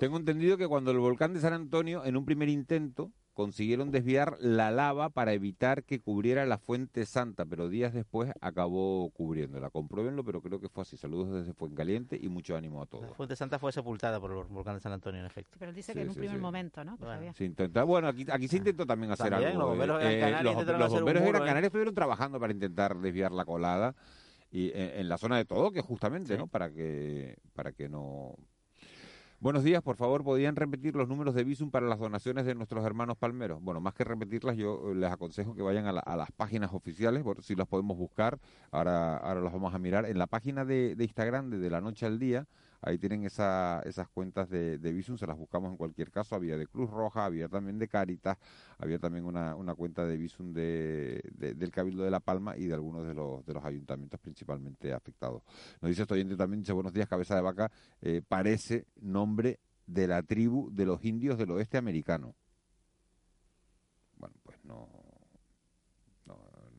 Tengo 0.00 0.16
entendido 0.16 0.56
que 0.56 0.66
cuando 0.66 0.92
el 0.92 0.98
volcán 0.98 1.34
de 1.34 1.40
San 1.40 1.52
Antonio, 1.52 2.06
en 2.06 2.16
un 2.16 2.24
primer 2.24 2.48
intento, 2.48 3.12
consiguieron 3.34 3.90
desviar 3.90 4.38
la 4.40 4.70
lava 4.70 5.10
para 5.10 5.34
evitar 5.34 5.84
que 5.84 6.00
cubriera 6.00 6.46
la 6.46 6.56
Fuente 6.56 7.04
Santa, 7.04 7.44
pero 7.44 7.68
días 7.68 7.92
después 7.92 8.32
acabó 8.40 9.10
cubriéndola. 9.10 9.68
Compruébenlo, 9.68 10.24
pero 10.24 10.40
creo 10.40 10.58
que 10.58 10.70
fue 10.70 10.84
así. 10.84 10.96
Saludos 10.96 11.30
desde 11.30 11.52
Fuencaliente 11.52 12.18
y 12.18 12.30
mucho 12.30 12.56
ánimo 12.56 12.80
a 12.80 12.86
todos. 12.86 13.10
La 13.10 13.14
Fuente 13.14 13.36
Santa 13.36 13.58
fue 13.58 13.72
sepultada 13.72 14.18
por 14.18 14.30
el 14.30 14.44
volcán 14.44 14.76
de 14.76 14.80
San 14.80 14.92
Antonio, 14.92 15.20
en 15.20 15.26
efecto. 15.26 15.58
Pero 15.60 15.70
dice 15.70 15.92
que 15.92 15.98
sí, 15.98 16.02
en 16.02 16.08
un 16.08 16.14
sí, 16.14 16.20
primer 16.20 16.36
sí. 16.38 16.42
momento, 16.42 16.82
¿no? 16.82 16.96
Bueno, 16.96 17.34
se 17.34 17.44
intenta, 17.44 17.84
bueno 17.84 18.08
aquí, 18.08 18.24
aquí 18.32 18.48
se 18.48 18.56
intentó 18.56 18.86
también 18.86 19.12
hacer 19.12 19.28
también, 19.28 19.50
algo. 19.50 19.60
Los 19.60 19.68
bomberos 19.68 20.02
de 20.02 20.16
eh, 20.16 20.20
Canaria, 20.20 20.52
los, 20.54 20.78
los 20.78 20.92
bomberos 20.92 21.22
estuvieron 21.62 21.94
trabajando 21.94 22.40
para 22.40 22.54
intentar 22.54 22.96
desviar 22.96 23.32
la 23.32 23.44
colada 23.44 23.94
y 24.50 24.70
en, 24.70 25.00
en 25.00 25.08
la 25.10 25.18
zona 25.18 25.36
de 25.36 25.44
todo, 25.44 25.70
que 25.72 25.82
justamente, 25.82 26.38
¿no? 26.38 26.46
Para 26.46 26.70
que, 26.70 27.36
para 27.52 27.72
que 27.72 27.90
no 27.90 28.34
Buenos 29.42 29.64
días, 29.64 29.82
por 29.82 29.96
favor, 29.96 30.22
¿podrían 30.22 30.54
repetir 30.54 30.94
los 30.94 31.08
números 31.08 31.34
de 31.34 31.44
Visum 31.44 31.70
para 31.70 31.86
las 31.86 31.98
donaciones 31.98 32.44
de 32.44 32.54
nuestros 32.54 32.84
hermanos 32.84 33.16
palmeros? 33.16 33.62
Bueno, 33.62 33.80
más 33.80 33.94
que 33.94 34.04
repetirlas, 34.04 34.54
yo 34.54 34.92
les 34.92 35.10
aconsejo 35.10 35.54
que 35.54 35.62
vayan 35.62 35.86
a, 35.86 35.92
la, 35.92 36.04
las 36.14 36.30
páginas 36.30 36.74
oficiales, 36.74 37.22
por 37.22 37.42
si 37.42 37.54
las 37.56 37.66
podemos 37.66 37.96
buscar, 37.96 38.38
ahora, 38.70 39.16
ahora 39.16 39.40
las 39.40 39.50
vamos 39.54 39.74
a 39.74 39.78
mirar. 39.78 40.04
En 40.04 40.18
la 40.18 40.26
página 40.26 40.66
de, 40.66 40.94
de 40.94 41.04
Instagram 41.04 41.48
de, 41.48 41.56
de 41.56 41.70
La 41.70 41.80
Noche 41.80 42.04
al 42.04 42.18
Día, 42.18 42.46
ahí 42.82 42.98
tienen 42.98 43.24
esa, 43.24 43.80
esas 43.84 44.08
cuentas 44.08 44.48
de, 44.48 44.78
Visum, 44.78 45.16
se 45.16 45.26
las 45.26 45.36
buscamos 45.36 45.70
en 45.70 45.76
cualquier 45.76 46.10
caso, 46.10 46.34
había 46.34 46.56
de 46.56 46.66
Cruz 46.66 46.90
Roja, 46.90 47.24
había 47.24 47.48
también 47.48 47.78
de 47.78 47.88
Caritas, 47.88 48.38
había 48.78 48.98
también 48.98 49.24
una, 49.24 49.74
cuenta 49.74 50.04
de 50.06 50.16
Visum 50.16 50.52
de, 50.52 51.22
de, 51.32 51.54
del 51.54 51.70
Cabildo 51.70 52.04
de 52.04 52.10
La 52.10 52.20
Palma 52.20 52.56
y 52.56 52.66
de 52.66 52.74
algunos 52.74 53.06
de 53.06 53.14
los, 53.14 53.64
ayuntamientos 53.64 54.20
principalmente 54.20 54.92
afectados. 54.92 55.42
Nos 55.80 55.88
dice 55.88 56.02
este 56.02 56.14
oyente 56.14 56.36
también, 56.36 56.60
dice, 56.60 56.72
buenos 56.72 56.92
días, 56.92 57.08
cabeza 57.08 57.34
de 57.34 57.42
vaca, 57.42 57.70
eh, 58.00 58.22
parece 58.26 58.86
nombre 59.00 59.60
de 59.86 60.06
la 60.06 60.22
tribu 60.22 60.70
de 60.72 60.86
los 60.86 61.04
indios 61.04 61.38
del 61.38 61.50
oeste 61.50 61.78
americano. 61.78 62.34
Bueno, 64.16 64.36
pues 64.42 64.62
no, 64.64 64.88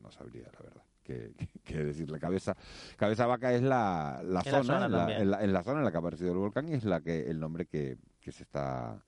no 0.00 0.10
sabría, 0.10 0.44
la 0.52 0.60
verdad 0.60 0.71
que, 1.12 1.32
que, 1.36 1.48
que, 1.64 1.84
decirle. 1.84 2.18
Cabeza, 2.18 2.56
cabeza 2.96 3.26
vaca 3.26 3.52
es 3.52 3.62
la, 3.62 4.20
la 4.24 4.42
zona, 4.42 4.62
zona 4.64 4.86
en, 4.86 4.92
la, 4.92 5.18
en, 5.18 5.30
la, 5.30 5.44
en, 5.44 5.52
la, 5.52 5.62
zona 5.62 5.78
en 5.78 5.84
la 5.84 5.90
que 5.90 5.96
ha 5.96 6.00
aparecido 6.00 6.32
el 6.32 6.38
volcán 6.38 6.68
y 6.68 6.74
es 6.74 6.84
la 6.84 7.00
que 7.00 7.30
el 7.30 7.38
nombre 7.38 7.66
que, 7.66 7.98
que 8.20 8.32
se 8.32 8.42
está 8.42 8.98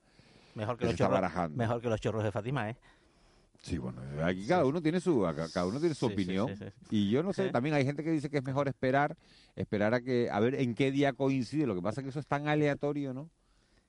mejor 0.55 0.77
que, 0.77 0.85
que 0.85 0.91
los 0.91 0.95
chorros, 0.95 1.13
barajando. 1.13 1.57
Mejor 1.57 1.81
que 1.81 1.89
los 1.89 2.01
chorros 2.01 2.23
de 2.23 2.31
Fátima, 2.31 2.69
¿eh? 2.69 2.77
Sí, 3.61 3.79
bueno, 3.79 3.99
aquí 4.23 4.45
cada 4.45 4.63
uno 4.63 4.79
tiene 4.79 4.99
su 4.99 5.21
cada 5.51 5.65
uno 5.65 5.79
tiene 5.79 5.95
su 5.95 6.07
sí, 6.07 6.13
opinión 6.13 6.49
sí, 6.49 6.65
sí, 6.65 6.71
y 6.91 7.09
yo 7.09 7.23
no 7.23 7.33
sé, 7.33 7.49
también 7.49 7.73
hay 7.73 7.83
gente 7.83 8.03
que 8.03 8.11
dice 8.11 8.29
que 8.29 8.37
es 8.37 8.43
mejor 8.43 8.67
esperar, 8.67 9.17
esperar 9.55 9.95
a 9.95 10.01
que 10.01 10.29
a 10.31 10.39
ver 10.39 10.53
en 10.53 10.75
qué 10.75 10.91
día 10.91 11.13
coincide, 11.13 11.65
lo 11.65 11.73
que 11.73 11.81
pasa 11.81 12.01
es 12.01 12.03
que 12.03 12.09
eso 12.09 12.19
es 12.19 12.27
tan 12.27 12.47
aleatorio, 12.47 13.15
¿no? 13.15 13.31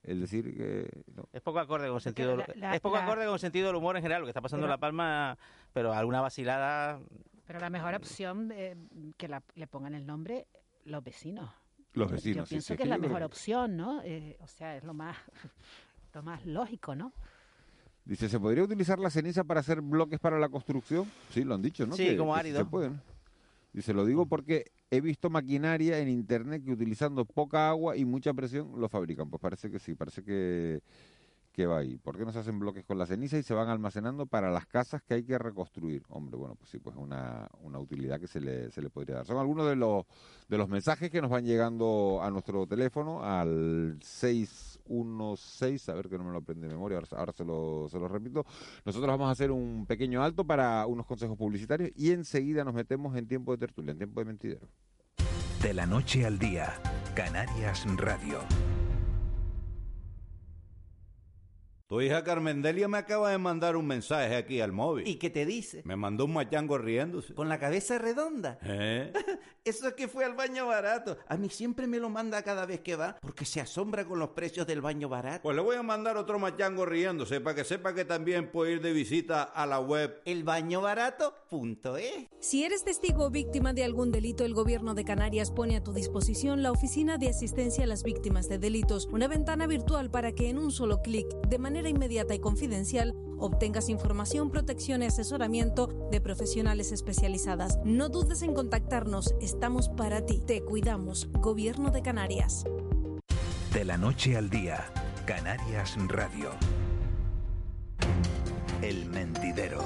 Es 0.01 0.19
decir, 0.19 0.55
que 0.55 1.03
no. 1.15 1.27
es 1.31 1.41
poco 1.41 1.59
acorde 1.59 1.87
con 1.87 1.97
el 1.97 2.01
sentido 2.01 2.37
la, 2.37 2.47
la, 2.55 2.75
es 2.75 2.81
poco 2.81 2.95
la, 2.95 3.03
acorde 3.03 3.25
con 3.25 3.33
el 3.33 3.39
sentido 3.39 3.67
del 3.67 3.75
humor 3.75 3.97
en 3.97 4.01
general, 4.01 4.21
lo 4.21 4.25
que 4.25 4.31
está 4.31 4.41
pasando 4.41 4.65
en 4.65 4.71
La 4.71 4.79
Palma, 4.79 5.37
pero 5.73 5.93
alguna 5.93 6.21
vacilada 6.21 6.99
Pero 7.47 7.59
la 7.59 7.69
mejor 7.69 7.95
opción 7.95 8.51
eh, 8.53 8.75
que 9.15 9.27
la, 9.27 9.41
le 9.55 9.67
pongan 9.67 9.95
el 9.95 10.05
nombre 10.05 10.47
los 10.83 11.03
vecinos. 11.03 11.49
Los 11.93 12.11
vecinos, 12.11 12.37
Yo 12.37 12.45
sí, 12.45 12.49
pienso 12.55 12.73
sí, 12.73 12.77
que 12.77 12.83
es 12.83 12.89
la 12.89 12.97
mejor 12.97 13.17
creo... 13.17 13.27
opción, 13.27 13.77
¿no? 13.77 14.01
Eh, 14.03 14.37
o 14.41 14.47
sea, 14.47 14.75
es 14.75 14.83
lo 14.83 14.93
más 14.93 15.15
lo 16.13 16.21
más 16.21 16.45
lógico, 16.45 16.93
¿no? 16.93 17.13
Dice, 18.05 18.29
¿se 18.29 18.39
podría 18.39 18.63
utilizar 18.63 18.99
la 18.99 19.09
ceniza 19.09 19.43
para 19.43 19.61
hacer 19.61 19.81
bloques 19.81 20.19
para 20.19 20.39
la 20.39 20.49
construcción? 20.49 21.09
Sí, 21.29 21.43
lo 21.43 21.55
han 21.55 21.61
dicho, 21.61 21.85
¿no? 21.85 21.95
Sí, 21.95 22.05
que, 22.05 22.17
como 22.17 22.33
que 22.33 22.39
árido. 22.39 22.59
Se 22.59 22.65
pueden. 22.65 23.01
Dice, 23.73 23.93
lo 23.93 24.05
digo 24.05 24.25
porque 24.25 24.71
he 24.89 25.01
visto 25.01 25.29
maquinaria 25.29 25.99
en 25.99 26.09
internet 26.09 26.63
que 26.63 26.71
utilizando 26.71 27.25
poca 27.25 27.69
agua 27.69 27.97
y 27.97 28.05
mucha 28.05 28.33
presión 28.33 28.71
lo 28.79 28.89
fabrican. 28.89 29.29
Pues 29.29 29.41
parece 29.41 29.69
que 29.69 29.79
sí, 29.79 29.93
parece 29.93 30.23
que, 30.23 30.81
que 31.57 31.65
va 31.65 31.79
ahí. 31.79 31.97
¿Por 31.97 32.15
qué 32.15 32.23
no 32.23 32.31
se 32.31 32.37
hacen 32.37 32.59
bloques 32.59 32.85
con 32.85 32.99
la 32.99 33.07
ceniza 33.07 33.35
y 33.35 33.41
se 33.41 33.55
van 33.55 33.67
almacenando 33.67 34.27
para 34.27 34.51
las 34.51 34.67
casas 34.67 35.01
que 35.01 35.15
hay 35.15 35.23
que 35.23 35.39
reconstruir? 35.39 36.03
Hombre, 36.09 36.37
bueno, 36.37 36.53
pues 36.53 36.69
sí, 36.69 36.77
pues 36.77 36.95
una, 36.95 37.49
una 37.63 37.79
utilidad 37.79 38.19
que 38.19 38.27
se 38.27 38.39
le, 38.39 38.69
se 38.69 38.79
le 38.79 38.91
podría 38.91 39.15
dar. 39.15 39.25
Son 39.25 39.37
algunos 39.37 39.67
de 39.67 39.75
los, 39.75 40.05
de 40.47 40.55
los 40.55 40.69
mensajes 40.69 41.09
que 41.09 41.19
nos 41.19 41.31
van 41.31 41.45
llegando 41.45 42.19
a 42.21 42.29
nuestro 42.29 42.67
teléfono 42.67 43.23
al 43.23 43.97
616, 44.03 45.89
a 45.89 45.95
ver 45.95 46.09
que 46.09 46.19
no 46.19 46.25
me 46.25 46.31
lo 46.31 46.37
aprende 46.37 46.67
de 46.67 46.73
memoria, 46.75 46.99
ahora, 46.99 47.07
ahora 47.17 47.33
se, 47.33 47.43
lo, 47.43 47.87
se 47.89 47.97
lo 47.97 48.07
repito. 48.07 48.45
Nosotros 48.85 49.09
vamos 49.09 49.27
a 49.27 49.31
hacer 49.31 49.49
un 49.49 49.87
pequeño 49.87 50.21
alto 50.21 50.45
para 50.45 50.85
unos 50.85 51.07
consejos 51.07 51.39
publicitarios 51.39 51.89
y 51.95 52.11
enseguida 52.11 52.63
nos 52.65 52.75
metemos 52.75 53.15
en 53.17 53.27
tiempo 53.27 53.53
de 53.53 53.57
tertulia, 53.57 53.93
en 53.93 53.97
tiempo 53.97 54.19
de 54.19 54.25
mentidero. 54.25 54.67
De 55.63 55.73
la 55.73 55.87
noche 55.87 56.23
al 56.23 56.37
día, 56.37 56.75
Canarias 57.15 57.83
Radio. 57.95 58.41
Tu 61.89 62.01
hija 62.01 62.21
Carmendelia 62.21 62.89
me 62.89 62.97
acaba 62.97 63.31
de 63.31 63.37
mandar 63.37 63.77
un 63.77 63.87
mensaje 63.87 64.35
aquí 64.35 64.59
al 64.59 64.73
móvil. 64.73 65.07
¿Y 65.07 65.15
qué 65.15 65.29
te 65.29 65.45
dice? 65.45 65.83
Me 65.85 65.95
mandó 65.95 66.25
un 66.25 66.33
machango 66.33 66.77
riéndose. 66.77 67.33
¿Con 67.33 67.47
la 67.47 67.59
cabeza 67.59 67.97
redonda? 67.97 68.59
¿Eh? 68.61 69.13
Eso 69.63 69.87
es 69.87 69.93
que 69.93 70.09
fue 70.09 70.25
al 70.25 70.33
baño 70.33 70.67
barato. 70.67 71.17
A 71.29 71.37
mí 71.37 71.49
siempre 71.49 71.87
me 71.87 71.99
lo 71.99 72.09
manda 72.09 72.43
cada 72.43 72.65
vez 72.65 72.81
que 72.81 72.97
va 72.97 73.15
porque 73.21 73.45
se 73.45 73.61
asombra 73.61 74.03
con 74.03 74.19
los 74.19 74.31
precios 74.31 74.67
del 74.67 74.81
baño 74.81 75.07
barato. 75.07 75.43
Pues 75.43 75.55
le 75.55 75.61
voy 75.61 75.77
a 75.77 75.83
mandar 75.83 76.17
otro 76.17 76.39
machango 76.39 76.85
riéndose 76.85 77.39
para 77.39 77.55
que 77.55 77.63
sepa 77.63 77.93
que 77.93 78.03
también 78.03 78.51
puede 78.51 78.73
ir 78.73 78.81
de 78.81 78.91
visita 78.91 79.43
a 79.43 79.65
la 79.65 79.79
web 79.79 80.21
elbañobarato.es. 80.25 82.27
Si 82.41 82.65
eres 82.65 82.83
testigo 82.83 83.27
o 83.27 83.29
víctima 83.29 83.71
de 83.71 83.85
algún 83.85 84.11
delito, 84.11 84.43
el 84.43 84.53
Gobierno 84.53 84.93
de 84.93 85.05
Canarias 85.05 85.51
pone 85.51 85.77
a 85.77 85.83
tu 85.83 85.93
disposición 85.93 86.63
la 86.63 86.73
Oficina 86.73 87.17
de 87.17 87.29
Asistencia 87.29 87.85
a 87.85 87.87
las 87.87 88.03
Víctimas 88.03 88.49
de 88.49 88.57
Delitos, 88.57 89.05
una 89.05 89.29
ventana 89.29 89.67
virtual 89.67 90.11
para 90.11 90.33
que 90.33 90.49
en 90.49 90.57
un 90.57 90.71
solo 90.71 91.01
clic, 91.01 91.27
de 91.47 91.59
manera 91.59 91.76
inmediata 91.85 92.33
y 92.33 92.39
confidencial, 92.39 93.13
obtengas 93.37 93.89
información, 93.89 94.49
protección 94.49 95.03
y 95.03 95.05
asesoramiento 95.05 95.87
de 96.11 96.21
profesionales 96.21 96.91
especializadas. 96.91 97.79
No 97.83 98.09
dudes 98.09 98.41
en 98.41 98.53
contactarnos, 98.53 99.35
estamos 99.41 99.89
para 99.89 100.25
ti. 100.25 100.39
Te 100.39 100.63
cuidamos, 100.63 101.29
Gobierno 101.33 101.91
de 101.91 102.01
Canarias. 102.01 102.65
De 103.73 103.85
la 103.85 103.97
noche 103.97 104.37
al 104.37 104.49
día, 104.49 104.85
Canarias 105.25 105.95
Radio. 106.07 106.49
El 108.81 109.05
mentidero. 109.05 109.83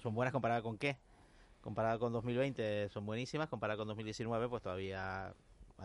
Son 0.02 0.12
buenas 0.14 0.32
comparadas 0.32 0.62
con 0.64 0.76
qué? 0.76 0.96
Comparada 1.60 1.98
con 1.98 2.12
2020 2.12 2.88
son 2.88 3.06
buenísimas, 3.06 3.48
comparada 3.48 3.76
con 3.76 3.86
2019 3.88 4.48
pues 4.48 4.62
todavía 4.62 5.28
hay, 5.28 5.34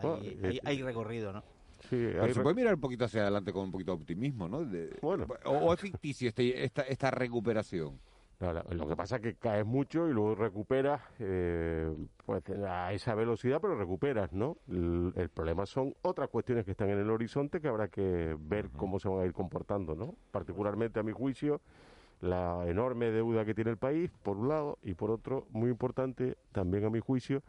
Bueno, 0.02 0.16
hay- 0.16 0.38
eh, 0.56 0.60
hay 0.64 0.82
recorrido, 0.82 1.32
¿no? 1.32 1.42
Sí, 1.82 1.90
Pero 1.90 2.24
hay 2.24 2.34
se 2.34 2.40
puede 2.40 2.54
mirar 2.56 2.74
un 2.74 2.80
poquito 2.80 3.04
hacia 3.04 3.22
adelante 3.22 3.52
con 3.52 3.64
un 3.64 3.70
poquito 3.72 3.92
de 3.94 3.98
optimismo, 4.02 4.48
¿no? 4.48 4.64
De- 4.64 4.96
Bueno. 5.00 5.26
o, 5.44 5.50
o 5.52 5.74
es 5.74 5.80
ficticio 5.80 6.28
este- 6.28 6.64
esta, 6.64 6.82
esta 6.82 7.10
recuperación. 7.12 8.00
Lo 8.38 8.86
que 8.86 8.96
pasa 8.96 9.16
es 9.16 9.22
que 9.22 9.34
caes 9.34 9.64
mucho 9.64 10.08
y 10.08 10.12
luego 10.12 10.34
recuperas 10.34 11.00
eh, 11.20 11.90
pues 12.24 12.42
a 12.50 12.92
esa 12.92 13.14
velocidad, 13.14 13.60
pero 13.62 13.76
recuperas, 13.78 14.32
¿no? 14.32 14.58
El, 14.68 15.12
el 15.16 15.28
problema 15.30 15.64
son 15.64 15.94
otras 16.02 16.28
cuestiones 16.28 16.64
que 16.66 16.72
están 16.72 16.90
en 16.90 16.98
el 16.98 17.10
horizonte 17.10 17.60
que 17.60 17.68
habrá 17.68 17.88
que 17.88 18.36
ver 18.38 18.68
cómo 18.76 18.98
se 18.98 19.08
van 19.08 19.20
a 19.20 19.24
ir 19.24 19.32
comportando, 19.32 19.94
¿no? 19.94 20.14
Particularmente 20.32 21.00
a 21.00 21.02
mi 21.02 21.12
juicio, 21.12 21.62
la 22.20 22.64
enorme 22.66 23.10
deuda 23.10 23.44
que 23.44 23.54
tiene 23.54 23.70
el 23.70 23.78
país, 23.78 24.10
por 24.22 24.36
un 24.36 24.48
lado, 24.48 24.78
y 24.82 24.94
por 24.94 25.10
otro, 25.10 25.46
muy 25.50 25.70
importante, 25.70 26.36
también 26.52 26.84
a 26.84 26.90
mi 26.90 27.00
juicio, 27.00 27.42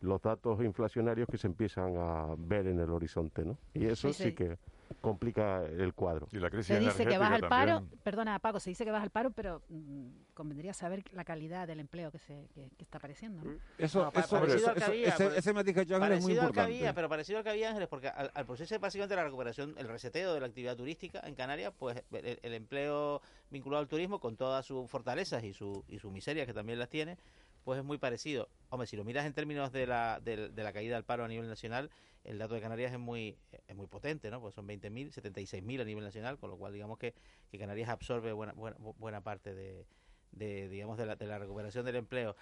los 0.00 0.20
datos 0.20 0.60
inflacionarios 0.62 1.28
que 1.28 1.38
se 1.38 1.46
empiezan 1.46 1.94
a 1.96 2.34
ver 2.36 2.66
en 2.66 2.80
el 2.80 2.90
horizonte, 2.90 3.44
¿no? 3.44 3.58
Y 3.74 3.86
eso 3.86 4.08
Sí, 4.08 4.14
sí, 4.14 4.22
sí. 4.30 4.34
que 4.34 4.58
complica 5.00 5.64
el 5.64 5.94
cuadro. 5.94 6.28
Y 6.32 6.38
la 6.38 6.50
Se 6.62 6.78
dice 6.78 7.06
que 7.06 7.18
vas 7.18 7.32
al 7.32 7.48
paro, 7.48 7.86
perdona 8.02 8.38
Paco, 8.38 8.60
se 8.60 8.70
dice 8.70 8.84
que 8.84 8.90
vas 8.90 9.02
al 9.02 9.10
paro, 9.10 9.30
pero 9.30 9.62
mm, 9.68 10.06
convendría 10.34 10.72
saber 10.74 11.04
la 11.12 11.24
calidad 11.24 11.66
del 11.66 11.80
empleo 11.80 12.10
que 12.10 12.18
se 12.18 12.48
que, 12.54 12.70
que 12.76 12.84
está 12.84 12.98
apareciendo. 12.98 13.42
¿no? 13.44 13.52
Eso, 13.78 14.04
No, 14.04 14.20
eso, 14.20 14.36
parecido 14.38 14.56
eso- 14.56 14.70
al 14.70 14.74
que 14.76 14.84
había, 14.84 15.08
ese, 15.08 15.36
ese 15.38 15.52
matiz 15.52 15.74
que 15.74 15.80
Ángeles 15.80 16.18
es 16.18 16.22
muy 16.24 16.34
Parecido 16.34 16.40
al 16.42 16.46
que 16.46 16.46
importante. 16.50 16.76
había, 16.78 16.94
pero 16.94 17.08
parecido 17.08 17.38
al 17.38 17.44
que 17.44 17.50
había 17.50 17.68
Ángeles, 17.68 17.88
porque 17.88 18.08
al, 18.08 18.30
al 18.34 18.46
proceso 18.46 18.78
básicamente 18.78 19.12
de 19.14 19.16
la 19.20 19.24
recuperación, 19.24 19.74
el 19.78 19.88
reseteo 19.88 20.34
de 20.34 20.40
la 20.40 20.46
actividad 20.46 20.76
turística 20.76 21.20
en 21.24 21.34
Canarias, 21.34 21.72
pues 21.78 22.02
el, 22.12 22.38
el 22.42 22.54
empleo 22.54 23.20
vinculado 23.50 23.80
al 23.82 23.88
turismo, 23.88 24.18
con 24.20 24.36
todas 24.36 24.64
sus 24.64 24.88
fortalezas 24.90 25.44
y 25.44 25.52
su, 25.52 25.84
y 25.88 25.98
su 25.98 26.10
miseria, 26.10 26.46
que 26.46 26.54
también 26.54 26.78
las 26.78 26.88
tiene, 26.88 27.18
pues 27.64 27.78
es 27.78 27.84
muy 27.84 27.98
parecido. 27.98 28.48
Hombre, 28.70 28.86
si 28.86 28.96
lo 28.96 29.04
miras 29.04 29.26
en 29.26 29.34
términos 29.34 29.72
de 29.72 29.86
la, 29.86 30.20
del- 30.20 30.54
de, 30.54 30.62
la 30.62 30.72
caída 30.72 30.94
del 30.96 31.04
paro 31.04 31.24
a 31.24 31.28
nivel 31.28 31.48
nacional, 31.48 31.90
el 32.24 32.38
dato 32.38 32.54
de 32.54 32.60
Canarias 32.60 32.92
es 32.92 32.98
muy 32.98 33.36
es 33.68 33.76
muy 33.76 33.86
potente, 33.86 34.30
¿no? 34.30 34.40
Pues 34.40 34.54
son 34.54 34.66
20.000, 34.66 35.10
76.000 35.10 35.80
a 35.80 35.84
nivel 35.84 36.04
nacional, 36.04 36.38
con 36.38 36.50
lo 36.50 36.56
cual 36.56 36.72
digamos 36.72 36.98
que, 36.98 37.14
que 37.50 37.58
Canarias 37.58 37.88
absorbe 37.88 38.32
buena, 38.32 38.52
buena, 38.52 38.76
buena 38.98 39.20
parte 39.20 39.54
de, 39.54 39.86
de, 40.32 40.68
digamos 40.68 40.98
de 40.98 41.06
la, 41.06 41.16
de 41.16 41.26
la 41.26 41.38
recuperación 41.38 41.84
del 41.84 41.96
empleo. 41.96 42.36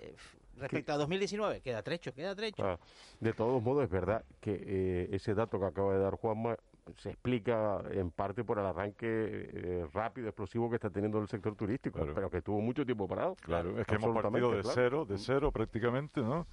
Eh, 0.00 0.14
respecto 0.56 0.92
a 0.92 0.96
2019, 0.96 1.60
queda 1.60 1.82
trecho, 1.82 2.12
queda 2.12 2.34
trecho. 2.34 2.64
Ah, 2.64 2.78
de 3.20 3.32
todos 3.32 3.62
modos, 3.62 3.84
es 3.84 3.90
verdad 3.90 4.24
que 4.40 4.54
eh, 4.66 5.08
ese 5.12 5.34
dato 5.34 5.58
que 5.60 5.66
acaba 5.66 5.94
de 5.94 6.00
dar 6.00 6.14
Juanma 6.14 6.56
se 6.98 7.10
explica 7.10 7.82
en 7.90 8.10
parte 8.10 8.44
por 8.44 8.58
el 8.58 8.66
arranque 8.66 9.06
eh, 9.52 9.86
rápido, 9.92 10.28
explosivo 10.28 10.70
que 10.70 10.76
está 10.76 10.90
teniendo 10.90 11.18
el 11.18 11.28
sector 11.28 11.54
turístico, 11.54 12.06
pero 12.14 12.30
que 12.30 12.42
tuvo 12.42 12.60
mucho 12.60 12.84
tiempo 12.84 13.08
parado. 13.08 13.36
Claro, 13.42 13.78
es 13.78 13.86
que 13.86 13.96
hemos 13.96 14.14
partido 14.22 14.52
de 14.52 14.62
cero, 14.62 15.04
de 15.04 15.18
cero 15.18 15.50
prácticamente, 15.50 16.20
¿no? 16.20 16.46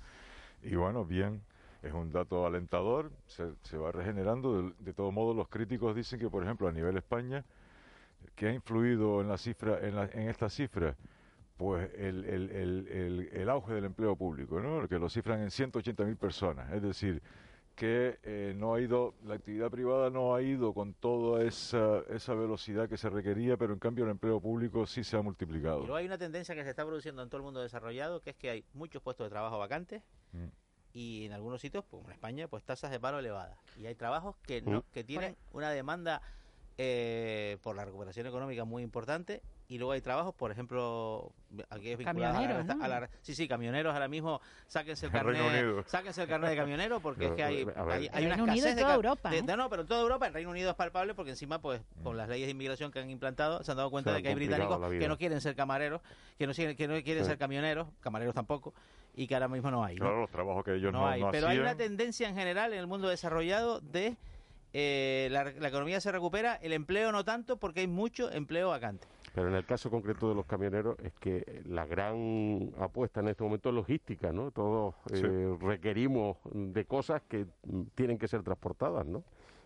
Y 0.64 0.76
bueno, 0.76 1.06
bien, 1.06 1.42
es 1.82 1.94
un 1.94 2.12
dato 2.12 2.46
alentador, 2.46 3.12
se, 3.28 3.54
se 3.62 3.78
va 3.78 3.92
regenerando. 3.92 4.62
De, 4.62 4.74
de 4.80 4.94
todos 4.94 5.14
modos, 5.14 5.36
los 5.36 5.48
críticos 5.50 5.96
dicen 5.96 6.20
que, 6.20 6.30
por 6.30 6.44
ejemplo, 6.44 6.68
a 6.68 6.72
nivel 6.72 6.98
España, 6.98 7.44
que 8.36 8.48
ha 8.48 8.54
influido 8.54 9.22
en 9.22 9.28
la 9.28 9.38
cifra, 9.38 9.80
en, 9.86 9.96
la, 9.96 10.06
en 10.06 10.30
esta 10.30 10.50
cifra, 10.50 10.96
pues 11.58 11.92
el, 11.96 12.26
el, 12.26 12.50
el, 12.50 12.88
el, 12.88 13.30
el 13.32 13.50
auge 13.50 13.74
del 13.74 13.86
empleo 13.86 14.16
público, 14.16 14.60
¿no? 14.60 14.88
Que 14.88 14.98
lo 14.98 15.10
cifran 15.10 15.42
en 15.42 15.50
180.000 15.50 16.18
personas. 16.18 16.72
Es 16.72 16.82
decir, 16.82 17.22
que 17.76 18.20
eh, 18.24 18.54
no 18.56 18.76
ha 18.76 18.82
ido, 18.82 19.16
la 19.26 19.34
actividad 19.36 19.72
privada 19.72 20.10
no 20.10 20.36
ha 20.36 20.42
ido 20.42 20.74
con 20.74 20.94
toda 20.94 21.44
esa, 21.44 22.02
esa 22.10 22.34
velocidad 22.36 22.88
que 22.88 22.98
se 22.98 23.10
requería, 23.10 23.58
pero 23.58 23.74
en 23.74 23.80
cambio 23.80 24.04
el 24.06 24.12
empleo 24.12 24.40
público 24.40 24.86
sí 24.86 25.04
se 25.04 25.18
ha 25.18 25.22
multiplicado. 25.22 25.78
Y 25.80 25.88
luego 25.88 25.96
hay 25.96 26.06
una 26.06 26.18
tendencia 26.18 26.54
que 26.56 26.64
se 26.64 26.70
está 26.70 26.86
produciendo 26.86 27.24
en 27.24 27.30
todo 27.30 27.38
el 27.38 27.44
mundo 27.44 27.62
desarrollado, 27.62 28.22
que 28.22 28.30
es 28.32 28.36
que 28.36 28.50
hay 28.52 28.66
muchos 28.74 29.02
puestos 29.02 29.26
de 29.26 29.30
trabajo 29.32 29.58
vacantes 29.58 30.04
Mm. 30.34 30.48
y 30.94 31.26
en 31.26 31.34
algunos 31.34 31.62
sitios, 31.62 31.84
como 31.86 32.06
en 32.06 32.12
España, 32.12 32.48
pues 32.48 32.64
tasas 32.64 32.90
de 32.92 33.00
paro 33.00 33.20
elevadas. 33.20 33.58
Y 33.78 33.86
hay 33.88 33.96
trabajos 33.96 34.36
que 34.44 34.62
no, 34.62 34.80
Mm. 34.80 34.84
que 34.94 35.04
tienen 35.04 35.36
una 35.52 35.70
demanda 35.72 36.22
eh, 36.78 37.58
por 37.62 37.76
la 37.76 37.86
recuperación 37.86 38.26
económica 38.28 38.66
muy 38.66 38.82
importante 38.84 39.42
y 39.70 39.78
luego 39.78 39.94
hay 39.94 40.02
trabajos, 40.02 40.36
por 40.36 40.52
ejemplo, 40.52 41.32
aquí 41.70 41.90
es 41.92 41.98
vinculado 41.98 42.38
a 42.38 42.42
la, 42.42 42.48
Camioneros, 42.48 42.84
a 42.84 42.88
la- 42.88 43.10
sí, 43.22 43.34
sí, 43.34 43.48
camioneros 43.48 43.94
ahora 43.94 44.08
mismo, 44.08 44.42
sáquense 44.68 45.06
el 45.06 45.12
En 45.16 45.24
carnet, 45.24 45.88
sáquense 45.88 46.22
el 46.24 46.28
carnet 46.28 46.50
de 46.52 46.56
camionero 46.58 47.00
porque 47.00 47.28
es 47.28 47.32
que 47.32 47.44
hay, 47.44 47.66
hay, 47.90 48.06
En 48.08 48.16
hay 48.16 48.26
una 48.26 48.36
Reino 48.36 48.44
Unido 48.44 48.56
y 48.56 48.60
escasez 48.60 48.76
de, 48.76 48.82
toda 48.82 48.96
Europa, 48.96 49.30
de- 49.30 49.38
¿eh? 49.38 49.44
no, 49.44 49.58
no, 49.58 49.70
pero 49.70 49.82
en 49.84 49.88
toda 49.88 50.02
Europa, 50.02 50.28
el 50.28 50.34
Reino 50.34 50.52
Unido 50.52 50.70
es 50.72 50.76
palpable 50.76 51.14
porque 51.16 51.32
encima, 51.32 51.60
pues, 51.62 51.82
con 52.04 52.18
las 52.18 52.28
leyes 52.28 52.48
de 52.48 52.52
inmigración 52.52 52.92
que 52.92 53.00
han 53.00 53.10
implantado, 53.10 53.64
se 53.64 53.72
han 53.72 53.78
dado 53.78 53.90
cuenta 53.90 54.12
Se 54.12 54.18
de 54.18 54.22
que 54.24 54.30
hay 54.30 54.36
británicos 54.36 54.80
que 54.92 55.08
no 55.08 55.18
quieren 55.18 55.40
ser 55.42 55.56
camareros, 55.56 56.02
que 56.38 56.46
no, 56.46 56.54
quieren- 56.54 56.76
que 56.76 56.88
no 56.88 57.02
quieren 57.02 57.24
Sí. 57.24 57.30
ser 57.30 57.38
camioneros, 57.38 57.88
camareros 58.02 58.36
tampoco, 58.36 58.74
y 59.16 59.28
que 59.28 59.34
ahora 59.36 59.48
mismo 59.48 59.72
no 59.72 59.84
hay. 59.84 59.96
¿no? 59.96 60.02
Claro, 60.06 60.22
los 60.22 60.30
trabajos 60.30 60.64
que 60.66 60.76
ellos 60.76 60.92
no, 60.92 61.00
no 61.02 61.08
hay. 61.08 61.22
no 61.22 61.32
pero 61.32 61.48
hay 61.48 61.58
una 61.58 61.76
tendencia 61.76 62.28
en 62.28 62.36
general 62.36 62.74
en 62.74 62.80
el 62.80 62.88
mundo 62.88 63.08
desarrollado 63.08 63.80
de 63.80 64.18
eh, 64.74 65.28
la, 65.32 65.46
la 65.46 65.68
economía 65.68 66.02
se 66.02 66.12
recupera, 66.12 66.56
el 66.56 66.74
empleo 66.74 67.12
no 67.12 67.24
tanto 67.24 67.58
porque 67.58 67.82
hay 67.82 67.88
mucho 67.88 68.32
empleo 68.32 68.70
vacante. 68.70 69.08
Pero 69.34 69.48
en 69.50 69.56
el 69.56 69.66
caso 69.66 69.90
concreto 69.90 70.30
de 70.30 70.36
los 70.36 70.46
camioneros 70.46 70.96
es 71.00 71.12
que 71.14 71.64
la 71.66 71.86
gran 71.88 72.72
apuesta 72.80 73.20
en 73.22 73.30
este 73.30 73.44
momento 73.44 73.70
es 73.70 73.76
logística, 73.76 74.32
¿no? 74.32 74.52
Todos 74.52 74.94
eh, 75.12 75.58
requerimos 75.60 76.38
de 76.54 76.86
cosas 76.86 77.24
que 77.28 77.48
mm, 77.66 77.82
tienen 77.96 78.20
que 78.20 78.28
ser 78.28 78.44
transportadas, 78.44 79.06
¿no? 79.08 79.24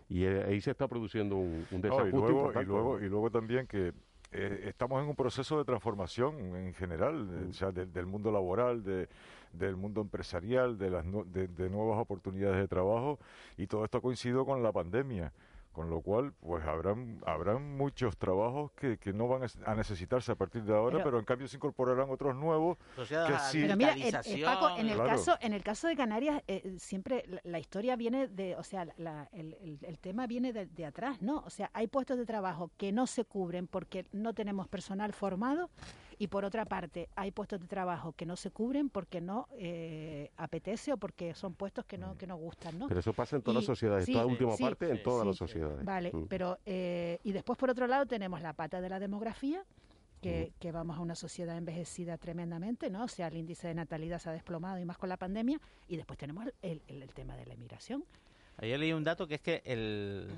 Y 0.08 0.24
eh, 0.24 0.42
ahí 0.44 0.60
se 0.62 0.70
está 0.70 0.88
produciendo 0.88 1.36
un, 1.36 1.66
un 1.70 1.80
No, 1.82 1.88
desajuste 1.88 2.16
y, 2.16 2.20
luego, 2.20 2.62
y, 2.62 2.64
luego, 2.64 3.00
y 3.00 3.08
luego 3.10 3.30
también 3.30 3.66
que 3.66 3.92
eh, 4.32 4.64
estamos 4.68 5.02
en 5.02 5.08
un 5.10 5.16
proceso 5.16 5.58
de 5.58 5.64
transformación 5.66 6.38
en 6.56 6.72
general, 6.72 7.26
Mm. 7.26 7.34
eh, 7.44 7.46
o 7.50 7.52
sea, 7.52 7.70
del- 7.70 7.92
del 7.92 8.06
mundo 8.06 8.32
laboral, 8.32 8.82
de, 8.82 9.06
del 9.52 9.76
mundo 9.76 10.00
empresarial, 10.00 10.78
de, 10.78 10.88
las 10.90 11.04
de, 11.30 11.46
de 11.48 11.68
nuevas 11.68 11.98
oportunidades 11.98 12.56
de 12.58 12.68
trabajo, 12.68 13.18
y 13.58 13.66
todo 13.66 13.84
esto 13.84 13.98
ha 13.98 14.00
coincidido 14.00 14.46
con 14.46 14.62
la 14.62 14.72
pandemia. 14.72 15.30
Con 15.78 15.90
lo 15.90 16.00
cual, 16.00 16.32
pues 16.40 16.64
habrán, 16.64 17.20
habrán 17.24 17.76
muchos 17.76 18.16
trabajos 18.16 18.72
que, 18.72 18.98
que 18.98 19.12
no 19.12 19.28
van 19.28 19.42
a 19.64 19.74
necesitarse 19.76 20.32
a 20.32 20.34
partir 20.34 20.64
de 20.64 20.74
ahora, 20.74 20.94
Pero- 20.96 21.04
pero, 21.04 21.18
en 21.20 21.24
cambio 21.24 21.46
se 21.46 21.54
incorporarán 21.56 22.10
otros 22.10 22.34
nuevos 22.34 22.78
que 23.08 23.14
a 23.14 23.30
la 23.30 23.38
sí. 23.38 23.60
Pero 23.62 23.76
mira, 23.76 23.92
el- 23.92 24.02
eh, 24.12 24.42
Paco, 24.44 24.70
en 24.76 24.88
el 24.88 24.94
Claro. 24.96 25.10
caso, 25.10 25.36
en 25.40 25.52
el 25.52 25.62
caso 25.62 25.86
de 25.86 25.94
Canarias, 25.94 26.42
eh, 26.48 26.74
siempre 26.80 27.22
la, 27.28 27.40
la 27.44 27.60
historia 27.60 27.94
viene 27.94 28.26
de, 28.26 28.56
o 28.56 28.64
sea, 28.64 28.88
la- 28.96 29.28
el, 29.30 29.54
el- 29.60 29.78
el 29.82 30.00
tema 30.00 30.26
viene 30.26 30.52
de, 30.52 30.66
de 30.66 30.84
atrás, 30.84 31.22
¿no? 31.22 31.44
O 31.46 31.50
sea, 31.50 31.70
hay 31.72 31.86
puestos 31.86 32.18
de 32.18 32.26
trabajo 32.26 32.72
que 32.76 32.90
no 32.90 33.06
se 33.06 33.24
cubren 33.24 33.68
porque 33.68 34.04
no 34.10 34.34
tenemos 34.34 34.66
personal 34.66 35.12
formado 35.12 35.70
y 36.18 36.26
por 36.28 36.44
otra 36.44 36.64
parte 36.64 37.08
hay 37.14 37.30
puestos 37.30 37.60
de 37.60 37.66
trabajo 37.68 38.12
que 38.12 38.26
no 38.26 38.36
se 38.36 38.50
cubren 38.50 38.88
porque 38.90 39.20
no 39.20 39.46
eh, 39.56 40.30
apetece 40.36 40.92
o 40.92 40.96
porque 40.96 41.34
son 41.34 41.54
puestos 41.54 41.84
que 41.84 41.96
no 41.98 42.16
que 42.18 42.26
no 42.26 42.36
gustan, 42.36 42.78
¿no? 42.78 42.88
Pero 42.88 43.00
eso 43.00 43.12
pasa 43.12 43.36
en 43.36 43.42
todas 43.42 43.56
las 43.56 43.64
sociedades, 43.64 44.04
sí, 44.06 44.12
toda 44.12 44.26
última 44.26 44.52
sí, 44.56 44.62
parte, 44.62 44.90
en 44.90 45.02
todas 45.02 45.22
sí. 45.22 45.26
las 45.28 45.36
sociedades. 45.36 45.84
Vale, 45.84 46.10
Mm. 46.12 46.24
pero 46.28 46.58
eh, 46.66 47.18
y 47.22 47.32
después 47.32 47.56
por 47.58 47.70
otro 47.70 47.86
lado 47.86 48.06
tenemos 48.06 48.40
la 48.42 48.52
pata 48.52 48.80
de 48.80 48.88
la 48.88 48.98
demografía, 48.98 49.64
que, 50.20 50.52
que 50.58 50.72
vamos 50.72 50.96
a 50.98 51.00
una 51.00 51.14
sociedad 51.14 51.56
envejecida 51.56 52.18
tremendamente, 52.18 52.90
¿no? 52.90 53.04
O 53.04 53.08
sea, 53.08 53.28
el 53.28 53.36
índice 53.36 53.68
de 53.68 53.74
natalidad 53.74 54.18
se 54.18 54.28
ha 54.28 54.32
desplomado 54.32 54.78
y 54.80 54.84
más 54.84 54.98
con 54.98 55.08
la 55.08 55.16
pandemia, 55.16 55.60
y 55.88 55.96
después 55.96 56.18
tenemos 56.18 56.44
el, 56.60 56.82
el- 56.88 57.02
el 57.04 57.14
tema 57.14 57.36
de 57.36 57.46
la 57.46 57.54
inmigración. 57.54 58.04
Ayer 58.56 58.80
leí 58.80 58.92
un 58.92 59.04
dato 59.04 59.28
que 59.28 59.36
es 59.36 59.40
que 59.40 59.62
el- 59.64 60.28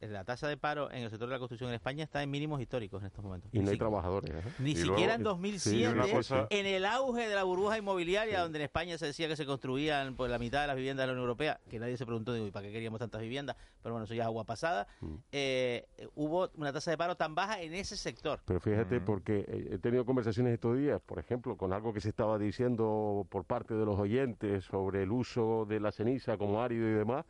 la 0.00 0.24
tasa 0.24 0.48
de 0.48 0.56
paro 0.56 0.90
en 0.90 1.04
el 1.04 1.10
sector 1.10 1.28
de 1.28 1.34
la 1.34 1.38
construcción 1.38 1.70
en 1.70 1.74
España 1.76 2.02
está 2.04 2.22
en 2.22 2.30
mínimos 2.30 2.60
históricos 2.60 3.00
en 3.02 3.06
estos 3.06 3.24
momentos. 3.24 3.50
Y 3.54 3.60
no 3.60 3.70
hay 3.70 3.78
trabajadores. 3.78 4.30
¿eh? 4.30 4.42
Ni 4.58 4.72
Y 4.72 4.76
siquiera 4.76 5.14
en 5.14 5.22
luego- 5.22 5.36
2007, 5.36 5.76
Sí, 5.78 5.86
una 5.86 6.08
cosa- 6.08 6.46
en 6.50 6.66
el 6.66 6.84
auge 6.84 7.28
de 7.28 7.34
la 7.34 7.44
burbuja 7.44 7.78
inmobiliaria, 7.78 8.40
donde 8.40 8.58
en 8.58 8.64
España 8.64 8.98
se 8.98 9.06
decía 9.06 9.28
que 9.28 9.36
se 9.36 9.46
construían 9.46 10.16
pues, 10.16 10.30
la 10.30 10.38
mitad 10.38 10.62
de 10.62 10.66
las 10.66 10.76
viviendas 10.76 11.04
de 11.04 11.06
la 11.08 11.12
Unión 11.12 11.24
Europea, 11.24 11.60
que 11.70 11.78
nadie 11.78 11.96
se 11.96 12.04
preguntó, 12.04 12.32
digo, 12.34 12.46
¿y 12.46 12.50
para 12.50 12.66
qué 12.66 12.72
queríamos 12.72 12.98
tantas 12.98 13.20
viviendas? 13.20 13.56
Pero 13.82 13.92
bueno, 13.94 14.04
eso 14.04 14.14
ya 14.14 14.22
es 14.22 14.26
agua 14.26 14.44
pasada. 14.44 14.86
Mm. 15.00 15.14
eh, 15.32 15.86
hubo 16.14 16.50
una 16.56 16.72
tasa 16.72 16.90
de 16.90 16.98
paro 16.98 17.16
tan 17.16 17.34
baja 17.34 17.60
en 17.62 17.74
ese 17.74 17.96
sector. 17.96 18.40
Pero 18.44 18.60
fíjate, 18.60 19.00
porque 19.00 19.44
eh, 19.46 19.68
he 19.72 19.78
tenido 19.78 20.04
conversaciones 20.04 20.52
estos 20.54 20.76
días, 20.78 21.00
por 21.00 21.18
ejemplo, 21.18 21.56
con 21.56 21.72
algo 21.72 21.92
que 21.92 22.00
se 22.00 22.08
estaba 22.08 22.38
diciendo 22.38 23.26
por 23.30 23.44
parte 23.44 23.74
de 23.74 23.84
los 23.84 23.98
oyentes 23.98 24.64
sobre 24.64 25.02
el 25.02 25.12
uso 25.12 25.64
de 25.68 25.80
la 25.80 25.92
ceniza 25.92 26.36
como 26.36 26.62
árido 26.62 26.88
y 26.88 26.92
demás. 26.92 27.24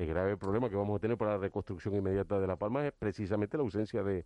El 0.00 0.06
grave 0.06 0.34
problema 0.38 0.70
que 0.70 0.76
vamos 0.76 0.96
a 0.96 0.98
tener 0.98 1.18
para 1.18 1.32
la 1.32 1.36
reconstrucción 1.36 1.94
inmediata 1.94 2.40
de 2.40 2.46
La 2.46 2.56
Palma 2.56 2.86
es 2.86 2.92
precisamente 2.98 3.58
la 3.58 3.64
ausencia 3.64 4.02
de, 4.02 4.24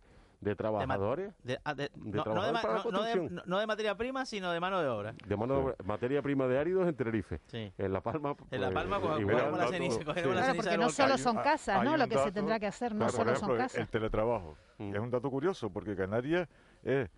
trabajadores, 0.55 1.33
de- 1.43 1.59
de- 1.75 1.75
de 1.75 1.89
no, 1.97 2.05
de, 2.05 2.11
trabajadores 2.21 2.53
ma- 2.53 2.61
para 2.61 2.73
la 2.75 2.83
no- 2.85 2.91
no 2.91 2.97
de- 3.03 3.11
construcción. 3.11 3.35
no- 3.35 3.41
no 3.45 3.59
de 3.59 3.67
materia 3.67 3.97
prima, 3.97 4.25
sino 4.25 4.51
de 4.53 4.59
mano 4.61 4.79
de 4.81 4.87
obra. 4.87 5.13
de 5.27 5.35
mano 5.35 5.53
de 5.55 5.59
obra- 5.63 5.75
materia 5.83 6.21
prima 6.21 6.47
de 6.47 6.57
áridos 6.59 6.87
en 6.87 6.95
Tenerife. 6.95 7.41
Sí. 7.47 7.73
En 7.77 7.91
La 7.91 7.99
Palma. 7.99 8.37
En 8.51 8.61
La 8.61 8.67
pues, 8.67 8.73
Palma, 8.73 9.01
pues, 9.01 9.19
igual, 9.19 9.35
cogemos 9.35 9.51
la 9.51 9.57
dato- 9.65 9.71
ceniza, 9.73 9.97
sí. 9.99 10.05
cogemos 10.05 10.29
la 10.29 10.33
Claro, 10.35 10.45
ceniza 10.53 10.63
porque 10.63 10.77
no 10.77 10.89
solo 10.89 11.17
son 11.17 11.35
casas, 11.39 11.83
¿no? 11.83 11.97
Lo 11.97 12.07
que 12.07 12.17
se 12.19 12.31
tendrá 12.31 12.57
que 12.57 12.67
hacer 12.67 12.93
no 12.93 12.99
Claro, 12.99 13.11
solo 13.11 13.31
ejemplo, 13.31 13.47
son 13.49 13.57
casas. 13.57 13.81
El 13.81 13.87
teletrabajo 13.89 14.57
es 14.79 14.99
un 14.99 15.11
dato 15.11 15.29
curioso 15.29 15.69
porque 15.69 15.93
Canarias 15.97 16.47
es, 16.83 17.09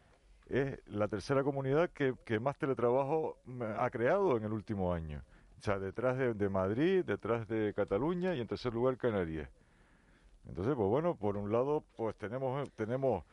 es 0.48 0.80
la 0.88 1.08
tercera 1.08 1.44
comunidad 1.44 1.92
que, 1.92 2.16
que 2.26 2.40
más 2.40 2.58
teletrabajo 2.58 3.38
mm, 3.46 3.62
ha 3.78 3.90
creado 3.92 4.36
en 4.36 4.46
el 4.46 4.52
último 4.52 4.92
año. 4.92 5.22
O 5.60 5.62
sea, 5.62 5.80
detrás 5.80 6.18
de, 6.18 6.34
de 6.34 6.50
Madrid, 6.50 7.04
detrás 7.04 7.48
de 7.48 7.74
Cataluña 7.76 8.36
y 8.36 8.42
en 8.42 8.48
tercer 8.48 8.74
lugar 8.74 8.98
Canarias. 8.98 9.50
Entonces, 10.48 10.76
pues 10.76 10.88
bueno, 10.88 11.16
por 11.16 11.36
un 11.36 11.52
lado, 11.52 11.84
pues 11.96 12.16
tenemos 12.16 12.70
tenemos 12.76 13.24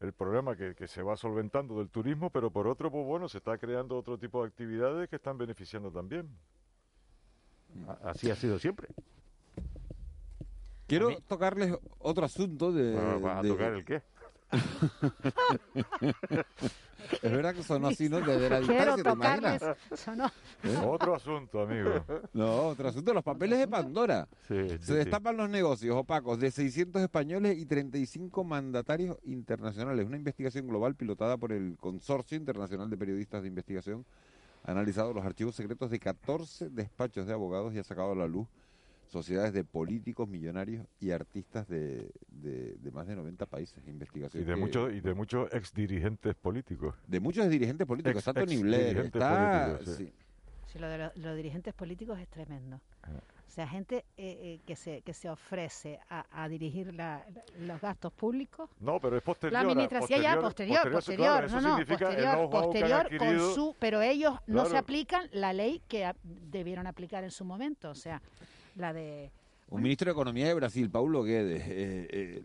el 0.00 0.12
problema 0.12 0.56
que, 0.56 0.74
que 0.74 0.86
se 0.86 1.02
va 1.02 1.16
solventando 1.16 1.78
del 1.78 1.88
turismo, 1.88 2.30
pero 2.30 2.50
por 2.50 2.66
otro, 2.68 2.90
pues 2.90 3.04
bueno, 3.06 3.28
se 3.28 3.38
está 3.38 3.58
creando 3.58 3.96
otro 3.96 4.18
tipo 4.18 4.42
de 4.42 4.48
actividades 4.48 5.08
que 5.08 5.16
están 5.16 5.38
beneficiando 5.38 5.90
también. 5.90 6.28
Así 8.04 8.30
ha 8.30 8.36
sido 8.36 8.58
siempre. 8.58 8.88
Quiero 10.86 11.18
tocarles 11.26 11.76
otro 11.98 12.24
asunto 12.24 12.72
de... 12.72 12.92
Bueno, 12.92 13.20
¿vas 13.20 13.38
a 13.38 13.42
de- 13.42 13.48
tocar 13.48 13.72
el 13.74 13.84
qué? 13.84 14.02
es 17.10 17.32
verdad 17.32 17.54
que 17.54 17.62
sonó 17.62 17.88
así, 17.88 18.08
¿no? 18.08 18.20
Desde 18.20 18.50
la 18.50 18.60
Quiero 18.60 18.96
distancia, 18.96 19.04
¿te 19.04 19.10
imaginas? 19.10 19.76
Sonó. 19.94 20.26
¿Eh? 20.62 20.76
Otro 20.86 21.14
asunto, 21.14 21.62
amigo. 21.62 22.04
No, 22.32 22.68
otro 22.68 22.88
asunto, 22.88 23.12
los 23.14 23.24
papeles 23.24 23.58
de 23.58 23.68
Pandora. 23.68 24.28
Se 24.46 24.78
sí. 24.78 24.92
destapan 24.92 25.36
los 25.36 25.48
negocios 25.48 25.96
opacos 25.96 26.38
de 26.40 26.50
600 26.50 27.02
españoles 27.02 27.58
y 27.58 27.66
35 27.66 28.44
mandatarios 28.44 29.16
internacionales. 29.24 30.06
Una 30.06 30.16
investigación 30.16 30.66
global 30.66 30.94
pilotada 30.94 31.36
por 31.36 31.52
el 31.52 31.76
Consorcio 31.78 32.36
Internacional 32.36 32.90
de 32.90 32.96
Periodistas 32.96 33.42
de 33.42 33.48
Investigación 33.48 34.04
ha 34.64 34.72
analizado 34.72 35.12
los 35.12 35.24
archivos 35.24 35.54
secretos 35.54 35.90
de 35.90 35.98
14 35.98 36.70
despachos 36.70 37.26
de 37.26 37.32
abogados 37.32 37.74
y 37.74 37.78
ha 37.78 37.84
sacado 37.84 38.12
a 38.12 38.16
la 38.16 38.26
luz 38.26 38.46
sociedades 39.08 39.52
de 39.52 39.64
políticos, 39.64 40.28
millonarios 40.28 40.86
y 41.00 41.10
artistas 41.10 41.66
de, 41.68 42.10
de- 42.28 42.74
de 42.76 42.90
más 42.90 43.06
de 43.06 43.16
90 43.16 43.46
países. 43.46 43.86
Investigación 43.86 44.42
Y 44.42 44.46
de 44.46 44.54
que- 44.54 44.60
muchos 44.60 44.92
y 44.92 45.00
de 45.00 45.14
muchos 45.14 45.48
ex 45.52 45.72
dirigentes 45.74 46.34
políticos. 46.34 46.94
de 47.06 47.20
muchos 47.20 47.48
dirigentes 47.48 47.86
políticos. 47.86 48.18
Ex- 48.18 48.28
está 48.28 48.34
Tony 48.40 48.52
ex 48.54 48.62
Blair, 48.62 48.84
dirigentes 48.88 49.14
está... 49.22 49.66
políticos, 49.76 49.96
sí. 49.98 50.04
sí. 50.06 50.12
Sí, 50.72 50.78
lo 50.78 50.88
de 50.88 50.98
lo- 50.98 51.12
los 51.16 51.36
dirigentes 51.36 51.72
políticos 51.72 52.18
es 52.20 52.28
tremendo. 52.28 52.78
Ah. 53.02 53.08
O 53.46 53.50
sea, 53.50 53.66
gente 53.66 54.04
eh, 54.18 54.38
eh, 54.42 54.60
que 54.66 54.76
se 54.76 55.00
que 55.00 55.14
se 55.14 55.30
ofrece 55.30 55.98
a, 56.10 56.26
a 56.30 56.46
dirigir 56.50 56.92
la- 56.94 57.24
la- 57.34 57.66
los 57.66 57.80
gastos 57.80 58.12
públicos. 58.12 58.68
No, 58.78 59.00
pero 59.00 59.16
es 59.16 59.22
posterior. 59.22 59.54
La 59.54 59.60
administración 59.70 60.20
ya 60.20 60.38
posterior, 60.38 60.92
posterior, 60.92 61.26
claro, 61.26 61.46
eso 61.46 61.60
no, 61.62 61.78
no, 61.78 61.86
posterior, 61.86 62.50
posterior 62.50 63.08
con 63.08 63.14
adquirido. 63.28 63.54
su, 63.54 63.74
pero 63.78 64.02
ellos 64.02 64.34
no 64.46 64.66
se 64.66 64.76
aplican 64.76 65.26
la 65.32 65.54
ley 65.54 65.80
que 65.88 66.12
debieron 66.22 66.86
aplicar 66.86 67.24
en 67.24 67.30
su 67.30 67.46
momento, 67.46 67.88
o 67.88 67.94
sea, 67.94 68.20
la 68.78 68.92
de 68.92 69.30
Un 69.70 69.82
ministro 69.82 70.06
de 70.06 70.12
Economía 70.12 70.46
de 70.46 70.54
Brasil, 70.54 70.90
Paulo 70.90 71.22
Guedes, 71.22 71.62
eh, 71.66 72.08
eh, 72.10 72.42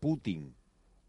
Putin, 0.00 0.54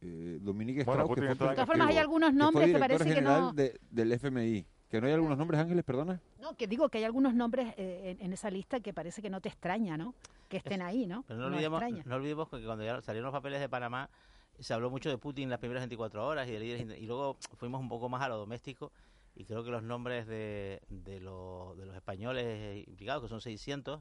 eh, 0.01 0.37
Dominique 0.41 0.83
Bueno, 0.83 1.01
Strauss, 1.03 1.09
Putin 1.09 1.23
que 1.25 1.31
está 1.31 1.37
fue, 1.37 1.47
en 1.47 1.51
De 1.51 1.55
todas 1.55 1.67
formas, 1.67 1.87
hay 1.89 1.97
algunos 1.97 2.33
nombres 2.33 2.71
que 2.71 2.79
parece 2.79 3.13
que 3.15 3.21
no- 3.21 3.53
de- 3.53 3.79
del 3.89 4.11
FMI. 4.11 4.65
¿Que 4.89 5.01
no 5.01 5.07
hay 5.07 5.13
algunos 5.13 5.37
nombres, 5.37 5.59
Ángeles, 5.59 5.83
perdona? 5.83 6.21
no, 6.39 6.55
que 6.55 6.65
digo 6.65 6.87
que 6.87 6.99
hay 6.99 7.03
algunos 7.03 7.33
nombres 7.33 7.73
eh, 7.77 8.15
en, 8.17 8.25
en 8.27 8.31
esa 8.33 8.49
lista 8.49 8.79
que 8.79 8.93
parece 8.93 9.21
que 9.21 9.29
no 9.29 9.41
te 9.41 9.49
extraña, 9.49 9.97
¿no? 9.97 10.15
Que 10.47 10.57
estén 10.57 10.81
ahí, 10.81 11.05
¿no? 11.07 11.23
Pero 11.27 11.39
no, 11.41 11.49
No 11.49 11.55
olvidemos, 11.55 11.81
extraña. 11.81 12.03
no 12.05 12.15
olvidemos 12.15 12.47
que 12.47 12.63
cuando 12.63 12.85
ya 12.85 13.01
salieron 13.01 13.25
los 13.25 13.33
papeles 13.33 13.59
de 13.59 13.67
Panamá, 13.67 14.09
se 14.57 14.73
habló 14.73 14.89
mucho 14.89 15.09
de 15.09 15.17
Putin 15.17 15.49
las 15.49 15.59
primeras 15.59 15.81
24 15.81 16.25
horas 16.25 16.47
y 16.47 16.53
de 16.53 16.59
líderes, 16.61 16.99
y 17.01 17.05
luego 17.05 17.35
fuimos 17.57 17.81
un 17.81 17.89
poco 17.89 18.07
más 18.07 18.21
a 18.21 18.29
lo 18.29 18.37
doméstico 18.37 18.93
y 19.35 19.43
creo 19.43 19.61
que 19.61 19.71
los 19.71 19.83
nombres 19.83 20.25
de, 20.25 20.79
de, 20.87 21.19
los- 21.19 21.77
de 21.77 21.85
los 21.85 21.93
españoles 21.95 22.87
implicados, 22.87 23.21
que 23.23 23.27
son 23.29 23.41
600, 23.41 23.99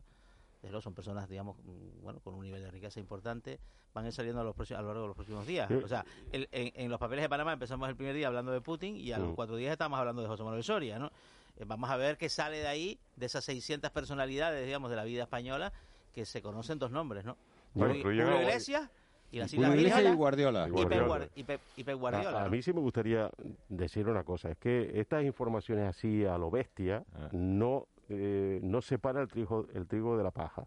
son 0.81 0.95
personas, 0.95 1.29
digamos, 1.29 1.57
mm, 1.65 2.03
bueno, 2.03 2.21
con 2.21 2.35
un 2.35 2.43
nivel 2.45 2.63
de 2.63 2.71
riqueza 2.71 3.01
importante, 3.01 3.59
van 3.95 4.05
a 4.05 4.09
ir 4.09 4.13
saliendo 4.15 4.41
a, 4.41 4.45
los 4.45 4.55
próximos- 4.55 4.79
a 4.79 4.83
lo 4.83 4.89
largo 4.89 5.03
de 5.03 5.07
los 5.09 5.17
próximos 5.17 5.47
días. 5.47 5.71
O 5.71 5.89
sea, 5.89 6.05
el- 6.33 6.49
en, 6.53 6.73
en 6.75 6.91
los 6.91 6.99
papeles 7.01 7.23
de 7.23 7.29
Panamá 7.29 7.53
empezamos 7.53 7.89
el 7.89 7.97
primer 7.97 8.15
día 8.15 8.27
hablando 8.29 8.53
de 8.53 8.61
Putin 8.61 8.97
y 8.97 9.13
a 9.13 9.19
los 9.19 9.35
cuatro 9.35 9.57
días 9.57 9.73
estábamos 9.73 9.99
hablando 9.99 10.23
de 10.23 10.29
José 10.29 10.43
Manuel 10.45 10.63
Soria, 10.65 10.99
¿no? 10.99 11.11
eh, 11.59 11.65
vamos 11.67 11.89
a 11.89 11.97
ver 11.97 12.19
qué 12.19 12.29
sale 12.29 12.59
de 12.59 12.67
ahí, 12.69 12.99
de 13.17 13.27
esas 13.27 13.43
600 13.45 13.91
personalidades, 13.91 14.67
digamos, 14.67 14.91
de 14.91 14.97
la 14.97 15.05
vida 15.05 15.23
española, 15.23 15.73
que 16.13 16.27
se 16.27 16.43
conocen 16.43 16.79
dos 16.79 16.91
nombres, 16.91 17.25
¿no? 17.25 17.37
Bueno, 17.73 17.95
Julio 18.03 18.41
Iglesias 18.43 18.91
y 19.31 19.41
Vírgenes 19.41 20.13
y 20.13 20.15
Guardiola. 20.15 20.67
Y 20.69 20.71
Y 20.71 20.73
Pep, 20.87 21.07
Guardiola. 21.07 21.07
Guar- 21.09 21.31
y 21.35 21.45
Pep- 21.45 21.61
y 21.77 21.85
Pep 21.85 21.99
Guardiola. 21.99 22.41
A, 22.43 22.45
a 22.45 22.49
mí 22.51 22.63
sí 22.63 22.73
me 22.73 22.81
gustaría 22.81 23.31
decir 23.69 24.07
una 24.09 24.23
cosa, 24.25 24.51
es 24.51 24.59
que 24.59 24.99
estas 25.01 25.25
informaciones 25.25 25.89
así 25.89 26.25
a 26.25 26.37
lo 26.39 26.51
bestia 26.51 27.05
Ah. 27.15 27.29
no, 27.33 27.87
eh, 28.09 28.61
no 28.63 28.81
separa 28.83 29.21
el 29.23 29.29
trigo, 29.29 29.67
el 29.75 29.87
trigo 29.87 30.17
de 30.17 30.25
la 30.25 30.31
paja. 30.31 30.67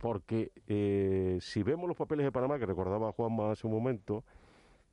Porque 0.00 0.52
eh, 0.66 1.38
si 1.40 1.62
vemos 1.62 1.88
los 1.88 1.96
papeles 1.96 2.24
de 2.24 2.32
Panamá, 2.32 2.58
que 2.58 2.66
recordaba 2.66 3.12
Juanma 3.12 3.52
hace 3.52 3.66
un 3.66 3.72
momento, 3.72 4.24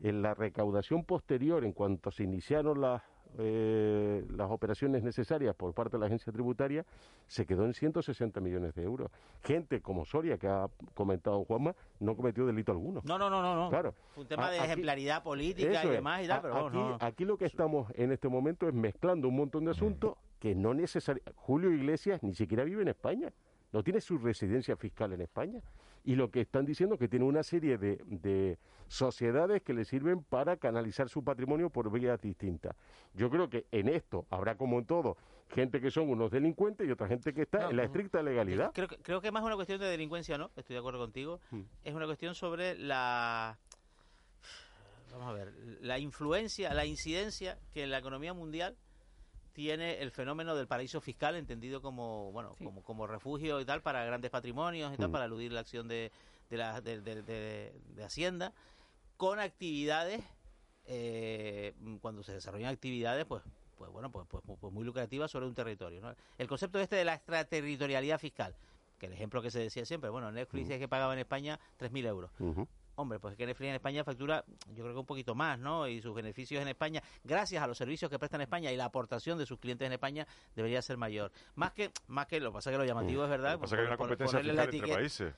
en 0.02 0.22
la 0.22 0.34
recaudación 0.34 1.04
posterior, 1.04 1.64
en 1.66 1.74
cuanto 1.74 2.10
se 2.12 2.24
iniciaron 2.24 2.80
las, 2.82 3.02
eh, 3.38 4.26
las 4.30 4.50
operaciones 4.50 5.04
necesarias 5.04 5.56
por 5.56 5.74
parte 5.74 5.98
de 5.98 6.00
la 6.00 6.06
agencia 6.08 6.32
tributaria, 6.32 6.86
se 7.28 7.46
quedó 7.46 7.66
en 7.66 7.74
160 7.74 8.40
millones 8.40 8.74
de 8.76 8.84
euros. 8.84 9.12
Gente 9.44 9.82
como 9.82 10.06
Soria, 10.06 10.38
que 10.38 10.48
ha 10.48 10.68
comentado 10.94 11.44
Juanma, 11.46 11.76
no 12.00 12.16
cometió 12.16 12.46
delito 12.46 12.72
alguno. 12.72 13.02
No, 13.04 13.18
no, 13.18 13.30
no, 13.30 13.42
no. 13.56 13.70
Claro. 13.70 13.94
Fue 14.14 14.24
un 14.24 14.28
tema 14.30 14.50
de 14.52 14.60
aquí- 14.60 14.66
ejemplaridad 14.68 15.22
política 15.24 15.84
y 15.84 15.90
demás 15.90 16.24
y 16.24 16.28
tal, 16.28 16.42
pero 16.42 16.68
aquí, 16.68 16.78
no. 16.78 16.98
aquí 17.00 17.26
lo 17.26 17.38
que 17.38 17.46
estamos 17.46 17.92
en 17.96 18.12
este 18.14 18.30
momento 18.30 18.68
es 18.68 18.74
mezclando 18.74 19.28
un 19.28 19.36
montón 19.36 19.66
de 19.66 19.72
asuntos 19.72 20.16
que 20.44 20.56
no 20.56 20.74
necesariamente... 20.74 21.32
Julio 21.38 21.72
Iglesias 21.72 22.22
ni 22.22 22.34
siquiera 22.34 22.66
vive 22.66 22.82
en 22.82 22.90
España, 22.90 23.32
no 23.72 23.82
tiene 23.82 24.02
su 24.02 24.18
residencia 24.18 24.76
fiscal 24.76 25.14
en 25.14 25.22
España. 25.22 25.62
Y 26.04 26.16
lo 26.16 26.32
que 26.32 26.42
están 26.42 26.66
diciendo 26.66 26.96
es 26.96 27.00
que 27.00 27.08
tiene 27.08 27.24
una 27.24 27.44
serie 27.44 27.78
de, 27.78 27.96
de 28.08 28.58
sociedades 28.90 29.62
que 29.62 29.74
le 29.74 29.86
sirven 29.86 30.22
para 30.22 30.58
canalizar 30.58 31.08
su 31.08 31.24
patrimonio 31.24 31.70
por 31.70 31.90
vías 31.90 32.20
distintas. 32.20 32.76
Yo 33.14 33.30
creo 33.30 33.50
que 33.50 33.68
en 33.72 33.88
esto 33.88 34.26
habrá 34.30 34.58
como 34.58 34.80
en 34.80 34.86
todo 34.86 35.16
gente 35.50 35.80
que 35.80 35.90
son 35.92 36.10
unos 36.10 36.30
delincuentes 36.30 36.86
y 36.86 36.92
otra 36.92 37.08
gente 37.08 37.34
que 37.34 37.44
está 37.44 37.60
No, 37.60 37.70
en 37.70 37.78
la 37.78 37.86
estricta 37.86 38.22
legalidad. 38.22 38.72
Creo, 38.74 38.90
que- 38.90 38.98
creo 38.98 39.22
que 39.22 39.32
más 39.32 39.44
una 39.46 39.56
cuestión 39.56 39.80
de 39.80 39.86
delincuencia, 39.86 40.38
¿no? 40.38 40.52
Estoy 40.58 40.74
de 40.74 40.80
acuerdo 40.80 41.00
contigo. 41.00 41.40
Mm. 41.52 41.62
Es 41.86 41.94
una 41.94 42.06
cuestión 42.06 42.36
sobre 42.36 42.78
la. 42.78 43.58
Vamos 45.14 45.28
a 45.30 45.32
ver, 45.32 45.54
la 45.80 46.00
influencia, 46.00 46.74
la 46.74 46.86
incidencia 46.86 47.58
que 47.72 47.84
en 47.84 47.92
la 47.92 48.00
economía 48.00 48.34
mundial 48.34 48.76
tiene 49.54 50.02
el 50.02 50.12
fenómeno 50.12 50.56
del 50.56 50.68
paraíso 50.68 51.00
fiscal 51.00 51.36
entendido 51.36 51.82
como 51.82 52.32
bueno 52.32 52.56
como, 52.64 52.84
como 52.84 53.08
refugio 53.08 53.62
y 53.62 53.66
tal 53.66 53.82
para 53.82 54.04
grandes 54.04 54.32
patrimonios 54.32 54.94
y 54.94 54.98
tal 54.98 55.10
Mm. 55.10 55.12
para 55.12 55.26
eludir 55.26 55.52
la 55.52 55.60
acción 55.62 55.88
de, 55.88 56.12
de 56.50 56.58
la 56.58 56.82
de, 56.82 57.02
de- 57.02 57.22
de- 57.22 57.74
de 57.96 58.04
hacienda 58.04 58.52
con 59.18 59.40
actividades 59.40 60.22
eh, 60.86 61.74
cuando 62.02 62.24
se 62.24 62.34
desarrollan 62.34 62.74
actividades 62.74 63.26
pues 63.26 63.44
pues 63.78 63.92
bueno 63.92 64.12
pues, 64.12 64.26
pues, 64.28 64.44
pues 64.60 64.74
muy 64.74 64.84
lucrativas 64.84 65.32
sobre 65.32 65.46
un 65.46 65.54
territorio 65.54 66.02
¿no? 66.02 66.14
el 66.38 66.48
concepto 66.48 66.80
este 66.80 66.96
de 66.96 67.06
la 67.06 67.14
extraterritorialidad 67.14 68.20
fiscal 68.20 68.56
que 69.00 69.06
el 69.06 69.14
ejemplo 69.14 69.42
que 69.42 69.52
se 69.52 69.60
decía 69.60 69.86
siempre 69.86 70.10
bueno 70.10 70.32
Netflix 70.32 70.70
es 70.70 70.80
que 70.80 70.88
pagaba 70.88 71.14
en 71.14 71.20
España 71.20 71.60
3.000 71.80 72.06
euros. 72.08 72.32
Hombre, 72.96 73.20
pues 73.20 73.32
es 73.32 73.38
que 73.38 73.46
Netflix 73.48 73.70
en 73.70 73.76
España 73.76 74.04
factura, 74.04 74.44
yo 74.70 74.84
creo 74.84 74.94
que 74.94 75.00
un 75.00 75.06
poquito 75.06 75.34
más, 75.34 75.58
¿no? 75.58 75.88
Y 75.88 76.00
sus 76.02 76.14
beneficios 76.14 76.62
en 76.62 76.68
España, 76.68 77.02
gracias 77.24 77.64
a 77.64 77.68
los 77.68 77.78
servicios 77.78 78.10
que 78.12 78.20
prestan 78.20 78.42
en 78.42 78.44
España 78.46 78.72
y 78.72 78.78
la 78.78 78.86
aportación 78.86 79.38
de 79.40 79.46
sus 79.48 79.58
clientes 79.60 79.86
en 79.86 79.94
España, 79.94 80.28
debería 80.56 80.82
ser 80.82 80.98
mayor. 80.98 81.32
Más 81.56 81.74
que, 81.74 81.92
más 82.08 82.28
que 82.28 82.40
lo 82.40 82.52
que 82.52 82.54
pasa 82.56 82.70
que 82.72 82.78
lo 82.78 82.86
llamativo 82.86 83.24
es 83.24 83.30
verdad. 83.32 83.54
Lo 83.54 83.60
pasa 83.62 83.76
es 83.76 83.78
que 83.78 83.82
hay 83.82 83.88
una 83.88 83.98
por- 83.98 84.08
por 84.10 84.18
competencia 84.18 84.40
fiscal 84.54 84.60
entre 84.76 84.80
países. 84.96 85.34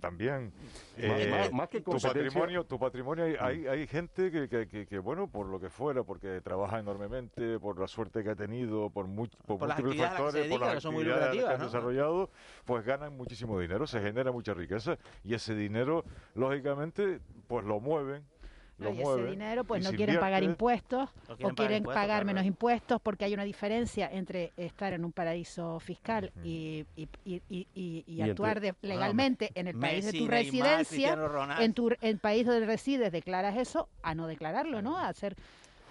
También. 0.00 0.52
Más- 0.96 1.20
Eh, 1.20 1.28
más- 1.30 1.52
más 1.52 1.68
que 1.68 1.80
tu 1.80 1.90
competencia- 1.92 2.22
patrimonio, 2.24 2.64
tu 2.64 2.78
patrimonio 2.78 3.24
hay, 3.24 3.36
hay, 3.38 3.66
hay 3.66 3.86
gente 3.86 4.30
que, 4.30 4.48
que, 4.48 4.66
que- 4.68 4.86
que, 4.86 4.98
bueno, 4.98 5.28
por 5.28 5.46
lo 5.46 5.60
que 5.60 5.68
fuera, 5.70 6.02
porque 6.02 6.40
trabaja 6.40 6.78
enormemente, 6.78 7.58
por 7.58 7.78
la 7.78 7.86
suerte 7.86 8.22
que 8.24 8.30
ha 8.30 8.36
tenido, 8.36 8.90
por, 8.90 9.06
mu- 9.06 9.26
por, 9.46 9.58
Por 9.58 9.68
múltiples 9.68 9.96
factores, 10.08 10.32
por 10.34 10.60
dedica, 10.60 10.74
las 10.74 10.84
muy 10.86 10.94
actividades 11.02 11.36
que 11.44 11.52
han 11.52 11.58
¿no? 11.58 11.64
desarrollado, 11.64 12.30
pues 12.64 12.84
ganan 12.84 13.16
muchísimo 13.16 13.58
dinero, 13.60 13.86
se 13.86 14.00
genera 14.00 14.32
mucha 14.32 14.54
riqueza 14.54 14.96
y 15.24 15.34
ese 15.34 15.54
dinero, 15.54 16.04
lógicamente, 16.34 17.20
pues 17.48 17.64
lo 17.64 17.80
mueven. 17.80 18.24
Lo 18.78 18.92
y 18.92 19.00
ese 19.00 19.24
dinero 19.30 19.64
pues 19.64 19.82
y 19.82 19.90
no 19.90 19.96
quieren 19.96 20.20
pagar 20.20 20.42
impuestos 20.42 21.08
No 21.28 21.34
o 21.34 21.36
quieren 21.36 21.38
pagar 21.38 21.54
quieren 21.56 21.76
impuestos, 21.78 21.94
pagar 22.02 22.08
claro. 22.22 22.26
menos 22.26 22.44
impuestos 22.44 23.00
porque 23.00 23.24
hay 23.24 23.32
una 23.34 23.44
diferencia 23.44 24.08
entre 24.12 24.52
estar 24.56 24.92
en 24.92 25.04
un 25.04 25.12
paraíso 25.12 25.80
fiscal 25.80 26.30
y, 26.44 26.84
y, 26.94 27.08
y- 27.24 27.42
y- 27.48 27.66
y- 27.74 28.04
y 28.04 28.04
Y 28.06 28.20
entre- 28.20 28.30
actuar 28.32 28.60
de- 28.60 28.72
Bueno, 28.72 28.94
legalmente 28.94 29.50
en 29.54 29.68
el 29.68 29.78
país 29.78 30.04
de 30.04 30.12
tu 30.12 30.26
residencia, 30.26 31.16
en 31.60 31.72
tu 31.72 31.90
el 32.00 32.18
país 32.18 32.46
donde 32.46 32.66
resides 32.66 33.10
declaras 33.12 33.56
eso, 33.56 33.88
a 34.02 34.14
no 34.14 34.26
declararlo, 34.26 34.82
¿no? 34.82 34.98
A 34.98 35.08
hacer 35.08 35.36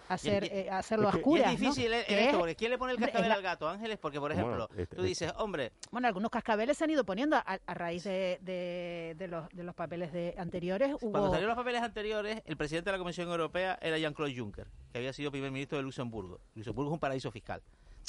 hacer 0.10 0.44
eh, 0.46 0.70
hacerlo 0.70 1.10
a 1.10 1.12
y 1.14 1.16
oscuras, 1.18 1.54
es 1.54 1.60
difícil 1.60 1.94
esto, 1.94 2.14
es- 2.14 2.36
porque 2.36 2.56
¿quién 2.56 2.72
le 2.72 2.78
pone 2.78 2.94
el 2.94 2.98
es 3.02 3.06
cascabel 3.06 3.30
la- 3.30 3.36
al 3.36 3.42
gato, 3.42 3.68
Ángeles? 3.70 3.98
Porque, 3.98 4.20
por 4.20 4.34
Bueno, 4.34 4.48
ejemplo, 4.66 4.70
este- 4.82 4.96
tú 4.96 5.04
dices, 5.04 5.32
hombre, 5.38 5.72
Bueno, 5.92 6.08
algunos 6.08 6.32
cascabeles 6.32 6.78
se 6.78 6.84
han 6.84 6.90
ido 6.90 7.04
poniendo 7.06 7.36
a, 7.38 7.42
a 7.66 7.74
raíz 7.74 8.04
de, 8.04 8.40
de, 8.42 9.16
de 9.18 9.28
los, 9.28 9.48
de 9.50 9.64
los 9.64 9.76
papeles 9.76 10.12
de 10.14 10.36
anteriores. 10.38 10.94
Hubo, 11.02 11.12
Cuando 11.12 11.30
salieron 11.30 11.50
los 11.50 11.58
papeles 11.58 11.82
anteriores, 11.82 12.42
el 12.46 12.58
presidente 12.58 12.90
de 12.90 12.94
la 12.94 13.00
Comisión 13.00 13.30
Europea 13.30 13.78
era 13.82 13.98
Jean-Claude 13.98 14.36
Juncker, 14.38 14.68
que 14.92 14.98
había 15.00 15.14
sido 15.14 15.32
primer 15.32 15.52
ministro 15.52 15.78
de 15.78 15.84
Luxemburgo. 15.84 16.40
Luxemburgo 16.56 16.92
es 16.92 16.94
un 16.94 17.00
paraíso 17.00 17.32
fiscal. 17.32 17.62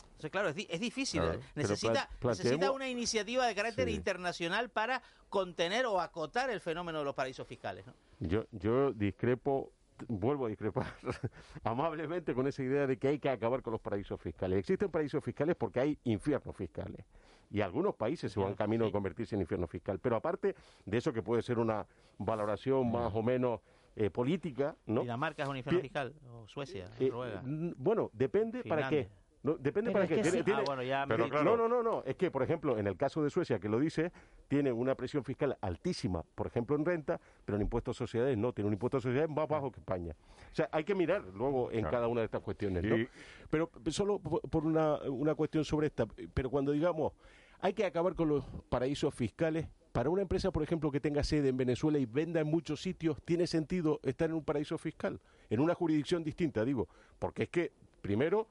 Entonces, 0.02 0.30
claro, 0.30 0.48
es, 0.48 0.54
di- 0.54 0.66
es 0.70 0.80
difícil. 0.80 1.20
Claro, 1.20 1.38
eh, 1.38 1.42
necesita, 1.54 2.08
necesita 2.22 2.70
una 2.70 2.88
iniciativa 2.88 3.46
de 3.46 3.54
carácter 3.54 3.88
Sí. 3.88 3.94
internacional 3.94 4.70
para 4.70 5.02
contener 5.28 5.84
o 5.84 6.00
acotar 6.00 6.48
el 6.48 6.60
fenómeno 6.62 7.00
de 7.00 7.04
los 7.04 7.14
paraísos 7.14 7.46
fiscales. 7.46 7.84
¿no? 7.86 7.92
Yo, 8.20 8.46
yo 8.52 8.92
discrepo, 8.92 9.72
vuelvo 10.08 10.46
a 10.46 10.48
discrepar 10.48 10.86
amablemente 11.64 12.34
con 12.34 12.46
esa 12.46 12.62
idea 12.62 12.86
de 12.86 12.96
que 12.98 13.08
hay 13.08 13.18
que 13.18 13.28
acabar 13.28 13.62
con 13.62 13.72
los 13.72 13.80
paraísos 13.80 14.20
fiscales. 14.20 14.58
Existen 14.58 14.90
paraísos 14.90 15.22
fiscales 15.22 15.56
porque 15.56 15.80
hay 15.80 15.98
infiernos 16.04 16.54
fiscales. 16.56 17.04
Y 17.50 17.60
algunos 17.60 17.94
países 17.94 18.32
se 18.32 18.40
van 18.40 18.54
camino 18.54 18.84
de 18.86 18.92
convertirse 18.92 19.36
en 19.36 19.42
infierno 19.42 19.66
fiscal. 19.68 19.98
Pero 20.00 20.16
aparte 20.16 20.54
de 20.84 20.96
eso 20.96 21.12
que 21.12 21.22
puede 21.22 21.42
ser 21.42 21.58
una 21.58 21.86
valoración 22.18 22.90
más 22.90 23.14
o 23.14 23.22
menos 23.22 23.60
eh, 23.94 24.10
política, 24.10 24.74
¿no? 24.86 25.02
Dinamarca 25.02 25.44
es 25.44 25.48
un 25.48 25.56
infierno 25.56 25.80
fiscal, 25.80 26.14
o 26.30 26.46
Suecia, 26.48 26.90
Eh, 26.98 27.08
Noruega. 27.08 27.42
bueno, 27.76 28.10
depende 28.12 28.62
para 28.64 28.88
qué. 28.90 29.08
No, 29.46 29.54
depende 29.54 29.90
Pero 29.90 29.92
para 29.92 30.04
es 30.04 30.08
qué. 30.08 30.16
que 30.16 30.22
Tiene- 30.22 30.38
sí. 30.38 30.44
tiene- 30.44 30.60
Ah, 30.60 30.64
bueno, 30.66 30.82
ya 30.82 31.04
pero 31.06 31.28
claro. 31.28 31.44
No, 31.44 31.56
no, 31.56 31.68
no, 31.68 31.82
no. 31.82 32.02
Es 32.04 32.16
que, 32.16 32.32
por 32.32 32.42
ejemplo, 32.42 32.78
en 32.78 32.88
el 32.88 32.96
caso 32.96 33.22
de 33.22 33.30
Suecia, 33.30 33.60
que 33.60 33.68
lo 33.68 33.78
dice, 33.78 34.10
tiene 34.48 34.72
una 34.72 34.96
presión 34.96 35.22
fiscal 35.22 35.56
altísima, 35.60 36.24
por 36.34 36.48
ejemplo, 36.48 36.74
en 36.74 36.84
renta, 36.84 37.20
pero 37.44 37.54
en 37.54 37.62
impuestos 37.62 37.96
a 37.96 37.98
sociedades 37.98 38.36
no. 38.36 38.52
Tiene 38.52 38.66
un 38.66 38.74
impuesto 38.74 38.96
a 38.96 39.00
sociedades 39.00 39.30
más 39.30 39.46
bajo 39.46 39.70
que 39.70 39.78
España. 39.78 40.16
O 40.50 40.54
sea, 40.56 40.68
hay 40.72 40.82
que 40.82 40.96
mirar 40.96 41.22
luego 41.32 41.70
en 41.70 41.84
cada 41.84 42.08
una 42.08 42.22
de 42.22 42.24
estas 42.24 42.40
cuestiones, 42.42 42.82
¿no? 42.82 42.96
Y- 42.98 43.08
Pero 43.48 43.70
solo 43.90 44.18
por 44.18 44.66
una, 44.66 44.96
una 45.02 45.36
cuestión 45.36 45.64
sobre 45.64 45.86
esta. 45.86 46.06
Pero 46.34 46.50
cuando 46.50 46.72
digamos, 46.72 47.12
hay 47.60 47.72
que 47.72 47.84
acabar 47.84 48.14
con 48.16 48.28
los 48.28 48.44
paraísos 48.68 49.14
fiscales. 49.14 49.68
Para 49.92 50.10
una 50.10 50.22
empresa, 50.22 50.50
por 50.50 50.62
ejemplo, 50.64 50.90
que 50.90 51.00
tenga 51.00 51.22
sede 51.24 51.48
en 51.50 51.56
Venezuela 51.56 51.98
y 51.98 52.04
venda 52.04 52.40
en 52.40 52.48
muchos 52.48 52.82
sitios, 52.82 53.16
¿tiene 53.24 53.46
sentido 53.46 54.00
estar 54.02 54.28
en 54.28 54.34
un 54.34 54.44
paraíso 54.44 54.76
fiscal? 54.76 55.20
En 55.48 55.60
una 55.60 55.72
jurisdicción 55.74 56.22
distinta, 56.24 56.64
digo. 56.66 56.88
Porque 57.18 57.44
es 57.44 57.48
que, 57.48 57.72
primero, 58.02 58.46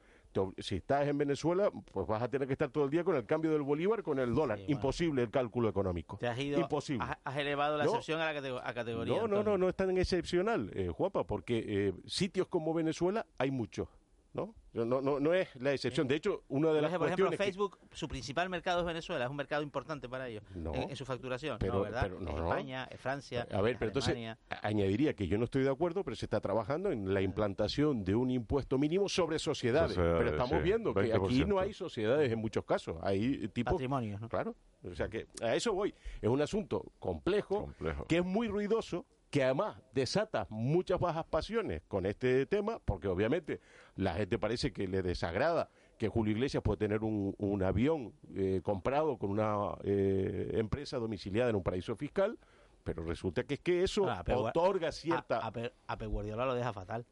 si 0.57 0.75
estás 0.75 1.07
en 1.07 1.17
Venezuela, 1.17 1.71
pues 1.91 2.07
vas 2.07 2.21
a 2.21 2.27
tener 2.29 2.47
que 2.47 2.53
estar 2.53 2.69
todo 2.69 2.85
el 2.85 2.89
día 2.89 3.03
con 3.03 3.15
el 3.15 3.25
cambio 3.25 3.51
del 3.51 3.61
bolívar, 3.61 4.03
con 4.03 4.19
el 4.19 4.33
dólar. 4.33 4.59
Imposible 4.67 5.21
el 5.23 5.29
cálculo 5.31 5.69
económico. 5.69 6.17
Te 6.17 6.27
has 6.27 6.37
ido, 6.39 6.59
Imposible. 6.59 7.03
has, 7.03 7.17
has 7.23 7.37
elevado 7.37 7.77
la 7.77 7.85
No. 7.85 7.91
excepción 7.91 8.19
a 8.21 8.31
la 8.33 8.61
a 8.63 8.73
categoría. 8.73 9.13
No, 9.13 9.19
no, 9.27 9.37
Antonio. 9.37 9.43
no, 9.51 9.57
no 9.57 9.69
es 9.69 9.75
tan 9.75 9.97
excepcional, 9.97 10.71
eh, 10.73 10.89
Juapa, 10.89 11.23
porque 11.25 11.63
eh, 11.67 11.93
sitios 12.05 12.47
como 12.47 12.73
Venezuela 12.73 13.25
hay 13.37 13.51
muchos, 13.51 13.87
¿no? 14.35 14.53
No, 14.73 15.01
no, 15.01 15.19
no 15.21 15.33
es 15.33 15.55
la 15.55 15.71
excepción. 15.71 16.05
De 16.05 16.15
hecho, 16.15 16.43
una 16.49 16.73
de 16.73 16.81
las 16.81 16.91
por 16.91 17.07
ejemplo, 17.07 17.27
cuestiones 17.27 17.37
que- 17.39 17.43
Facebook, 17.45 17.79
su 17.93 18.07
principal 18.09 18.49
mercado 18.49 18.81
es 18.81 18.85
Venezuela, 18.85 19.23
es 19.23 19.31
un 19.31 19.37
mercado 19.37 19.63
importante 19.63 20.09
para 20.09 20.27
ellos 20.27 20.43
No, 20.53 20.75
en, 20.75 20.89
en 20.89 20.95
su 20.97 21.05
facturación, 21.05 21.57
pero- 21.59 21.75
¿no? 21.75 21.81
¿verdad? 21.81 22.01
pero 22.03 22.19
no, 22.19 22.29
es 22.31 22.35
no. 22.35 22.43
España, 22.49 22.87
es 22.91 22.99
Francia, 22.99 23.47
A 23.51 23.61
ver, 23.61 23.77
pero 23.79 23.89
entonces 23.89 24.09
Alemania. 24.11 24.37
añadiría 24.61 25.13
que 25.13 25.27
yo 25.27 25.37
no 25.37 25.45
estoy 25.45 25.63
de 25.63 25.69
acuerdo, 25.69 26.03
pero 26.03 26.15
se 26.17 26.25
está 26.25 26.41
trabajando 26.41 26.91
en 26.91 27.13
la 27.13 27.21
implantación 27.21 28.03
de 28.03 28.15
un 28.15 28.29
impuesto 28.29 28.77
mínimo 28.77 29.07
sobre 29.07 29.39
sociedades. 29.39 29.93
Sociedades, 29.93 30.17
pero 30.17 30.29
estamos 30.31 30.57
sí, 30.57 30.63
viendo 30.63 30.93
que 30.93 31.13
aquí 31.13 31.41
20%. 31.41 31.47
no 31.47 31.59
hay 31.59 31.73
sociedades 31.73 32.31
en 32.31 32.39
muchos 32.39 32.65
casos, 32.65 32.97
hay 33.01 33.47
tipos 33.47 33.73
patrimonios, 33.75 34.19
¿no? 34.19 34.27
Claro, 34.27 34.55
o 34.83 34.93
sea 34.93 35.07
que 35.07 35.27
a 35.41 35.55
eso 35.55 35.73
voy. 35.73 35.95
Es 36.21 36.27
un 36.29 36.41
asunto 36.41 36.91
complejo, 36.99 37.73
que 38.09 38.17
es 38.17 38.25
muy 38.25 38.49
ruidoso, 38.49 39.05
que 39.35 39.43
además 39.43 39.75
desata 39.91 40.47
muchas 40.49 40.97
bajas 40.97 41.25
pasiones 41.25 41.81
con 41.89 42.05
este 42.05 42.45
tema, 42.45 42.79
porque 42.79 43.09
obviamente 43.09 43.59
la 43.97 44.13
gente 44.13 44.39
parece 44.39 44.71
que 44.71 44.87
le 44.87 45.01
desagrada 45.01 45.67
que 45.97 46.07
Julio 46.07 46.31
Iglesias 46.31 46.63
puede 46.63 46.77
tener 46.77 47.03
un, 47.03 47.35
un 47.37 47.61
avión 47.61 48.13
eh, 48.33 48.61
comprado 48.63 49.17
con 49.17 49.31
una 49.31 49.75
eh, 49.83 50.51
empresa 50.53 50.99
domiciliada 50.99 51.49
en 51.49 51.57
un 51.57 51.63
paraíso 51.63 51.97
fiscal, 51.97 52.39
pero 52.85 53.03
resulta 53.03 53.43
que 53.43 53.55
es 53.55 53.59
que 53.59 53.83
eso 53.83 54.09
Ah, 54.09 54.23
otorga 54.33 54.93
cierta... 54.93 55.45
A, 55.45 55.51
a 55.85 56.05
Guardiola 56.05 56.45
lo 56.45 56.55
deja 56.55 56.71
fatal. 56.71 57.05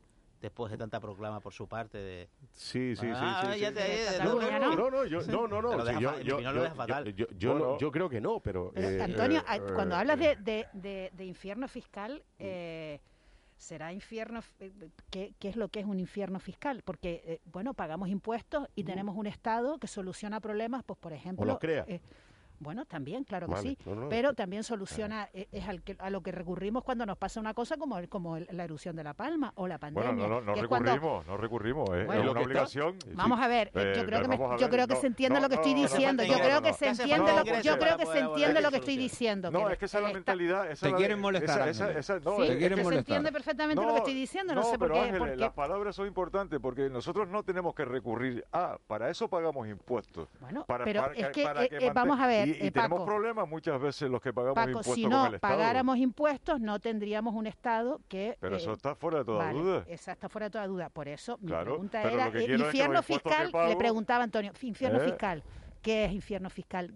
Después 0.44 0.70
de 0.70 0.78
tanta 0.78 1.00
proclama 1.00 1.40
por 1.40 1.54
su 1.54 1.70
parte 1.70 1.98
de... 1.98 2.30
Sí, 2.52 2.98
sí, 2.98 3.08
Ah, 3.14 3.44
sí, 3.48 3.54
sí, 3.54 3.60
ya 3.62 3.70
sí. 3.70 3.76
te- 3.76 4.04
eh, 4.04 4.20
No, 4.26 4.34
no, 4.42 4.42
no, 4.60 4.76
no, 4.76 4.92
no, 4.92 5.06
yo, 5.06 5.22
no, 5.22 5.48
no, 5.48 5.62
yo, 7.80 7.92
creo 7.92 8.10
que 8.10 8.20
no, 8.20 8.42
pero... 8.42 8.72
Pero, 8.76 8.90
eh, 8.90 9.02
Antonio, 9.02 9.40
eh, 9.40 9.56
eh, 9.56 9.62
cuando 9.74 9.96
hablas 9.96 10.20
de, 10.20 10.36
de- 10.36 10.68
de- 10.74 11.12
de 11.14 11.26
infierno 11.26 11.70
fiscal, 11.70 12.22
eh, 12.40 13.00
será 13.56 13.94
infierno, 13.94 14.42
¿qué, 15.10 15.34
qué 15.40 15.48
es 15.48 15.56
lo 15.56 15.70
que 15.70 15.80
es 15.80 15.86
un 15.86 16.02
infierno 16.02 16.42
fiscal? 16.42 16.82
Porque, 16.84 17.22
eh, 17.26 17.40
bueno, 17.46 17.74
pagamos 17.74 18.10
impuestos 18.10 18.68
y 18.76 18.84
tenemos 18.84 19.16
un 19.16 19.28
Estado 19.28 19.78
que 19.78 19.88
soluciona 19.88 20.42
problemas, 20.42 20.84
pues, 20.84 21.00
por 21.00 21.14
ejemplo... 21.14 21.46
los 21.46 21.58
crea. 21.60 21.86
Eh, 22.64 22.74
bueno, 22.74 22.86
también, 22.86 23.24
claro 23.24 23.48
que 23.48 23.54
Vale, 23.54 23.70
sí, 23.70 23.78
no, 23.86 23.96
no. 23.96 24.10
pero 24.10 24.34
también 24.34 24.64
soluciona, 24.64 25.30
eh, 25.34 25.48
es 25.52 25.68
al 25.68 25.82
que, 25.84 25.96
a 26.00 26.10
lo 26.10 26.22
que 26.22 26.32
recurrimos 26.32 26.84
cuando 26.84 27.06
nos 27.06 27.18
pasa 27.18 27.40
una 27.40 27.54
cosa 27.54 27.78
como, 27.78 27.98
el- 27.98 28.10
como 28.10 28.38
el- 28.38 28.48
la 28.52 28.64
erupción 28.64 28.96
de 28.96 29.04
La 29.04 29.14
Palma 29.14 29.52
o 29.56 29.68
la 29.68 29.78
pandemia. 29.78 30.12
Bueno, 30.12 30.28
no, 30.28 30.36
no, 30.40 30.42
no 30.42 30.54
que 30.54 30.62
es 30.62 30.68
cuando- 30.68 30.92
recurrimos, 30.94 31.28
no 31.28 31.38
recurrimos, 31.38 31.90
¿eh? 31.90 32.04
Bueno, 32.06 32.14
es 32.14 32.20
una 32.20 32.24
que 32.24 32.28
está- 32.30 32.42
obligación. 32.42 32.96
Vamos 33.14 33.40
a 33.40 33.48
ver, 33.48 33.72
eh, 33.76 33.94
yo 33.96 34.06
creo 34.06 34.22
que 34.22 34.28
me- 34.28 34.38
vamos 34.38 34.52
a 34.54 34.56
yo 34.58 34.62
ver, 34.62 34.70
creo 34.70 34.88
que 34.88 34.94
no, 34.96 35.00
se 35.02 35.08
entiende 35.08 35.36
no, 35.36 35.42
lo 35.44 35.50
que 35.50 35.56
estoy 35.56 35.74
diciendo, 35.74 36.24
yo 36.24 36.34
creo 36.40 36.62
que 36.62 36.74
se 36.74 36.86
¿Qué 36.86 36.90
hace 36.92 37.02
entiende 37.04 37.32
lo, 37.34 37.40
ingreso 37.40 37.62
yo 37.64 37.78
creo 37.80 37.98
que 37.98 38.06
se 38.06 38.20
entiende 38.20 38.62
lo 38.62 38.72
que 38.72 38.78
estoy 38.78 38.98
diciendo. 38.98 39.52
No, 39.52 39.68
que 39.68 39.74
es 39.74 39.80
que 39.80 39.86
esa 39.86 39.98
es 40.00 40.04
la 40.06 40.14
mentalidad. 40.14 40.72
Esa 40.72 40.88
Te 40.88 40.96
quieren 40.96 41.20
molestar, 41.20 41.66
que 41.68 41.74
se 41.74 42.98
entiende 42.98 43.32
perfectamente 43.32 43.84
lo 43.84 43.92
que 43.94 43.98
estoy 44.00 44.14
diciendo, 44.14 44.56
no, 44.56 44.64
sé 44.64 44.78
por 44.78 44.92
qué. 44.92 45.36
Las 45.38 45.54
palabras 45.54 45.96
son 45.96 46.08
importantes 46.08 46.60
porque 46.60 46.90
nosotros 46.90 47.28
no 47.28 47.44
tenemos 47.44 47.74
que 47.76 47.86
recurrir 47.86 48.46
a, 48.52 48.78
para 48.88 49.10
eso 49.10 49.28
pagamos 49.28 49.68
impuestos. 49.68 50.28
Bueno, 50.40 50.66
para, 50.66 50.84
pero 50.86 51.12
es 51.14 51.28
que, 51.30 51.44
eh, 51.44 51.70
eh, 51.72 51.92
vamos 51.94 52.20
a 52.20 52.28
ver, 52.28 52.48
y, 52.60 52.64
y 52.64 52.68
eh, 52.68 52.72
tenemos 52.72 53.00
Paco. 53.00 53.06
problemas 53.06 53.48
muchas 53.50 53.80
veces 53.82 54.10
los 54.10 54.22
que 54.22 54.34
pagamos 54.34 54.56
Paco, 54.56 54.70
impuestos 54.70 54.96
si 54.96 55.02
con 55.04 55.12
no 55.12 55.28
el 55.28 55.34
Estado. 55.36 55.54
pagáramos 55.56 55.98
impuestos, 55.98 56.60
no 56.62 56.80
tendríamos 56.80 57.34
un 57.36 57.48
Estado 57.48 58.02
que... 58.08 58.38
Pero 58.40 58.56
eh, 58.56 58.60
eso 58.60 58.74
está 58.74 58.96
fuera 58.96 59.20
de 59.20 59.26
toda 59.26 59.46
vale, 59.46 59.60
duda. 59.60 59.86
Esa 59.88 60.12
está 60.14 60.30
fuera 60.30 60.48
de 60.48 60.52
toda 60.52 60.68
duda. 60.68 60.90
Por 60.90 61.08
eso 61.08 61.38
mi 61.42 61.48
Claro, 61.48 61.72
pregunta 61.72 62.02
era, 62.04 62.28
eh, 62.28 62.32
quiero 62.32 62.54
es 62.54 62.58
que 62.60 62.66
infierno 62.66 63.04
fiscal, 63.04 63.52
le 63.68 63.76
preguntaba 63.76 64.24
Antonio, 64.24 64.52
infierno 64.62 65.00
¿Eh? 65.02 65.06
fiscal. 65.06 65.44
¿Qué 65.82 66.06
es 66.06 66.12
infierno 66.14 66.50
fiscal? 66.50 66.94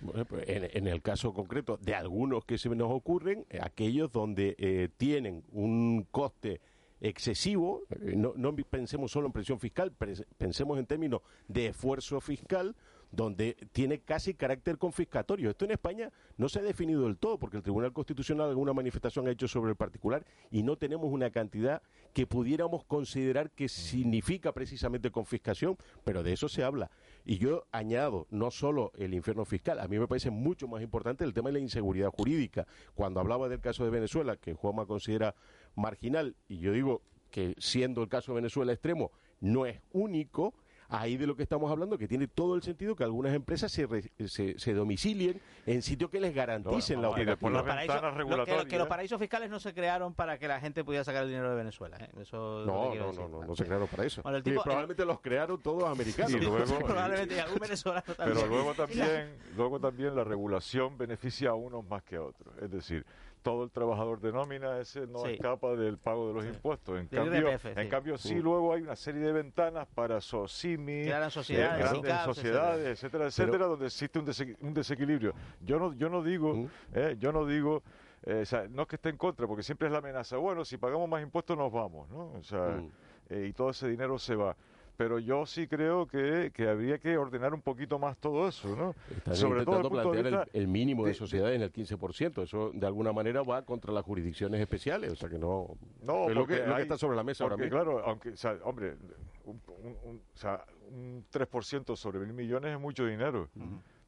Bueno, 0.00 0.24
pues, 0.24 0.48
en, 0.48 0.68
en 0.72 0.86
el 0.86 1.02
caso 1.02 1.34
concreto 1.34 1.76
de 1.76 1.94
algunos 1.94 2.44
que 2.44 2.56
se 2.56 2.68
nos 2.70 2.90
ocurren, 2.90 3.44
eh, 3.50 3.58
aquellos 3.62 4.10
donde 4.10 4.54
eh, 4.58 4.88
tienen 4.96 5.44
un 5.52 6.06
coste 6.10 6.60
excesivo, 7.02 7.82
eh, 7.90 8.14
no, 8.16 8.32
no 8.36 8.54
pensemos 8.56 9.10
solo 9.10 9.26
en 9.26 9.32
presión 9.32 9.58
fiscal, 9.60 9.92
pensemos 10.38 10.78
en 10.78 10.86
términos 10.86 11.20
de 11.48 11.66
esfuerzo 11.66 12.20
fiscal, 12.20 12.76
donde 13.12 13.56
tiene 13.72 14.00
casi 14.00 14.34
carácter 14.34 14.78
confiscatorio. 14.78 15.50
Esto 15.50 15.64
en 15.64 15.72
España 15.72 16.10
no 16.36 16.48
se 16.48 16.60
ha 16.60 16.62
definido 16.62 17.04
del 17.04 17.16
todo, 17.16 17.38
porque 17.38 17.56
el 17.56 17.62
Tribunal 17.62 17.92
Constitucional 17.92 18.48
alguna 18.48 18.72
manifestación 18.72 19.26
ha 19.28 19.32
hecho 19.32 19.48
sobre 19.48 19.70
el 19.70 19.76
particular 19.76 20.24
y 20.50 20.62
no 20.62 20.76
tenemos 20.76 21.12
una 21.12 21.30
cantidad 21.30 21.82
que 22.12 22.26
pudiéramos 22.26 22.84
considerar 22.84 23.50
que 23.50 23.68
significa 23.68 24.52
precisamente 24.52 25.10
confiscación, 25.10 25.76
pero 26.04 26.22
de 26.22 26.32
eso 26.32 26.48
se 26.48 26.62
habla. 26.62 26.90
Y 27.24 27.38
yo 27.38 27.66
añado 27.72 28.26
no 28.30 28.50
solo 28.50 28.92
el 28.96 29.14
infierno 29.14 29.44
fiscal, 29.44 29.80
a 29.80 29.88
mí 29.88 29.98
me 29.98 30.08
parece 30.08 30.30
mucho 30.30 30.68
más 30.68 30.82
importante 30.82 31.24
el 31.24 31.34
tema 31.34 31.48
de 31.48 31.54
la 31.54 31.58
inseguridad 31.60 32.10
jurídica. 32.10 32.66
Cuando 32.94 33.20
hablaba 33.20 33.48
del 33.48 33.60
caso 33.60 33.84
de 33.84 33.90
Venezuela, 33.90 34.36
que 34.36 34.54
Juanma 34.54 34.86
considera 34.86 35.34
marginal, 35.74 36.36
y 36.48 36.58
yo 36.58 36.72
digo 36.72 37.02
que 37.30 37.54
siendo 37.58 38.02
el 38.02 38.08
caso 38.08 38.32
de 38.32 38.36
Venezuela 38.36 38.72
extremo, 38.72 39.12
no 39.40 39.66
es 39.66 39.80
único, 39.92 40.54
ahí 40.90 41.16
de 41.16 41.26
lo 41.26 41.36
que 41.36 41.42
estamos 41.44 41.70
hablando, 41.70 41.96
que 41.96 42.06
tiene 42.08 42.26
todo 42.26 42.54
el 42.56 42.62
sentido 42.62 42.94
que 42.96 43.04
algunas 43.04 43.32
empresas 43.34 43.70
se, 43.72 43.86
re- 43.86 44.10
se, 44.26 44.58
se 44.58 44.74
domicilien 44.74 45.40
en 45.66 45.82
sitios 45.82 46.10
que 46.10 46.20
les 46.20 46.34
garanticen 46.34 47.00
la 47.00 47.08
las 47.10 47.16
Paraíso- 47.18 47.92
ventanas 47.92 48.16
lo 48.16 48.66
que- 48.66 48.78
los 48.78 48.88
paraísos 48.88 49.18
fiscales 49.20 49.50
no 49.50 49.60
se 49.60 49.72
crearon 49.72 50.14
para 50.14 50.38
que 50.38 50.48
la 50.48 50.60
gente 50.60 50.82
pudiera 50.84 51.04
sacar 51.04 51.22
el 51.22 51.28
dinero 51.28 51.50
de 51.50 51.56
Venezuela. 51.56 51.96
¿eh? 52.00 52.10
Eso 52.20 52.64
No, 52.66 52.92
no, 52.94 53.06
decir. 53.06 53.20
no, 53.20 53.28
no, 53.28 53.44
no 53.46 53.56
se 53.56 53.64
crearon 53.64 53.88
para 53.88 54.04
eso. 54.04 54.22
Bueno, 54.22 54.38
Y 54.38 54.42
probablemente 54.42 55.04
los 55.04 55.20
crearon 55.20 55.62
todos 55.62 55.84
americanos. 55.84 56.32
Y 56.40 56.40
luego- 56.40 56.78
Probablemente 56.84 57.36
y 57.36 57.38
algún 57.38 57.58
venezolano 57.58 58.14
también. 58.16 58.36
Pero 58.38 58.46
luego 58.48 58.74
también, 58.74 59.36
luego 59.56 59.80
también 59.80 60.14
la 60.16 60.24
regulación 60.24 60.98
beneficia 60.98 61.50
a 61.50 61.54
unos 61.54 61.84
más 61.88 62.02
que 62.02 62.16
a 62.16 62.22
otros. 62.22 62.54
Es 62.60 62.70
decir, 62.70 63.04
todo 63.42 63.64
el 63.64 63.70
trabajador 63.70 64.20
de 64.20 64.32
nómina 64.32 64.78
ese 64.80 65.06
no 65.06 65.20
Sí. 65.20 65.32
escapa 65.32 65.74
del 65.74 65.98
pago 65.98 66.28
de 66.28 66.34
los 66.34 66.44
impuestos. 66.44 66.98
En 66.98 67.06
cambio, 67.08 67.38
IRPF, 67.50 67.66
en 67.66 67.84
sí. 67.84 67.88
cambio 67.88 68.18
sí 68.18 68.34
Mm. 68.34 68.40
luego 68.42 68.72
hay 68.74 68.82
una 68.82 68.96
serie 68.96 69.22
de 69.22 69.32
ventanas 69.32 69.86
para 69.94 70.20
SOCIMI, 70.20 71.02
Crearan 71.04 71.30
sociedades, 71.30 71.78
grandes 72.02 72.20
sociedades, 72.24 72.86
etcétera, 72.88 73.26
etcétera, 73.26 73.52
Pero- 73.52 73.68
donde 73.70 73.86
existe 73.86 74.18
un, 74.18 74.26
dese- 74.26 74.56
un 74.60 74.74
desequilibrio. 74.74 75.34
Yo 75.60 75.78
no, 75.78 75.92
yo 75.94 76.08
no 76.08 76.22
digo, 76.22 76.54
Mm. 76.54 76.66
eh, 76.94 77.16
yo 77.18 77.32
no 77.32 77.46
digo, 77.46 77.82
eh, 78.24 78.40
o 78.42 78.46
sea, 78.46 78.66
no 78.68 78.82
es 78.82 78.88
que 78.88 78.96
esté 78.96 79.08
en 79.08 79.16
contra, 79.16 79.46
porque 79.46 79.62
siempre 79.62 79.88
es 79.88 79.92
la 79.92 79.98
amenaza. 79.98 80.36
Bueno, 80.36 80.64
si 80.64 80.76
pagamos 80.76 81.08
más 81.08 81.22
impuestos 81.22 81.56
nos 81.56 81.72
vamos, 81.72 82.08
¿no? 82.10 82.32
O 82.32 82.42
sea, 82.42 82.76
Mm. 82.78 82.90
eh, 83.30 83.46
y 83.48 83.52
todo 83.52 83.70
ese 83.70 83.88
dinero 83.88 84.18
se 84.18 84.34
va. 84.34 84.54
Pero 85.00 85.18
yo 85.18 85.46
sí 85.46 85.66
creo 85.66 86.06
que, 86.06 86.50
que 86.52 86.68
habría 86.68 86.98
que 86.98 87.16
ordenar 87.16 87.54
un 87.54 87.62
poquito 87.62 87.98
más 87.98 88.18
todo 88.18 88.46
eso, 88.46 88.76
¿no? 88.76 88.94
Están 89.16 89.34
Sobre 89.34 89.64
todo 89.64 89.76
intentando 89.76 89.88
de 89.88 90.02
plantear 90.02 90.24
vista 90.42 90.42
el, 90.52 90.60
el 90.60 90.68
mínimo 90.68 91.04
de 91.04 91.12
de- 91.12 91.14
sociedades 91.14 91.56
en 91.56 91.62
el 91.62 91.72
15%. 91.72 92.42
Eso 92.42 92.70
de 92.74 92.86
alguna 92.86 93.10
manera 93.10 93.40
va 93.42 93.64
contra 93.64 93.94
las 93.94 94.04
jurisdicciones 94.04 94.60
especiales. 94.60 95.10
O 95.10 95.16
sea 95.16 95.30
que 95.30 95.38
no. 95.38 95.68
No, 96.02 96.28
es 96.28 96.34
lo 96.34 96.46
que, 96.46 96.66
lo 96.66 96.76
está 96.76 96.98
sobre 96.98 97.16
la 97.16 97.24
mesa 97.24 97.44
ahora 97.44 97.56
porque, 97.56 97.70
mismo. 97.70 97.82
claro, 97.82 98.04
aunque, 98.04 98.28
o 98.28 98.36
sea, 98.36 98.58
hombre, 98.62 98.98
un, 99.46 99.58
un- 99.82 99.96
un- 100.04 100.16
o 100.34 100.36
sea, 100.36 100.62
un 100.90 101.24
3% 101.32 101.96
sobre 101.96 102.18
mil 102.18 102.34
millones 102.34 102.74
es 102.74 102.78
mucho 102.78 103.06
dinero. 103.06 103.48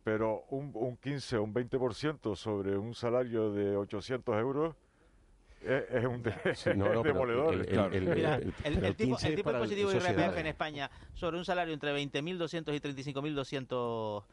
Pero 0.05 0.43
un, 0.51 0.72
un 0.74 0.99
15 0.99 1.38
o 1.38 1.45
un 1.45 1.55
20% 1.55 2.36
sobre 2.36 2.76
un 2.76 2.93
salario 2.95 3.51
de 3.51 3.78
800 3.78 4.36
euros 4.36 4.74
es, 5.65 5.85
es 5.91 6.05
un 6.05 6.23
es 6.45 6.65
demoledor. 7.05 7.55
el- 7.55 8.95
tipo, 8.97 9.17
15 9.17 9.29
el 9.29 9.35
tipo 9.37 9.51
para 9.51 9.59
positivo. 9.61 9.91
IRPF 9.93 10.37
en 10.39 10.47
España 10.47 10.91
sobre 11.15 11.39
un 11.39 11.45
salario 11.45 11.73
entre 11.75 11.93
20.200 11.95 12.75
y 12.75 12.81
35.200 12.81 14.25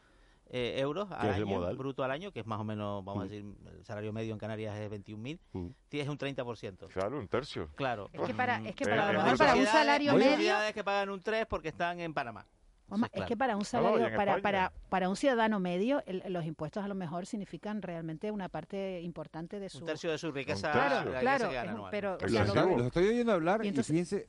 eh, 0.52 0.80
euros 0.80 1.08
al 1.12 1.28
es 1.30 1.36
año, 1.36 1.46
modal. 1.46 1.76
bruto 1.76 2.02
al 2.02 2.10
año, 2.10 2.32
que 2.32 2.40
es 2.40 2.46
más 2.46 2.58
o 2.58 2.64
menos, 2.64 3.04
vamos 3.04 3.22
a 3.22 3.26
Mm. 3.26 3.28
decir, 3.28 3.44
el 3.78 3.84
salario 3.84 4.12
medio 4.12 4.32
en 4.32 4.38
Canarias 4.38 4.76
es 4.80 4.90
21.000, 4.90 5.38
Mm. 5.52 5.68
tienes 5.88 6.08
un 6.08 6.18
30%. 6.18 6.88
Claro, 6.88 7.18
un 7.18 7.28
tercio. 7.28 7.68
Claro. 7.76 8.10
Es 8.12 8.20
que 8.22 8.34
para, 8.34 8.56
es 8.68 8.74
que 8.74 8.82
Eh, 8.84 8.88
para, 8.88 9.12
eh, 9.12 9.30
un 9.60 9.66
salario 9.66 10.10
hay 10.10 10.18
medio... 10.18 10.32
sociedades 10.32 10.72
que 10.74 10.82
pagan 10.82 11.10
un 11.10 11.20
3 11.20 11.46
porque 11.46 11.68
están 11.68 12.00
en 12.00 12.12
Panamá. 12.12 12.46
Mamá, 12.90 13.06
Eso 13.06 13.16
es 13.16 13.20
es 13.22 13.28
que 13.28 13.36
claro. 13.36 13.38
para 13.38 13.56
un 13.56 13.62
y 13.62 13.64
salario, 13.64 14.16
para, 14.16 14.42
para, 14.42 14.72
para 14.88 15.08
un 15.08 15.16
ciudadano 15.16 15.60
medio, 15.60 16.02
el- 16.06 16.22
los 16.28 16.44
impuestos 16.44 16.84
a 16.84 16.88
lo 16.88 16.94
mejor 16.94 17.24
significan 17.26 17.82
realmente 17.82 18.30
una 18.30 18.48
parte 18.48 19.00
importante 19.02 19.60
de 19.60 19.68
su... 19.68 19.78
Un 19.78 19.86
tercio 19.86 20.10
de 20.10 20.18
su 20.18 20.30
riqueza, 20.32 20.72
Claro, 20.72 21.10
la 21.12 21.20
claro, 21.20 21.50
gana 21.50 21.72
es 21.72 21.78
un- 21.78 21.90
pero... 21.90 22.14
o 22.16 22.18
Los 22.20 22.30
sea, 22.32 22.44
Los, 22.44 22.54
lo- 22.54 22.76
los 22.78 22.86
estoy 22.88 23.08
oyendo 23.08 23.32
hablar 23.32 23.60
Y 23.62 23.66
y, 23.66 23.68
entonces- 23.68 23.90
fíjense... 23.92 24.26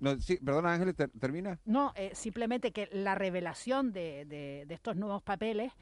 No, 0.00 0.18
sí, 0.20 0.36
perdona 0.38 0.72
Ángeles, 0.74 0.96
ter- 0.96 1.10
termina. 1.18 1.58
No, 1.64 1.92
eh, 1.94 2.10
simplemente 2.14 2.72
que 2.72 2.88
la 2.92 3.14
revelación 3.14 3.92
de, 3.92 4.24
de- 4.26 4.64
de 4.66 4.74
estos 4.74 4.96
nuevos 4.96 5.22
papeles 5.22 5.72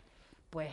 pues 0.50 0.70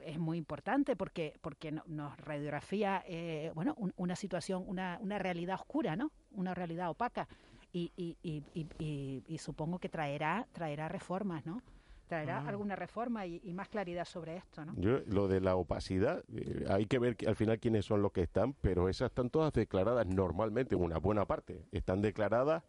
es 0.00 0.18
muy 0.18 0.38
importante 0.38 0.96
porque 0.96 1.34
porque 1.42 1.70
no- 1.70 1.82
nos 1.86 2.16
radiografía 2.16 3.04
eh, 3.06 3.52
bueno 3.54 3.74
un- 3.76 3.92
una 3.98 4.16
situación 4.16 4.64
una, 4.66 4.98
una 5.02 5.18
realidad 5.18 5.56
oscura 5.56 5.96
no 5.96 6.10
una 6.32 6.54
realidad 6.54 6.88
opaca 6.88 7.28
y, 7.72 7.92
y, 7.96 8.16
y, 8.22 9.22
y, 9.28 9.38
supongo 9.38 9.78
que 9.78 9.88
traerá 9.88 10.46
traerá 10.52 10.88
reformas 10.88 11.44
no 11.46 11.60
traerá 12.06 12.38
Ah. 12.38 12.48
alguna 12.48 12.74
reforma 12.74 13.26
y, 13.26 13.40
y 13.44 13.52
más 13.52 13.68
claridad 13.68 14.06
sobre 14.06 14.36
esto 14.36 14.64
no 14.64 14.74
Yo, 14.76 15.00
lo 15.06 15.28
de 15.28 15.40
la 15.42 15.56
opacidad, 15.56 16.24
eh, 16.34 16.64
hay 16.70 16.86
que 16.86 16.98
ver 16.98 17.16
que- 17.16 17.26
al 17.28 17.36
final 17.36 17.58
quiénes 17.58 17.84
son 17.84 18.00
los 18.00 18.12
que 18.12 18.22
están, 18.22 18.54
pero 18.54 18.88
esas 18.88 19.10
están 19.10 19.28
todas 19.28 19.52
declaradas 19.52 20.06
normalmente, 20.06 20.74
una 20.74 20.96
buena 20.98 21.26
parte, 21.26 21.66
están 21.70 22.00
declaradas 22.00 22.62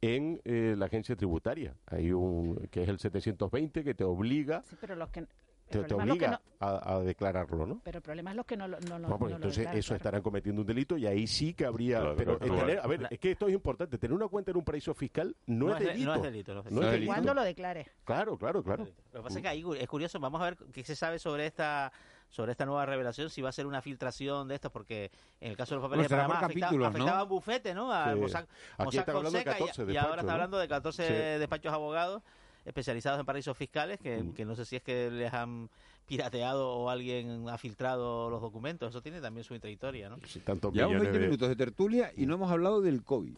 en 0.00 0.40
eh, 0.44 0.74
la 0.76 0.86
agencia 0.86 1.14
tributaria. 1.14 1.76
Hay 1.86 2.10
un 2.10 2.56
que 2.72 2.82
es 2.82 2.88
el 2.88 2.98
720 2.98 3.84
que 3.84 3.94
te 3.94 4.02
obliga, 4.02 4.62
Sí, 4.64 4.74
pero 4.80 4.96
los 4.96 5.10
que 5.10 5.26
te, 5.70 5.94
obliga 5.94 6.30
no- 6.30 6.40
a, 6.66 6.94
a 6.94 7.00
declararlo, 7.00 7.64
¿no? 7.66 7.80
pero 7.82 7.98
el 7.98 8.02
problema 8.02 8.30
es 8.30 8.36
los 8.36 8.44
que 8.46 8.56
no 8.56 8.68
lo 8.68 8.78
no, 8.80 8.98
lo- 8.98 9.08
Bueno, 9.08 9.18
pues 9.18 9.20
no 9.20 9.28
lo 9.30 9.36
entonces 9.36 9.58
declaran, 9.58 9.78
eso 9.78 9.88
claro. 9.88 9.96
estarán 9.96 10.22
cometiendo 10.22 10.60
un 10.60 10.66
delito 10.66 10.96
y 10.96 11.06
ahí 11.06 11.26
sí 11.26 11.54
que 11.54 11.64
habría. 11.64 12.00
Claro, 12.00 12.14
pero 12.16 12.38
claro, 12.38 12.54
tener- 12.54 12.74
claro. 12.74 12.82
a 12.82 12.86
ver, 12.88 13.08
es 13.10 13.18
que 13.18 13.30
esto 13.30 13.46
es 13.46 13.54
importante. 13.54 13.96
Tener 13.98 14.14
una 14.14 14.28
cuenta 14.28 14.50
en 14.50 14.56
un 14.58 14.64
paraíso 14.64 14.92
fiscal 14.94 15.34
no, 15.46 15.66
No 15.68 15.76
es 15.76 15.80
es 15.80 15.86
de- 15.86 15.92
delito. 15.92 16.08
no 16.10 16.14
es 16.16 16.22
delito, 16.22 16.54
no 16.54 16.60
es 16.82 16.90
delito. 16.92 17.12
cuando 17.12 17.34
lo 17.34 17.42
declare 17.42 17.86
Claro, 18.04 18.36
claro, 18.36 18.62
claro. 18.62 18.84
Lo 19.12 19.20
que 19.20 19.22
pasa 19.22 19.38
es 19.38 19.42
que 19.42 19.48
ahí 19.48 19.64
es 19.78 19.88
curioso, 19.88 20.18
vamos 20.20 20.40
a 20.40 20.44
ver 20.44 20.56
qué 20.72 20.82
se 20.84 20.94
sabe 20.96 21.18
sobre 21.18 21.46
esta 21.46 21.92
sobre 22.28 22.52
esta 22.52 22.64
nueva 22.64 22.86
revelación, 22.86 23.28
si 23.28 23.42
va 23.42 23.48
a 23.48 23.52
ser 23.52 23.66
una 23.66 23.82
filtración 23.82 24.46
de 24.46 24.54
estos, 24.54 24.70
porque 24.70 25.10
en 25.40 25.50
el 25.50 25.56
caso 25.56 25.74
de 25.74 25.80
los 25.80 25.88
papeles 25.90 26.08
de 26.08 26.14
Panamá 26.16 26.38
afectaba, 26.38 26.86
afectaba 26.86 27.18
a 27.18 27.22
un 27.24 27.28
bufete, 27.28 27.74
¿no? 27.74 27.92
A 27.92 28.12
Sí. 28.14 28.20
Mossack, 28.20 28.48
Aquí 28.78 28.96
de 28.96 29.02
y- 29.02 29.04
14 29.04 29.30
y, 29.40 29.44
despachos, 29.44 29.96
ahora 30.08 30.20
está 30.20 30.32
hablando 30.34 30.58
de 30.58 30.68
14 30.68 31.06
Sí. 31.08 31.12
despachos 31.40 31.72
abogados 31.72 32.22
especializados 32.64 33.20
en 33.20 33.26
paraísos 33.26 33.56
fiscales, 33.56 33.98
que, 34.00 34.22
Mm. 34.22 34.32
que 34.34 34.44
no 34.44 34.54
sé 34.54 34.64
si 34.64 34.76
es 34.76 34.82
que 34.82 35.10
les 35.10 35.32
han 35.32 35.68
pirateado 36.06 36.68
o 36.70 36.90
alguien 36.90 37.48
ha 37.48 37.56
filtrado 37.58 38.28
los 38.30 38.40
documentos, 38.40 38.88
eso 38.90 39.00
tiene 39.00 39.20
también 39.20 39.44
su 39.44 39.58
trayectoria, 39.58 40.08
¿no? 40.08 40.16
Sí, 40.26 40.40
tantos 40.40 40.72
Llevamos 40.72 40.94
millones 40.94 41.12
20 41.12 41.18
de- 41.20 41.26
minutos 41.26 41.48
de 41.48 41.56
tertulia 41.56 42.12
y 42.16 42.26
no 42.26 42.34
hemos 42.34 42.50
hablado 42.50 42.80
del 42.80 43.02
COVID. 43.04 43.36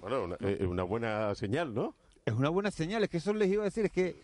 Bueno, 0.00 0.24
una, 0.24 0.36
eh, 0.40 0.66
una 0.66 0.82
buena 0.82 1.34
señal, 1.34 1.72
¿no? 1.74 1.94
Es 2.26 2.34
una 2.34 2.50
buena 2.50 2.70
señal, 2.70 3.02
es 3.04 3.08
que 3.10 3.16
eso 3.18 3.32
les 3.32 3.48
iba 3.50 3.62
a 3.62 3.64
decir, 3.64 3.86
es 3.86 3.92
que 3.92 4.16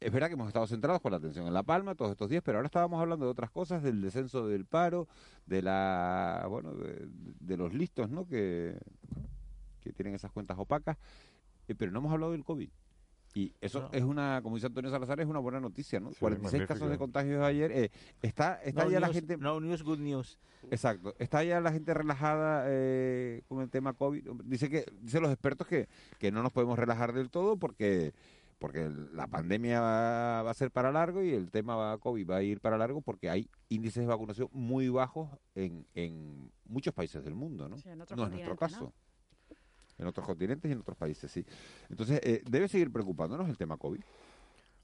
es 0.00 0.12
verdad 0.12 0.26
que 0.28 0.34
hemos 0.34 0.48
estado 0.48 0.66
centrados 0.66 1.00
con 1.00 1.12
la 1.12 1.18
atención 1.18 1.46
en 1.46 1.54
La 1.54 1.62
Palma 1.62 1.94
todos 1.94 2.10
estos 2.10 2.28
días, 2.28 2.42
pero 2.44 2.58
ahora 2.58 2.66
estábamos 2.66 3.00
hablando 3.00 3.24
de 3.24 3.30
otras 3.30 3.50
cosas, 3.50 3.82
del 3.82 4.00
descenso 4.02 4.46
del 4.48 4.64
paro, 4.66 5.06
de 5.46 5.62
la, 5.62 6.44
bueno, 6.48 6.74
de, 6.74 7.06
de 7.40 7.56
los 7.56 7.72
listos, 7.72 8.10
¿no? 8.10 8.26
Que, 8.26 8.76
que 9.80 9.92
tienen 9.92 10.14
esas 10.14 10.32
cuentas 10.32 10.58
opacas, 10.58 10.98
eh, 11.68 11.74
pero 11.74 11.92
no 11.92 12.00
hemos 12.00 12.12
hablado 12.12 12.32
del 12.32 12.44
COVID. 12.44 12.68
Y 13.34 13.52
eso 13.60 13.88
es 13.92 14.02
una, 14.02 14.40
como 14.42 14.56
dice 14.56 14.66
Antonio 14.66 14.90
Salazar, 14.90 15.20
es 15.20 15.26
una 15.26 15.38
buena 15.38 15.58
noticia, 15.58 16.00
¿no? 16.00 16.10
Sí, 16.10 16.16
46 16.20 16.62
casos 16.62 16.80
de 16.80 16.84
magnífico. 16.84 17.04
contagios 17.04 17.42
ayer. 17.42 17.72
Eh, 17.72 17.90
está 18.20 18.56
está 18.62 18.84
No 18.84 18.90
ya 18.90 19.00
la 19.00 19.06
news, 19.06 19.16
gente... 19.16 19.36
No 19.38 19.60
news, 19.60 19.82
good 19.82 19.98
news. 20.00 20.38
Exacto. 20.70 21.14
Está 21.18 21.42
ya 21.42 21.60
la 21.60 21.72
gente 21.72 21.94
relajada 21.94 22.64
eh, 22.66 23.42
con 23.48 23.62
el 23.62 23.70
tema 23.70 23.94
COVID. 23.94 24.28
Dice 24.44 24.68
que 24.68 24.84
dicen 25.00 25.22
los 25.22 25.32
expertos 25.32 25.66
que, 25.66 25.88
que 26.18 26.30
no 26.30 26.42
nos 26.42 26.52
podemos 26.52 26.78
relajar 26.78 27.12
del 27.12 27.30
todo 27.30 27.56
porque 27.56 28.12
porque 28.58 28.88
la 29.12 29.26
pandemia 29.26 29.80
va, 29.80 30.42
va 30.44 30.50
a 30.52 30.54
ser 30.54 30.70
para 30.70 30.92
largo 30.92 31.20
y 31.24 31.32
el 31.34 31.50
tema 31.50 31.74
va, 31.74 31.98
COVID 31.98 32.30
va 32.30 32.36
a 32.36 32.42
ir 32.44 32.60
para 32.60 32.78
largo 32.78 33.00
porque 33.00 33.28
hay 33.28 33.50
índices 33.68 34.02
de 34.02 34.06
vacunación 34.06 34.48
muy 34.52 34.88
bajos 34.88 35.28
en, 35.56 35.84
en 35.94 36.48
muchos 36.66 36.94
países 36.94 37.24
del 37.24 37.34
mundo, 37.34 37.68
¿no? 37.68 37.76
Sí, 37.78 37.88
en 37.88 38.00
otros 38.00 38.16
no 38.16 38.26
es 38.26 38.30
nuestro 38.30 38.56
caso. 38.56 38.92
En 40.02 40.08
otros 40.08 40.26
continentes 40.26 40.68
y 40.68 40.72
en 40.72 40.80
otros 40.80 40.96
países, 40.96 41.30
sí. 41.30 41.44
Entonces, 41.88 42.20
eh, 42.24 42.42
debe 42.48 42.66
seguir 42.66 42.92
preocupándonos 42.92 43.48
el 43.48 43.56
tema 43.56 43.76
COVID. 43.76 44.00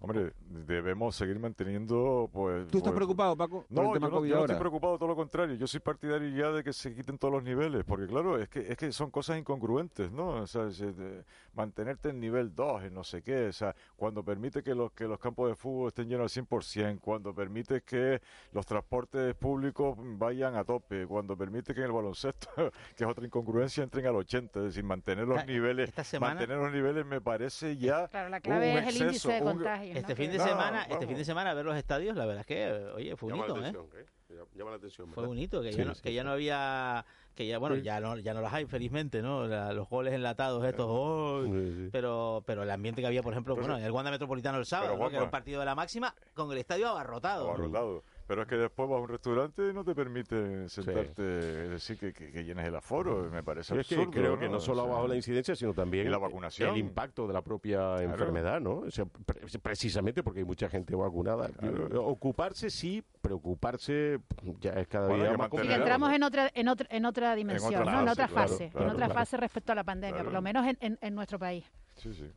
Hombre, 0.01 0.33
debemos 0.49 1.17
seguir 1.17 1.41
manteniendo, 1.41 2.31
pues... 2.33 2.69
¿Tú 2.69 2.79
estás 2.79 2.93
pues, 2.93 2.97
preocupado, 2.99 3.37
Paco, 3.37 3.67
por 3.69 3.73
No, 3.85 3.89
el 3.89 3.95
tema 3.95 4.07
yo 4.07 4.11
no, 4.13 4.17
COVID 4.19 4.29
yo 4.29 4.35
no 4.37 4.41
ahora? 4.43 4.53
estoy 4.53 4.61
preocupado, 4.63 4.97
todo 4.97 5.09
lo 5.09 5.17
contrario. 5.17 5.57
Yo 5.57 5.67
soy 5.67 5.81
partidario 5.81 6.29
ya 6.29 6.53
de 6.53 6.63
que 6.63 6.73
se 6.73 6.95
quiten 6.95 7.19
todos 7.19 7.35
los 7.35 7.43
niveles, 7.43 7.83
porque 7.85 8.07
claro, 8.07 8.41
es 8.41 8.49
que 8.49 8.61
es 8.61 8.77
que 8.77 8.93
son 8.93 9.11
cosas 9.11 9.39
incongruentes, 9.39 10.13
¿no? 10.13 10.29
O 10.29 10.47
sea, 10.47 10.67
de- 10.67 11.25
mantenerte 11.55 12.11
en 12.11 12.21
nivel 12.21 12.55
2, 12.55 12.85
en 12.85 12.95
no 12.95 13.03
sé 13.03 13.23
qué, 13.23 13.49
o 13.49 13.53
sea, 13.53 13.75
cuando 13.97 14.23
permite 14.25 14.63
que 14.63 14.73
los 14.73 14.93
que 14.93 15.05
los 15.09 15.19
campos 15.19 15.49
de 15.49 15.57
fútbol 15.57 15.89
estén 15.89 16.09
llenos 16.09 16.37
al 16.37 16.45
100%, 16.45 17.01
cuando 17.01 17.35
permite 17.35 17.81
que 17.83 18.21
los 18.53 18.65
transportes 18.65 19.35
públicos 19.35 19.97
vayan 19.99 20.55
a 20.55 20.63
tope, 20.63 21.09
cuando 21.09 21.37
permite 21.37 21.75
que 21.75 21.81
en 21.81 21.87
el 21.87 21.93
baloncesto, 21.93 22.49
que 22.97 23.03
es 23.03 23.11
otra 23.11 23.27
incongruencia, 23.27 23.83
entren 23.83 24.07
al 24.07 24.15
80, 24.15 24.61
es 24.61 24.65
decir, 24.67 24.85
mantener 24.85 25.27
los 25.27 25.39
Esta- 25.41 25.51
niveles, 25.53 25.89
esta 25.89 26.05
semana- 26.05 26.35
mantener 26.37 26.59
los 26.63 26.73
niveles 26.73 27.05
me 27.05 27.21
parece 27.21 27.77
ya 27.77 28.07
Claro, 28.07 28.29
la 28.29 28.41
clave 28.41 28.71
un 28.71 28.79
es 28.79 28.95
el 28.95 29.03
índice 29.03 29.33
de 29.33 29.43
un- 29.43 29.59
Este 29.97 30.15
Que- 30.15 30.23
fin 30.23 30.31
de 30.33 30.39
No, 30.39 30.45
semana, 30.45 30.83
este 30.85 31.07
fin 31.07 31.17
de 31.17 31.25
semana 31.25 31.55
ver 31.55 31.65
los 31.65 31.77
estadios, 31.77 32.17
la 32.17 32.27
verdad 32.27 32.41
es 32.41 32.47
que, 32.47 32.73
oye, 32.95 33.17
fue 33.17 33.33
un 33.33 33.39
Llama 33.39 33.47
la 33.47 33.53
hito, 33.53 33.57
¿eh? 33.57 33.69
atención, 33.69 34.01
¿eh? 34.01 34.45
Llama 34.55 34.71
la 34.71 34.77
atención, 34.77 35.09
Fue 35.13 35.23
¿verdad? 35.23 35.31
un 35.31 35.39
hito 35.39 35.63
que, 35.63 35.73
Sí, 35.73 35.79
ya, 35.79 35.85
no, 35.87 35.95
sí, 35.95 36.03
que 36.03 36.09
sí. 36.11 36.15
ya 36.15 36.25
no 36.25 36.31
había, 36.33 37.05
que 37.35 37.47
ya 37.47 37.59
bueno, 37.59 37.77
Sí. 37.77 37.83
ya 37.83 38.01
no, 38.01 38.19
ya 38.19 38.35
no 38.35 38.41
las 38.43 38.53
hay, 38.53 38.67
felizmente, 38.67 39.23
¿no? 39.23 39.47
La- 39.47 39.73
los 39.73 39.89
goles 39.89 40.13
enlatados 40.13 40.65
estos, 40.65 40.87
¡oh! 40.89 41.45
pero, 41.91 42.43
pero 42.47 42.63
el 42.63 42.71
ambiente 42.71 43.01
que 43.01 43.07
había, 43.07 43.23
por 43.23 43.33
ejemplo, 43.33 43.57
bueno, 43.57 43.79
en 43.79 43.85
el 43.85 43.91
Wanda 43.91 44.11
Metropolitano 44.11 44.59
el 44.59 44.67
sábado, 44.67 44.93
Pero, 44.93 45.05
¿no? 45.05 45.11
que 45.11 45.17
era 45.17 45.25
un 45.25 45.31
partido 45.31 45.61
de 45.61 45.67
la 45.67 45.75
máxima, 45.75 46.15
con 46.35 46.53
el 46.53 46.59
estadio 46.59 46.89
abarrotado. 46.89 47.49
abarrotado. 47.49 48.05
Pero 48.29 48.43
es 48.43 48.49
que 48.49 48.57
después 48.57 48.87
vas 48.91 48.99
a 48.99 49.01
un 49.01 49.09
restaurante 49.09 49.71
y 49.71 49.73
no 49.73 49.83
te 49.85 49.95
permite 49.95 50.69
sentarte, 50.69 51.65
es 51.65 51.71
decir, 51.71 51.99
que, 51.99 52.13
que, 52.13 52.31
que 52.31 52.45
llenes 52.45 52.67
el 52.69 52.77
aforo, 52.77 53.31
me 53.31 53.43
parece 53.43 53.73
Sí, 53.73 53.81
es 53.81 53.87
que 53.89 53.95
absurdo. 53.95 54.11
creo 54.13 54.39
que 54.39 54.49
no 54.51 54.59
O 54.59 54.61
solo 54.61 54.83
sea, 54.85 54.93
bajo 54.93 55.09
la 55.09 55.17
incidencia, 55.17 55.57
sino 55.57 55.73
también 55.73 56.11
la 56.11 56.19
vacunación. 56.19 56.71
el 56.73 56.77
impacto 56.77 57.27
de 57.27 57.33
la 57.33 57.41
propia 57.41 58.03
enfermedad, 58.03 58.61
¿no? 58.61 58.81
O 58.81 58.91
sea, 58.91 59.07
pre- 59.07 59.41
precisamente 59.63 60.23
porque 60.23 60.41
hay 60.41 60.45
mucha 60.45 60.69
gente 60.69 60.95
vacunada. 60.95 61.49
Ocuparse 61.97 62.69
sí, 62.69 63.03
preocuparse 63.23 64.19
ya 64.61 64.73
es 64.73 64.87
cada 64.89 65.09
Bueno, 65.09 65.25
día 65.25 65.37
más 65.37 65.47
Y 65.47 65.51
complicado. 65.51 65.81
entramos 65.81 66.13
en 66.13 66.23
otra, 66.23 66.51
en 66.55 66.69
otra, 66.69 66.87
en 66.91 67.05
otra 67.07 67.35
dimensión, 67.35 67.81
otra 67.81 67.93
¿no? 67.93 68.01
En 68.01 68.07
fase, 68.09 68.13
otra 68.13 68.29
claro, 68.29 68.49
fase, 68.49 68.69
claro, 68.71 68.87
en 68.87 68.93
otra 68.93 69.07
claro. 69.07 69.21
fase 69.21 69.37
respecto 69.39 69.73
a 69.73 69.75
la 69.75 69.85
pandemia, 69.85 70.15
Claro. 70.17 70.25
por 70.27 70.33
lo 70.35 70.43
menos 70.43 70.67
en, 70.67 70.77
en- 70.81 70.99
en 71.01 71.15
nuestro 71.15 71.39
país. 71.39 71.65
Sí, 71.97 72.13
sí. 72.13 72.31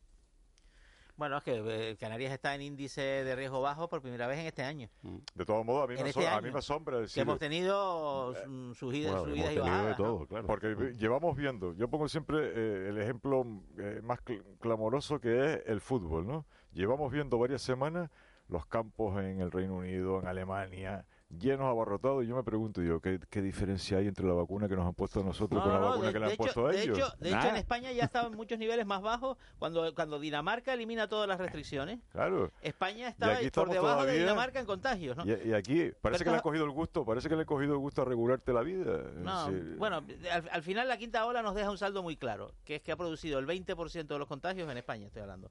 Bueno, 1.21 1.37
es 1.37 1.43
que 1.43 1.91
eh, 1.91 1.97
Canarias 1.97 2.33
está 2.33 2.55
en 2.55 2.63
índice 2.63 2.99
de 2.99 3.35
riesgo 3.35 3.61
bajo 3.61 3.87
por 3.87 4.01
primera 4.01 4.25
vez 4.25 4.39
en 4.39 4.47
este 4.47 4.63
año. 4.63 4.89
De 5.35 5.45
todos 5.45 5.63
modos, 5.63 5.83
a 5.83 5.87
mí, 5.87 5.93
me, 6.01 6.09
este 6.09 6.27
a 6.27 6.41
mí 6.41 6.49
me 6.49 6.57
asombra 6.57 6.95
Que 6.97 7.01
decir... 7.03 7.21
hemos 7.21 7.37
tenido 7.37 8.33
mm, 8.47 8.71
subidas, 8.73 9.11
Bueno, 9.11 9.25
subidas 9.29 9.51
hemos 9.51 9.55
y 9.55 9.69
bajadas. 9.69 9.99
¿no? 9.99 10.25
claro. 10.25 10.47
Porque 10.47 10.75
llevamos 10.97 11.37
viendo, 11.37 11.75
yo 11.75 11.87
pongo 11.89 12.09
siempre 12.09 12.39
eh, 12.39 12.89
el 12.89 12.97
ejemplo 12.99 13.45
eh, 13.77 13.99
más 14.01 14.17
cl- 14.25 14.43
clamoroso 14.59 15.21
que 15.21 15.53
es 15.53 15.61
el 15.67 15.79
fútbol, 15.79 16.25
¿no? 16.25 16.47
Llevamos 16.73 17.11
viendo 17.11 17.37
varias 17.37 17.61
semanas 17.61 18.09
los 18.47 18.65
campos 18.65 19.19
en 19.23 19.41
el 19.41 19.51
Reino 19.51 19.75
Unido, 19.75 20.19
en 20.21 20.25
Alemania, 20.25 21.05
llenos 21.39 21.67
abarrotados, 21.67 22.23
y 22.23 22.27
yo 22.27 22.35
me 22.35 22.43
pregunto 22.43 22.81
yo, 22.81 22.99
¿qué, 22.99 23.19
qué 23.29 23.41
diferencia 23.41 23.97
hay 23.97 24.07
entre 24.07 24.25
la 24.25 24.33
vacuna 24.33 24.67
que 24.67 24.75
nos 24.75 24.85
han 24.85 24.93
puesto 24.93 25.21
a 25.21 25.23
nosotros 25.23 25.59
No, 25.59 25.63
con 25.63 25.73
la 25.73 25.79
no, 25.79 25.89
vacuna 25.89 26.07
de, 26.07 26.13
que 26.13 26.19
le 26.19 26.25
han 26.25 26.31
hecho, 26.31 26.37
puesto 26.43 26.67
a 26.67 26.71
de 26.71 26.83
ellos? 26.83 26.97
hecho, 26.97 27.07
de 27.19 27.29
hecho, 27.29 27.47
en 27.49 27.55
España 27.55 27.91
ya 27.91 28.03
estaba 28.03 28.27
en 28.27 28.35
muchos 28.35 28.59
niveles 28.59 28.85
más 28.85 29.01
bajos 29.01 29.37
cuando, 29.59 29.93
cuando 29.95 30.19
Dinamarca 30.19 30.73
elimina 30.73 31.07
todas 31.07 31.27
las 31.27 31.37
restricciones. 31.39 31.99
Claro. 32.11 32.51
España 32.61 33.07
estaba 33.07 33.35
por 33.53 33.69
debajo 33.69 34.05
de 34.05 34.19
Dinamarca 34.19 34.59
en 34.59 34.65
contagios, 34.65 35.17
¿no? 35.17 35.25
Y, 35.25 35.49
y 35.49 35.53
aquí 35.53 35.91
parece 36.01 36.01
Pero 36.01 36.17
que 36.25 36.29
le 36.31 36.35
esto- 36.37 36.43
cogido 36.43 36.65
el 36.65 36.71
gusto, 36.71 37.05
parece 37.05 37.29
que 37.29 37.35
le 37.35 37.41
han 37.41 37.47
cogido 37.47 37.73
el 37.73 37.79
gusto 37.79 38.01
a 38.01 38.05
regularte 38.05 38.53
la 38.53 38.61
vida. 38.61 39.03
No, 39.15 39.47
Sí. 39.47 39.55
bueno, 39.77 40.03
al, 40.31 40.49
al 40.51 40.63
final 40.63 40.87
la 40.87 40.97
quinta 40.97 41.25
ola 41.25 41.41
nos 41.41 41.55
deja 41.55 41.69
un 41.71 41.77
saldo 41.77 42.03
muy 42.03 42.17
claro, 42.17 42.53
que 42.65 42.75
es 42.75 42.81
que 42.81 42.91
ha 42.91 42.95
producido 42.97 43.39
el 43.39 43.47
20% 43.47 44.05
de 44.07 44.19
los 44.19 44.27
contagios 44.27 44.69
en 44.69 44.77
España, 44.77 45.07
estoy 45.07 45.21
hablando, 45.21 45.49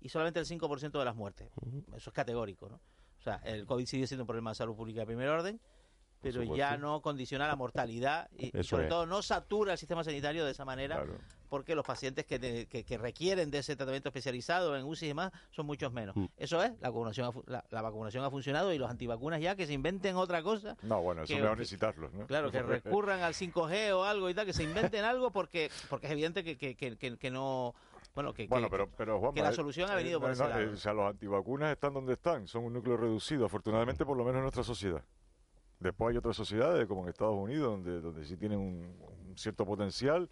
y 0.00 0.08
solamente 0.08 0.40
el 0.40 0.46
5% 0.46 0.98
de 0.98 1.04
las 1.04 1.14
muertes. 1.14 1.48
Eso 1.96 2.10
es 2.10 2.14
categórico, 2.14 2.68
¿no? 2.68 2.80
O 3.22 3.24
sea, 3.24 3.40
el 3.44 3.66
COVID 3.66 3.86
sigue 3.86 4.08
siendo 4.08 4.24
un 4.24 4.26
problema 4.26 4.50
de 4.50 4.56
salud 4.56 4.74
pública 4.74 5.00
de 5.00 5.06
primer 5.06 5.28
orden, 5.28 5.60
pero 6.20 6.42
ya 6.56 6.76
no 6.76 7.00
condiciona 7.02 7.46
la 7.46 7.54
mortalidad 7.54 8.28
y, 8.36 8.50
sobre 8.64 8.84
es. 8.84 8.88
todo 8.88 9.06
no 9.06 9.22
satura 9.22 9.72
el 9.72 9.78
sistema 9.78 10.02
sanitario 10.02 10.44
de 10.44 10.50
esa 10.50 10.64
manera, 10.64 10.96
Claro. 10.96 11.18
porque 11.48 11.76
los 11.76 11.84
pacientes 11.86 12.26
que, 12.26 12.40
de- 12.40 12.66
que, 12.66 12.82
que 12.84 12.98
requieren 12.98 13.52
de 13.52 13.58
ese 13.58 13.76
tratamiento 13.76 14.08
especializado 14.08 14.76
en 14.76 14.84
UCI 14.84 15.04
y 15.04 15.08
demás 15.08 15.30
son 15.52 15.66
muchos 15.66 15.92
menos. 15.92 16.16
Mm. 16.16 16.24
Eso 16.36 16.60
es, 16.64 16.72
la 16.80 16.90
vacunación, 16.90 17.32
la, 17.46 17.64
la 17.70 17.80
vacunación 17.82 18.24
ha 18.24 18.30
funcionado 18.30 18.72
y 18.72 18.78
los 18.78 18.90
antivacunas 18.90 19.40
ya 19.40 19.54
que 19.54 19.66
se 19.68 19.72
inventen 19.72 20.16
otra 20.16 20.42
cosa. 20.42 20.76
No, 20.82 21.00
bueno, 21.00 21.22
eso 21.22 21.32
que- 21.32 21.40
mejor 21.42 21.58
ni 21.60 21.64
citarlos, 21.64 22.12
¿no? 22.12 22.26
Claro, 22.26 22.50
que 22.50 22.60
recurran 22.62 23.20
al 23.20 23.34
5G 23.34 23.92
o 23.92 24.02
algo 24.02 24.28
y 24.30 24.34
tal, 24.34 24.46
que 24.46 24.52
se 24.52 24.64
inventen 24.64 25.04
algo 25.04 25.30
porque 25.30 25.70
porque 25.88 26.06
es 26.06 26.12
evidente 26.12 26.42
que, 26.42 26.56
que, 26.58 26.74
que, 26.74 26.96
que- 26.96 27.16
que 27.18 27.30
no... 27.30 27.72
Bueno, 28.14 28.34
que, 28.34 28.46
Bueno, 28.46 28.66
que- 28.66 28.70
pero, 28.70 28.88
pero 28.96 29.18
Juanma, 29.18 29.34
que 29.34 29.42
la 29.42 29.50
eh, 29.50 29.54
solución 29.54 29.88
ha 29.90 29.94
eh, 29.94 29.96
venido 29.96 30.20
por 30.20 30.28
no, 30.28 30.34
ese 30.34 30.42
no, 30.42 30.48
lado. 30.50 30.60
eh, 30.60 30.68
o 30.68 30.76
sea, 30.76 30.92
los 30.92 31.08
antivacunas 31.08 31.72
están 31.72 31.94
donde 31.94 32.12
están, 32.12 32.46
son 32.46 32.64
un 32.64 32.72
núcleo 32.74 32.96
reducido, 32.96 33.46
afortunadamente 33.46 34.04
por 34.04 34.16
lo 34.16 34.24
menos 34.24 34.36
en 34.38 34.42
nuestra 34.42 34.62
sociedad. 34.64 35.02
Después 35.80 36.10
hay 36.12 36.18
otras 36.18 36.36
sociedades, 36.36 36.86
como 36.86 37.02
en 37.04 37.08
Estados 37.08 37.34
Unidos, 37.36 37.70
donde, 37.72 38.00
donde 38.00 38.24
sí 38.24 38.36
tienen 38.36 38.58
un, 38.58 38.94
un 39.28 39.36
cierto 39.36 39.64
potencial, 39.64 40.28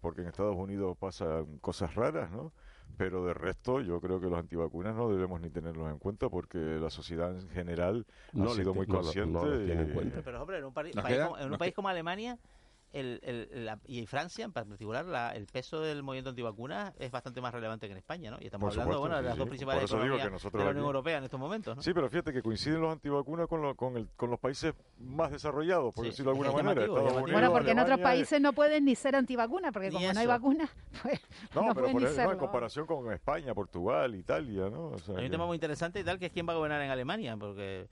porque 0.00 0.22
en 0.22 0.28
Estados 0.28 0.56
Unidos 0.56 0.96
pasan 0.98 1.58
cosas 1.58 1.94
raras, 1.94 2.30
¿no? 2.30 2.52
Pero 2.96 3.24
de 3.24 3.34
resto, 3.34 3.80
yo 3.80 4.00
creo 4.00 4.20
que 4.20 4.26
los 4.28 4.38
antivacunas 4.38 4.94
no 4.94 5.08
debemos 5.10 5.40
ni 5.40 5.50
tenerlos 5.50 5.90
en 5.90 5.98
cuenta 5.98 6.28
porque 6.28 6.58
la 6.58 6.90
sociedad 6.90 7.34
en 7.38 7.48
general 7.50 8.06
No 8.32 8.50
ha 8.50 8.54
sido 8.54 8.72
muy 8.74 8.86
no 8.86 8.94
lo- 8.94 9.00
consciente. 9.02 9.32
no 9.32 9.52
en 9.54 9.90
y- 9.90 9.92
cuenta. 9.92 10.22
Pero, 10.22 10.42
hombre, 10.42 10.58
en 10.58 10.64
un, 10.64 10.72
país, 10.72 10.94
queda- 11.06 11.24
como, 11.26 11.38
en 11.38 11.44
un 11.44 11.50
nos 11.50 11.58
país 11.58 11.70
que- 11.72 11.74
como 11.76 11.88
Alemania 11.88 12.38
el, 12.92 13.20
el- 13.22 13.64
la- 13.64 13.78
y 13.86 14.04
Francia 14.06 14.44
en 14.44 14.52
particular, 14.52 15.04
la- 15.04 15.30
el 15.34 15.46
peso 15.46 15.80
del 15.80 16.02
movimiento 16.02 16.30
antivacunas 16.30 16.92
es 16.98 17.10
bastante 17.10 17.40
más 17.40 17.52
relevante 17.54 17.86
que 17.86 17.92
en 17.92 17.98
España, 17.98 18.30
¿no? 18.30 18.38
Y 18.40 18.46
estamos 18.46 18.74
Por 18.74 18.80
hablando 18.82 18.92
supuesto, 18.94 19.00
bueno, 19.00 19.16
de 19.16 19.22
sí, 19.22 19.28
las 19.28 19.36
dos 19.38 19.44
sí. 19.44 19.48
principales 19.50 19.84
economías 19.84 20.24
que 20.26 20.30
nosotros 20.30 20.52
de 20.60 20.64
la 20.64 20.70
Unión 20.70 20.84
aquí- 20.84 20.86
Europea 20.88 21.18
en 21.18 21.24
estos 21.24 21.40
momentos, 21.40 21.76
¿no? 21.76 21.82
Sí, 21.82 21.92
pero 21.94 22.08
fíjate 22.10 22.32
que 22.32 22.42
coinciden 22.42 22.80
los 22.80 22.92
antivacunas 22.92 23.46
con, 23.48 23.62
lo- 23.62 23.74
con, 23.76 23.96
el, 23.96 24.08
con 24.16 24.30
los 24.30 24.40
países 24.40 24.74
más 24.98 25.30
desarrollados, 25.30 25.94
por 25.94 26.04
Sí, 26.04 26.10
decirlo 26.10 26.32
de 26.32 26.38
es 26.40 26.44
alguna 26.46 26.62
manera. 26.64 26.90
Unidos, 26.90 27.30
Bueno, 27.32 27.52
porque 27.52 27.70
en 27.70 27.78
otros 27.78 28.00
países 28.00 28.40
no 28.40 28.52
pueden 28.52 28.84
ni 28.84 28.94
ser 28.94 29.14
antivacunas, 29.16 29.72
porque 29.72 29.88
como 29.90 30.00
no 30.00 30.06
hay 30.10 30.16
eso. 30.18 30.28
vacuna, 30.28 30.68
pues 31.02 31.20
No, 31.54 31.62
no, 31.62 31.74
pero 31.74 31.74
pueden 31.74 31.92
por 31.92 32.02
ni 32.02 32.06
eso, 32.08 32.16
no, 32.16 32.22
en 32.22 32.28
serlo. 32.28 32.38
comparación 32.38 32.86
con 32.86 33.12
España, 33.12 33.54
Portugal, 33.54 34.14
Italia, 34.14 34.68
¿no? 34.68 34.88
O 34.88 34.98
sea 34.98 35.14
Hay 35.14 35.20
un 35.24 35.26
que 35.26 35.30
tema 35.30 35.46
muy 35.46 35.54
interesante 35.56 36.00
y 36.00 36.04
tal, 36.04 36.18
que 36.18 36.26
es 36.26 36.32
quién 36.32 36.48
va 36.48 36.52
a 36.52 36.56
gobernar 36.56 36.82
en 36.82 36.90
Alemania, 36.90 37.36
porque... 37.38 37.86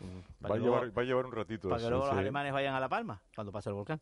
mm, 0.00 0.44
va, 0.44 0.54
a 0.54 0.58
llevar, 0.58 0.80
luego- 0.82 0.94
va 0.94 1.02
a 1.02 1.04
llevar 1.04 1.26
un 1.26 1.32
ratito. 1.32 1.68
para 1.68 1.82
que 1.82 1.88
luego 1.90 2.06
los 2.06 2.16
alemanes 2.16 2.52
vayan 2.52 2.74
a 2.74 2.80
La 2.80 2.88
Palma 2.88 3.20
cuando 3.34 3.50
pase 3.52 3.68
el 3.70 3.74
volcán. 3.74 4.00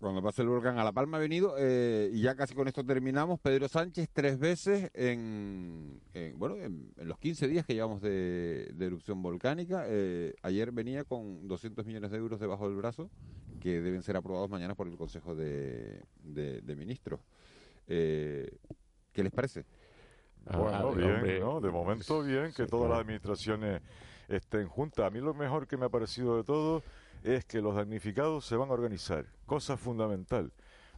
Cuando 0.00 0.22
pase 0.22 0.42
el 0.42 0.48
volcán 0.48 0.78
a 0.78 0.84
La 0.84 0.92
Palma 0.92 1.16
ha 1.16 1.20
venido, 1.20 1.54
eh, 1.58 2.10
y 2.12 2.20
ya 2.22 2.34
casi 2.34 2.54
con 2.54 2.68
esto 2.68 2.84
terminamos, 2.84 3.40
Pedro 3.40 3.68
Sánchez 3.68 4.08
tres 4.12 4.38
veces 4.38 4.90
en, 4.94 6.00
en, 6.12 6.38
bueno, 6.38 6.56
en, 6.56 6.92
en 6.96 7.08
los 7.08 7.18
15 7.18 7.48
días 7.48 7.64
que 7.64 7.74
llevamos 7.74 8.02
de, 8.02 8.70
de 8.74 8.86
erupción 8.86 9.22
volcánica. 9.22 9.84
Eh, 9.88 10.34
ayer 10.42 10.72
venía 10.72 11.04
con 11.04 11.46
200 11.48 11.86
millones 11.86 12.10
de 12.10 12.18
euros 12.18 12.38
debajo 12.40 12.68
del 12.68 12.76
brazo, 12.76 13.10
que 13.60 13.80
deben 13.80 14.02
ser 14.02 14.16
aprobados 14.16 14.50
mañana 14.50 14.74
por 14.74 14.88
el 14.88 14.96
Consejo 14.96 15.34
de, 15.34 16.02
de- 16.22 16.60
de 16.60 16.76
Ministros. 16.76 17.20
Eh, 17.86 18.50
¿Qué 19.12 19.22
les 19.22 19.32
parece? 19.32 19.64
Ah, 20.46 20.58
Bueno, 20.58 20.76
ah, 20.76 20.94
bien, 20.94 21.10
hombre. 21.14 21.40
¿no? 21.40 21.60
De 21.60 21.70
momento 21.70 22.22
bien 22.22 22.46
que 22.52 22.64
Sí, 22.64 22.68
todas 22.68 22.86
claro. 22.86 22.88
las 22.88 23.00
administraciones 23.00 23.80
estén 24.28 24.68
juntas. 24.68 25.06
A 25.06 25.10
mí 25.10 25.20
lo 25.20 25.32
mejor 25.34 25.66
que 25.66 25.76
me 25.76 25.86
ha 25.86 25.88
parecido 25.88 26.36
de 26.36 26.44
todo 26.44 26.82
es 27.24 27.44
que 27.44 27.60
los 27.60 27.74
damnificados 27.74 28.44
se 28.44 28.54
van 28.54 28.68
a 28.68 28.72
organizar, 28.72 29.26
cosa 29.46 29.76
fundamental. 29.76 30.52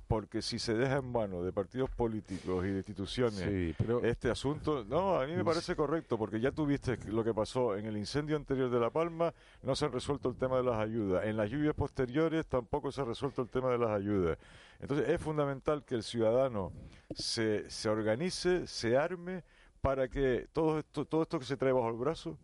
Porque 0.08 0.40
si 0.40 0.60
se 0.60 0.74
deja 0.74 0.98
en 0.98 1.10
manos 1.10 1.44
de 1.44 1.52
partidos 1.52 1.90
políticos 1.90 2.64
y 2.64 2.68
de 2.68 2.76
instituciones 2.76 3.40
Sí, 3.40 3.74
pero 3.76 4.04
este 4.04 4.30
asunto, 4.30 4.84
no, 4.84 5.18
a 5.18 5.26
mí 5.26 5.32
me 5.34 5.44
parece 5.44 5.74
correcto, 5.74 6.16
porque 6.16 6.38
ya 6.38 6.52
tuviste 6.52 6.96
lo 7.08 7.24
que 7.24 7.34
pasó 7.34 7.76
en 7.76 7.86
el 7.86 7.96
incendio 7.96 8.36
anterior 8.36 8.70
de 8.70 8.78
La 8.78 8.90
Palma, 8.90 9.34
no 9.62 9.74
se 9.74 9.86
ha 9.86 9.88
resuelto 9.88 10.28
el 10.28 10.36
tema 10.36 10.58
de 10.58 10.62
las 10.62 10.78
ayudas. 10.78 11.24
En 11.24 11.36
las 11.36 11.50
lluvias 11.50 11.74
posteriores 11.74 12.46
tampoco 12.46 12.92
se 12.92 13.00
ha 13.00 13.04
resuelto 13.04 13.42
el 13.42 13.48
tema 13.48 13.70
de 13.70 13.78
las 13.78 13.90
ayudas. 13.90 14.38
Entonces 14.78 15.08
es 15.08 15.20
fundamental 15.20 15.84
que 15.84 15.96
el 15.96 16.04
ciudadano 16.04 16.72
se, 17.12 17.68
se 17.68 17.88
organice, 17.88 18.68
se 18.68 18.96
arme, 18.96 19.42
para 19.80 20.08
que 20.08 20.48
todo 20.52 20.78
esto, 20.78 21.04
todo 21.04 21.22
esto 21.22 21.38
que 21.38 21.44
se 21.44 21.56
trae 21.56 21.72
bajo 21.72 21.88
el 21.88 21.96
brazo 21.96 22.36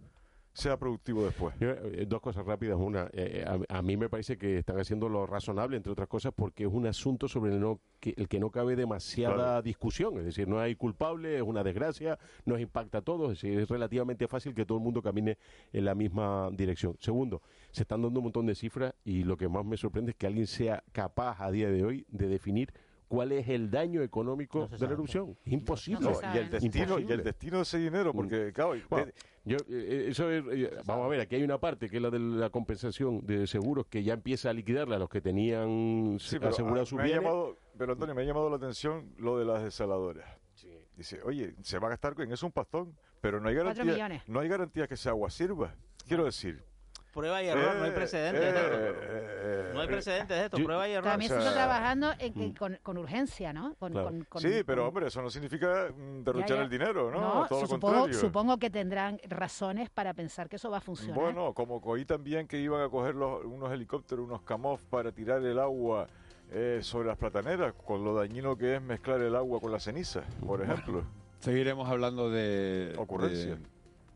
sea 0.53 0.76
productivo 0.76 1.24
después. 1.24 1.55
Eh, 1.61 2.05
dos 2.07 2.20
cosas 2.20 2.44
rápidas. 2.44 2.78
Una, 2.78 3.09
eh, 3.12 3.44
a, 3.46 3.78
a, 3.78 3.82
mí 3.82 3.96
me 3.96 4.09
parece 4.09 4.36
que 4.36 4.59
están 4.59 4.78
haciendo 4.78 5.09
lo 5.09 5.26
razonable, 5.26 5.76
entre 5.76 5.92
otras 5.92 6.09
cosas, 6.09 6.32
porque 6.34 6.64
es 6.64 6.70
un 6.70 6.86
asunto 6.86 7.28
sobre 7.28 7.53
el, 7.53 7.61
no, 7.61 7.80
que, 8.00 8.14
el 8.16 8.28
que 8.28 8.38
no 8.38 8.50
cabe 8.50 8.76
demasiada 8.76 9.34
claro. 9.34 9.62
discusión. 9.62 10.18
Es 10.18 10.24
decir, 10.24 10.48
no 10.48 10.61
hay 10.61 10.74
culpable, 10.74 11.36
es 11.36 11.42
una 11.42 11.64
desgracia, 11.64 12.18
nos 12.44 12.61
impacta 12.61 12.98
a 12.98 13.03
todos. 13.03 13.32
Es 13.32 13.42
decir, 13.42 13.59
es 13.59 13.68
relativamente 13.68 14.28
fácil 14.28 14.55
que 14.55 14.66
todo 14.66 14.78
el 14.78 14.84
mundo 14.84 15.03
camine 15.03 15.38
en 15.72 15.84
la 15.84 15.94
misma 15.94 16.50
dirección. 16.53 16.96
Segundo, 17.00 17.42
se 17.70 17.82
están 17.82 18.03
dando 18.03 18.20
un 18.20 18.24
montón 18.24 18.46
de 18.46 18.55
cifras 18.55 18.94
y 19.05 19.24
lo 19.24 19.36
que 19.36 19.48
más 19.48 19.64
me 19.64 19.76
sorprende 19.76 20.11
es 20.11 20.16
que 20.16 20.26
alguien 20.26 20.46
sea 20.46 20.84
capaz 20.92 21.40
a 21.40 21.50
día 21.50 21.70
de 21.70 21.84
hoy 21.84 22.07
de 22.09 22.28
definir 22.28 22.72
cuál 23.12 23.30
es 23.32 23.46
el 23.46 23.70
daño 23.70 24.00
económico 24.00 24.68
no 24.70 24.78
de 24.78 24.86
la 24.86 24.92
erupción. 24.94 25.36
Imposible. 25.44 26.00
No 26.00 26.18
y, 26.34 26.38
el 26.38 26.48
destino, 26.48 26.98
y 26.98 27.12
el 27.12 27.22
destino 27.22 27.58
de 27.58 27.62
ese 27.64 27.76
dinero, 27.76 28.14
porque, 28.14 28.46
mm. 28.46 28.52
claro, 28.52 28.74
bueno, 28.88 29.12
yo, 29.44 29.58
eh, 29.68 30.06
eso 30.08 30.30
es, 30.30 30.42
eh, 30.50 30.70
vamos 30.86 31.04
a 31.04 31.08
ver, 31.08 31.20
aquí 31.20 31.34
hay 31.34 31.42
una 31.42 31.58
parte 31.58 31.90
que 31.90 31.96
es 31.96 32.02
la 32.02 32.08
de 32.08 32.18
la 32.18 32.48
compensación 32.48 33.26
de 33.26 33.46
seguros 33.46 33.84
que 33.90 34.02
ya 34.02 34.14
empieza 34.14 34.48
a 34.48 34.54
liquidarla 34.54 34.96
a 34.96 34.98
los 34.98 35.10
que 35.10 35.20
tenían 35.20 36.16
sí, 36.20 36.38
asegurado 36.40 36.86
su 36.86 36.96
bienes. 36.96 37.16
Llamado, 37.16 37.58
pero 37.76 37.92
Antonio, 37.92 38.14
me 38.14 38.22
ha 38.22 38.24
llamado 38.24 38.48
la 38.48 38.56
atención 38.56 39.12
lo 39.18 39.38
de 39.38 39.44
las 39.44 39.62
desaladoras. 39.62 40.26
Sí. 40.54 40.70
Dice, 40.96 41.20
oye, 41.22 41.54
se 41.60 41.78
va 41.78 41.88
a 41.88 41.90
gastar 41.90 42.18
en 42.18 42.32
eso 42.32 42.46
un 42.46 42.52
pastón, 42.52 42.96
pero 43.20 43.40
no 43.40 43.50
hay 43.50 43.56
garantía, 43.56 44.22
no 44.26 44.40
hay 44.40 44.48
garantía 44.48 44.88
que 44.88 44.94
esa 44.94 45.10
agua 45.10 45.28
sirva. 45.28 45.74
Quiero 46.08 46.24
decir, 46.24 46.64
prueba 47.12 47.42
y 47.42 47.48
error, 47.48 47.76
eh, 47.76 47.78
no 47.78 47.84
hay 47.84 47.90
precedentes 47.90 48.42
eh, 48.42 48.52
de 48.52 48.58
esto. 48.58 49.00
Eh, 49.02 49.70
no 49.74 49.80
hay 49.80 49.86
precedentes 49.86 50.38
de 50.38 50.44
esto, 50.44 50.56
yo, 50.56 50.64
prueba 50.64 50.88
y 50.88 50.92
error. 50.92 51.04
También 51.04 51.30
se 51.30 51.38
está 51.38 51.52
trabajando 51.52 52.12
en, 52.18 52.40
en, 52.40 52.54
con, 52.54 52.78
con, 52.82 52.98
urgencia, 52.98 53.52
¿no? 53.52 53.74
Con, 53.74 53.92
claro. 53.92 54.10
con, 54.28 54.42
sí, 54.42 54.62
pero 54.66 54.88
hombre, 54.88 55.06
eso 55.06 55.20
no 55.22 55.30
significa 55.30 55.92
derrochar 56.24 56.48
ya, 56.48 56.56
ya. 56.56 56.62
el 56.62 56.70
dinero, 56.70 57.10
¿no? 57.10 57.20
no 57.20 57.46
Todo 57.46 57.62
lo 57.62 57.66
supongo, 57.66 57.94
contrario. 57.94 58.18
supongo 58.20 58.58
que 58.58 58.70
tendrán 58.70 59.20
razones 59.28 59.90
para 59.90 60.14
pensar 60.14 60.48
que 60.48 60.56
eso 60.56 60.70
va 60.70 60.78
a 60.78 60.80
funcionar. 60.80 61.14
Bueno, 61.14 61.52
como 61.52 61.76
oí 61.84 62.04
también 62.04 62.48
que 62.48 62.58
iban 62.58 62.80
a 62.80 62.88
coger 62.88 63.14
los, 63.14 63.44
unos 63.44 63.70
helicópteros, 63.70 64.24
unos 64.24 64.42
CAMOF 64.42 64.82
para 64.84 65.12
tirar 65.12 65.44
el 65.44 65.58
agua 65.58 66.08
eh, 66.50 66.80
sobre 66.82 67.08
las 67.08 67.18
plataneras, 67.18 67.74
con 67.74 68.04
lo 68.04 68.14
dañino 68.14 68.56
que 68.56 68.76
es 68.76 68.82
mezclar 68.82 69.20
el 69.20 69.36
agua 69.36 69.60
con 69.60 69.70
la 69.70 69.80
ceniza, 69.80 70.22
por 70.46 70.62
ejemplo. 70.62 71.04
Seguiremos 71.40 71.88
hablando 71.88 72.30
de, 72.30 72.94
ocurrencia 72.96 73.56
de, 73.56 73.62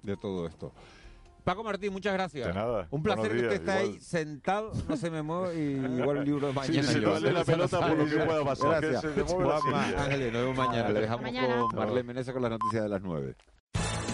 de 0.03 0.17
todo 0.17 0.47
esto. 0.47 0.73
Paco 1.47 1.63
Martín, 1.63 1.93
muchas 1.93 2.13
gracias. 2.13 2.49
De 2.49 2.53
nada. 2.53 2.89
Un 2.91 3.05
placer 3.05 3.33
días, 3.33 3.47
que 3.47 3.55
usted 3.55 3.69
esté 3.69 3.71
ahí 3.71 4.01
sentado, 4.01 4.73
no 4.89 4.97
se 4.97 5.13
me 5.13 5.23
mueve 5.23 5.55
y 5.55 5.77
igual 6.01 6.17
el 6.17 6.25
libro 6.25 6.49
de 6.49 6.53
mañana. 6.53 6.83
Sí, 6.83 6.95
sí, 6.95 7.01
yo. 7.01 7.13
dale 7.13 7.33
la 7.33 7.45
pelota 7.45 7.79
por 7.87 7.97
lo 7.97 8.05
que 8.05 8.17
pueda 8.17 8.45
pasar. 8.45 8.81
Gracias. 8.85 9.15
Que 9.15 9.21
se 9.21 9.37
te. 9.37 9.97
Ángeles, 9.97 10.33
nos 10.33 10.43
vemos 10.43 10.57
mañana. 10.57 10.89
Le 10.89 11.01
dejamos 11.03 11.23
Mañana. 11.23 11.61
con 11.61 11.77
Marlene 11.77 12.03
Menezes 12.03 12.33
con 12.33 12.43
las 12.43 12.51
noticias 12.51 12.83
de 12.83 12.89
las 12.89 13.01
9. 13.01 13.37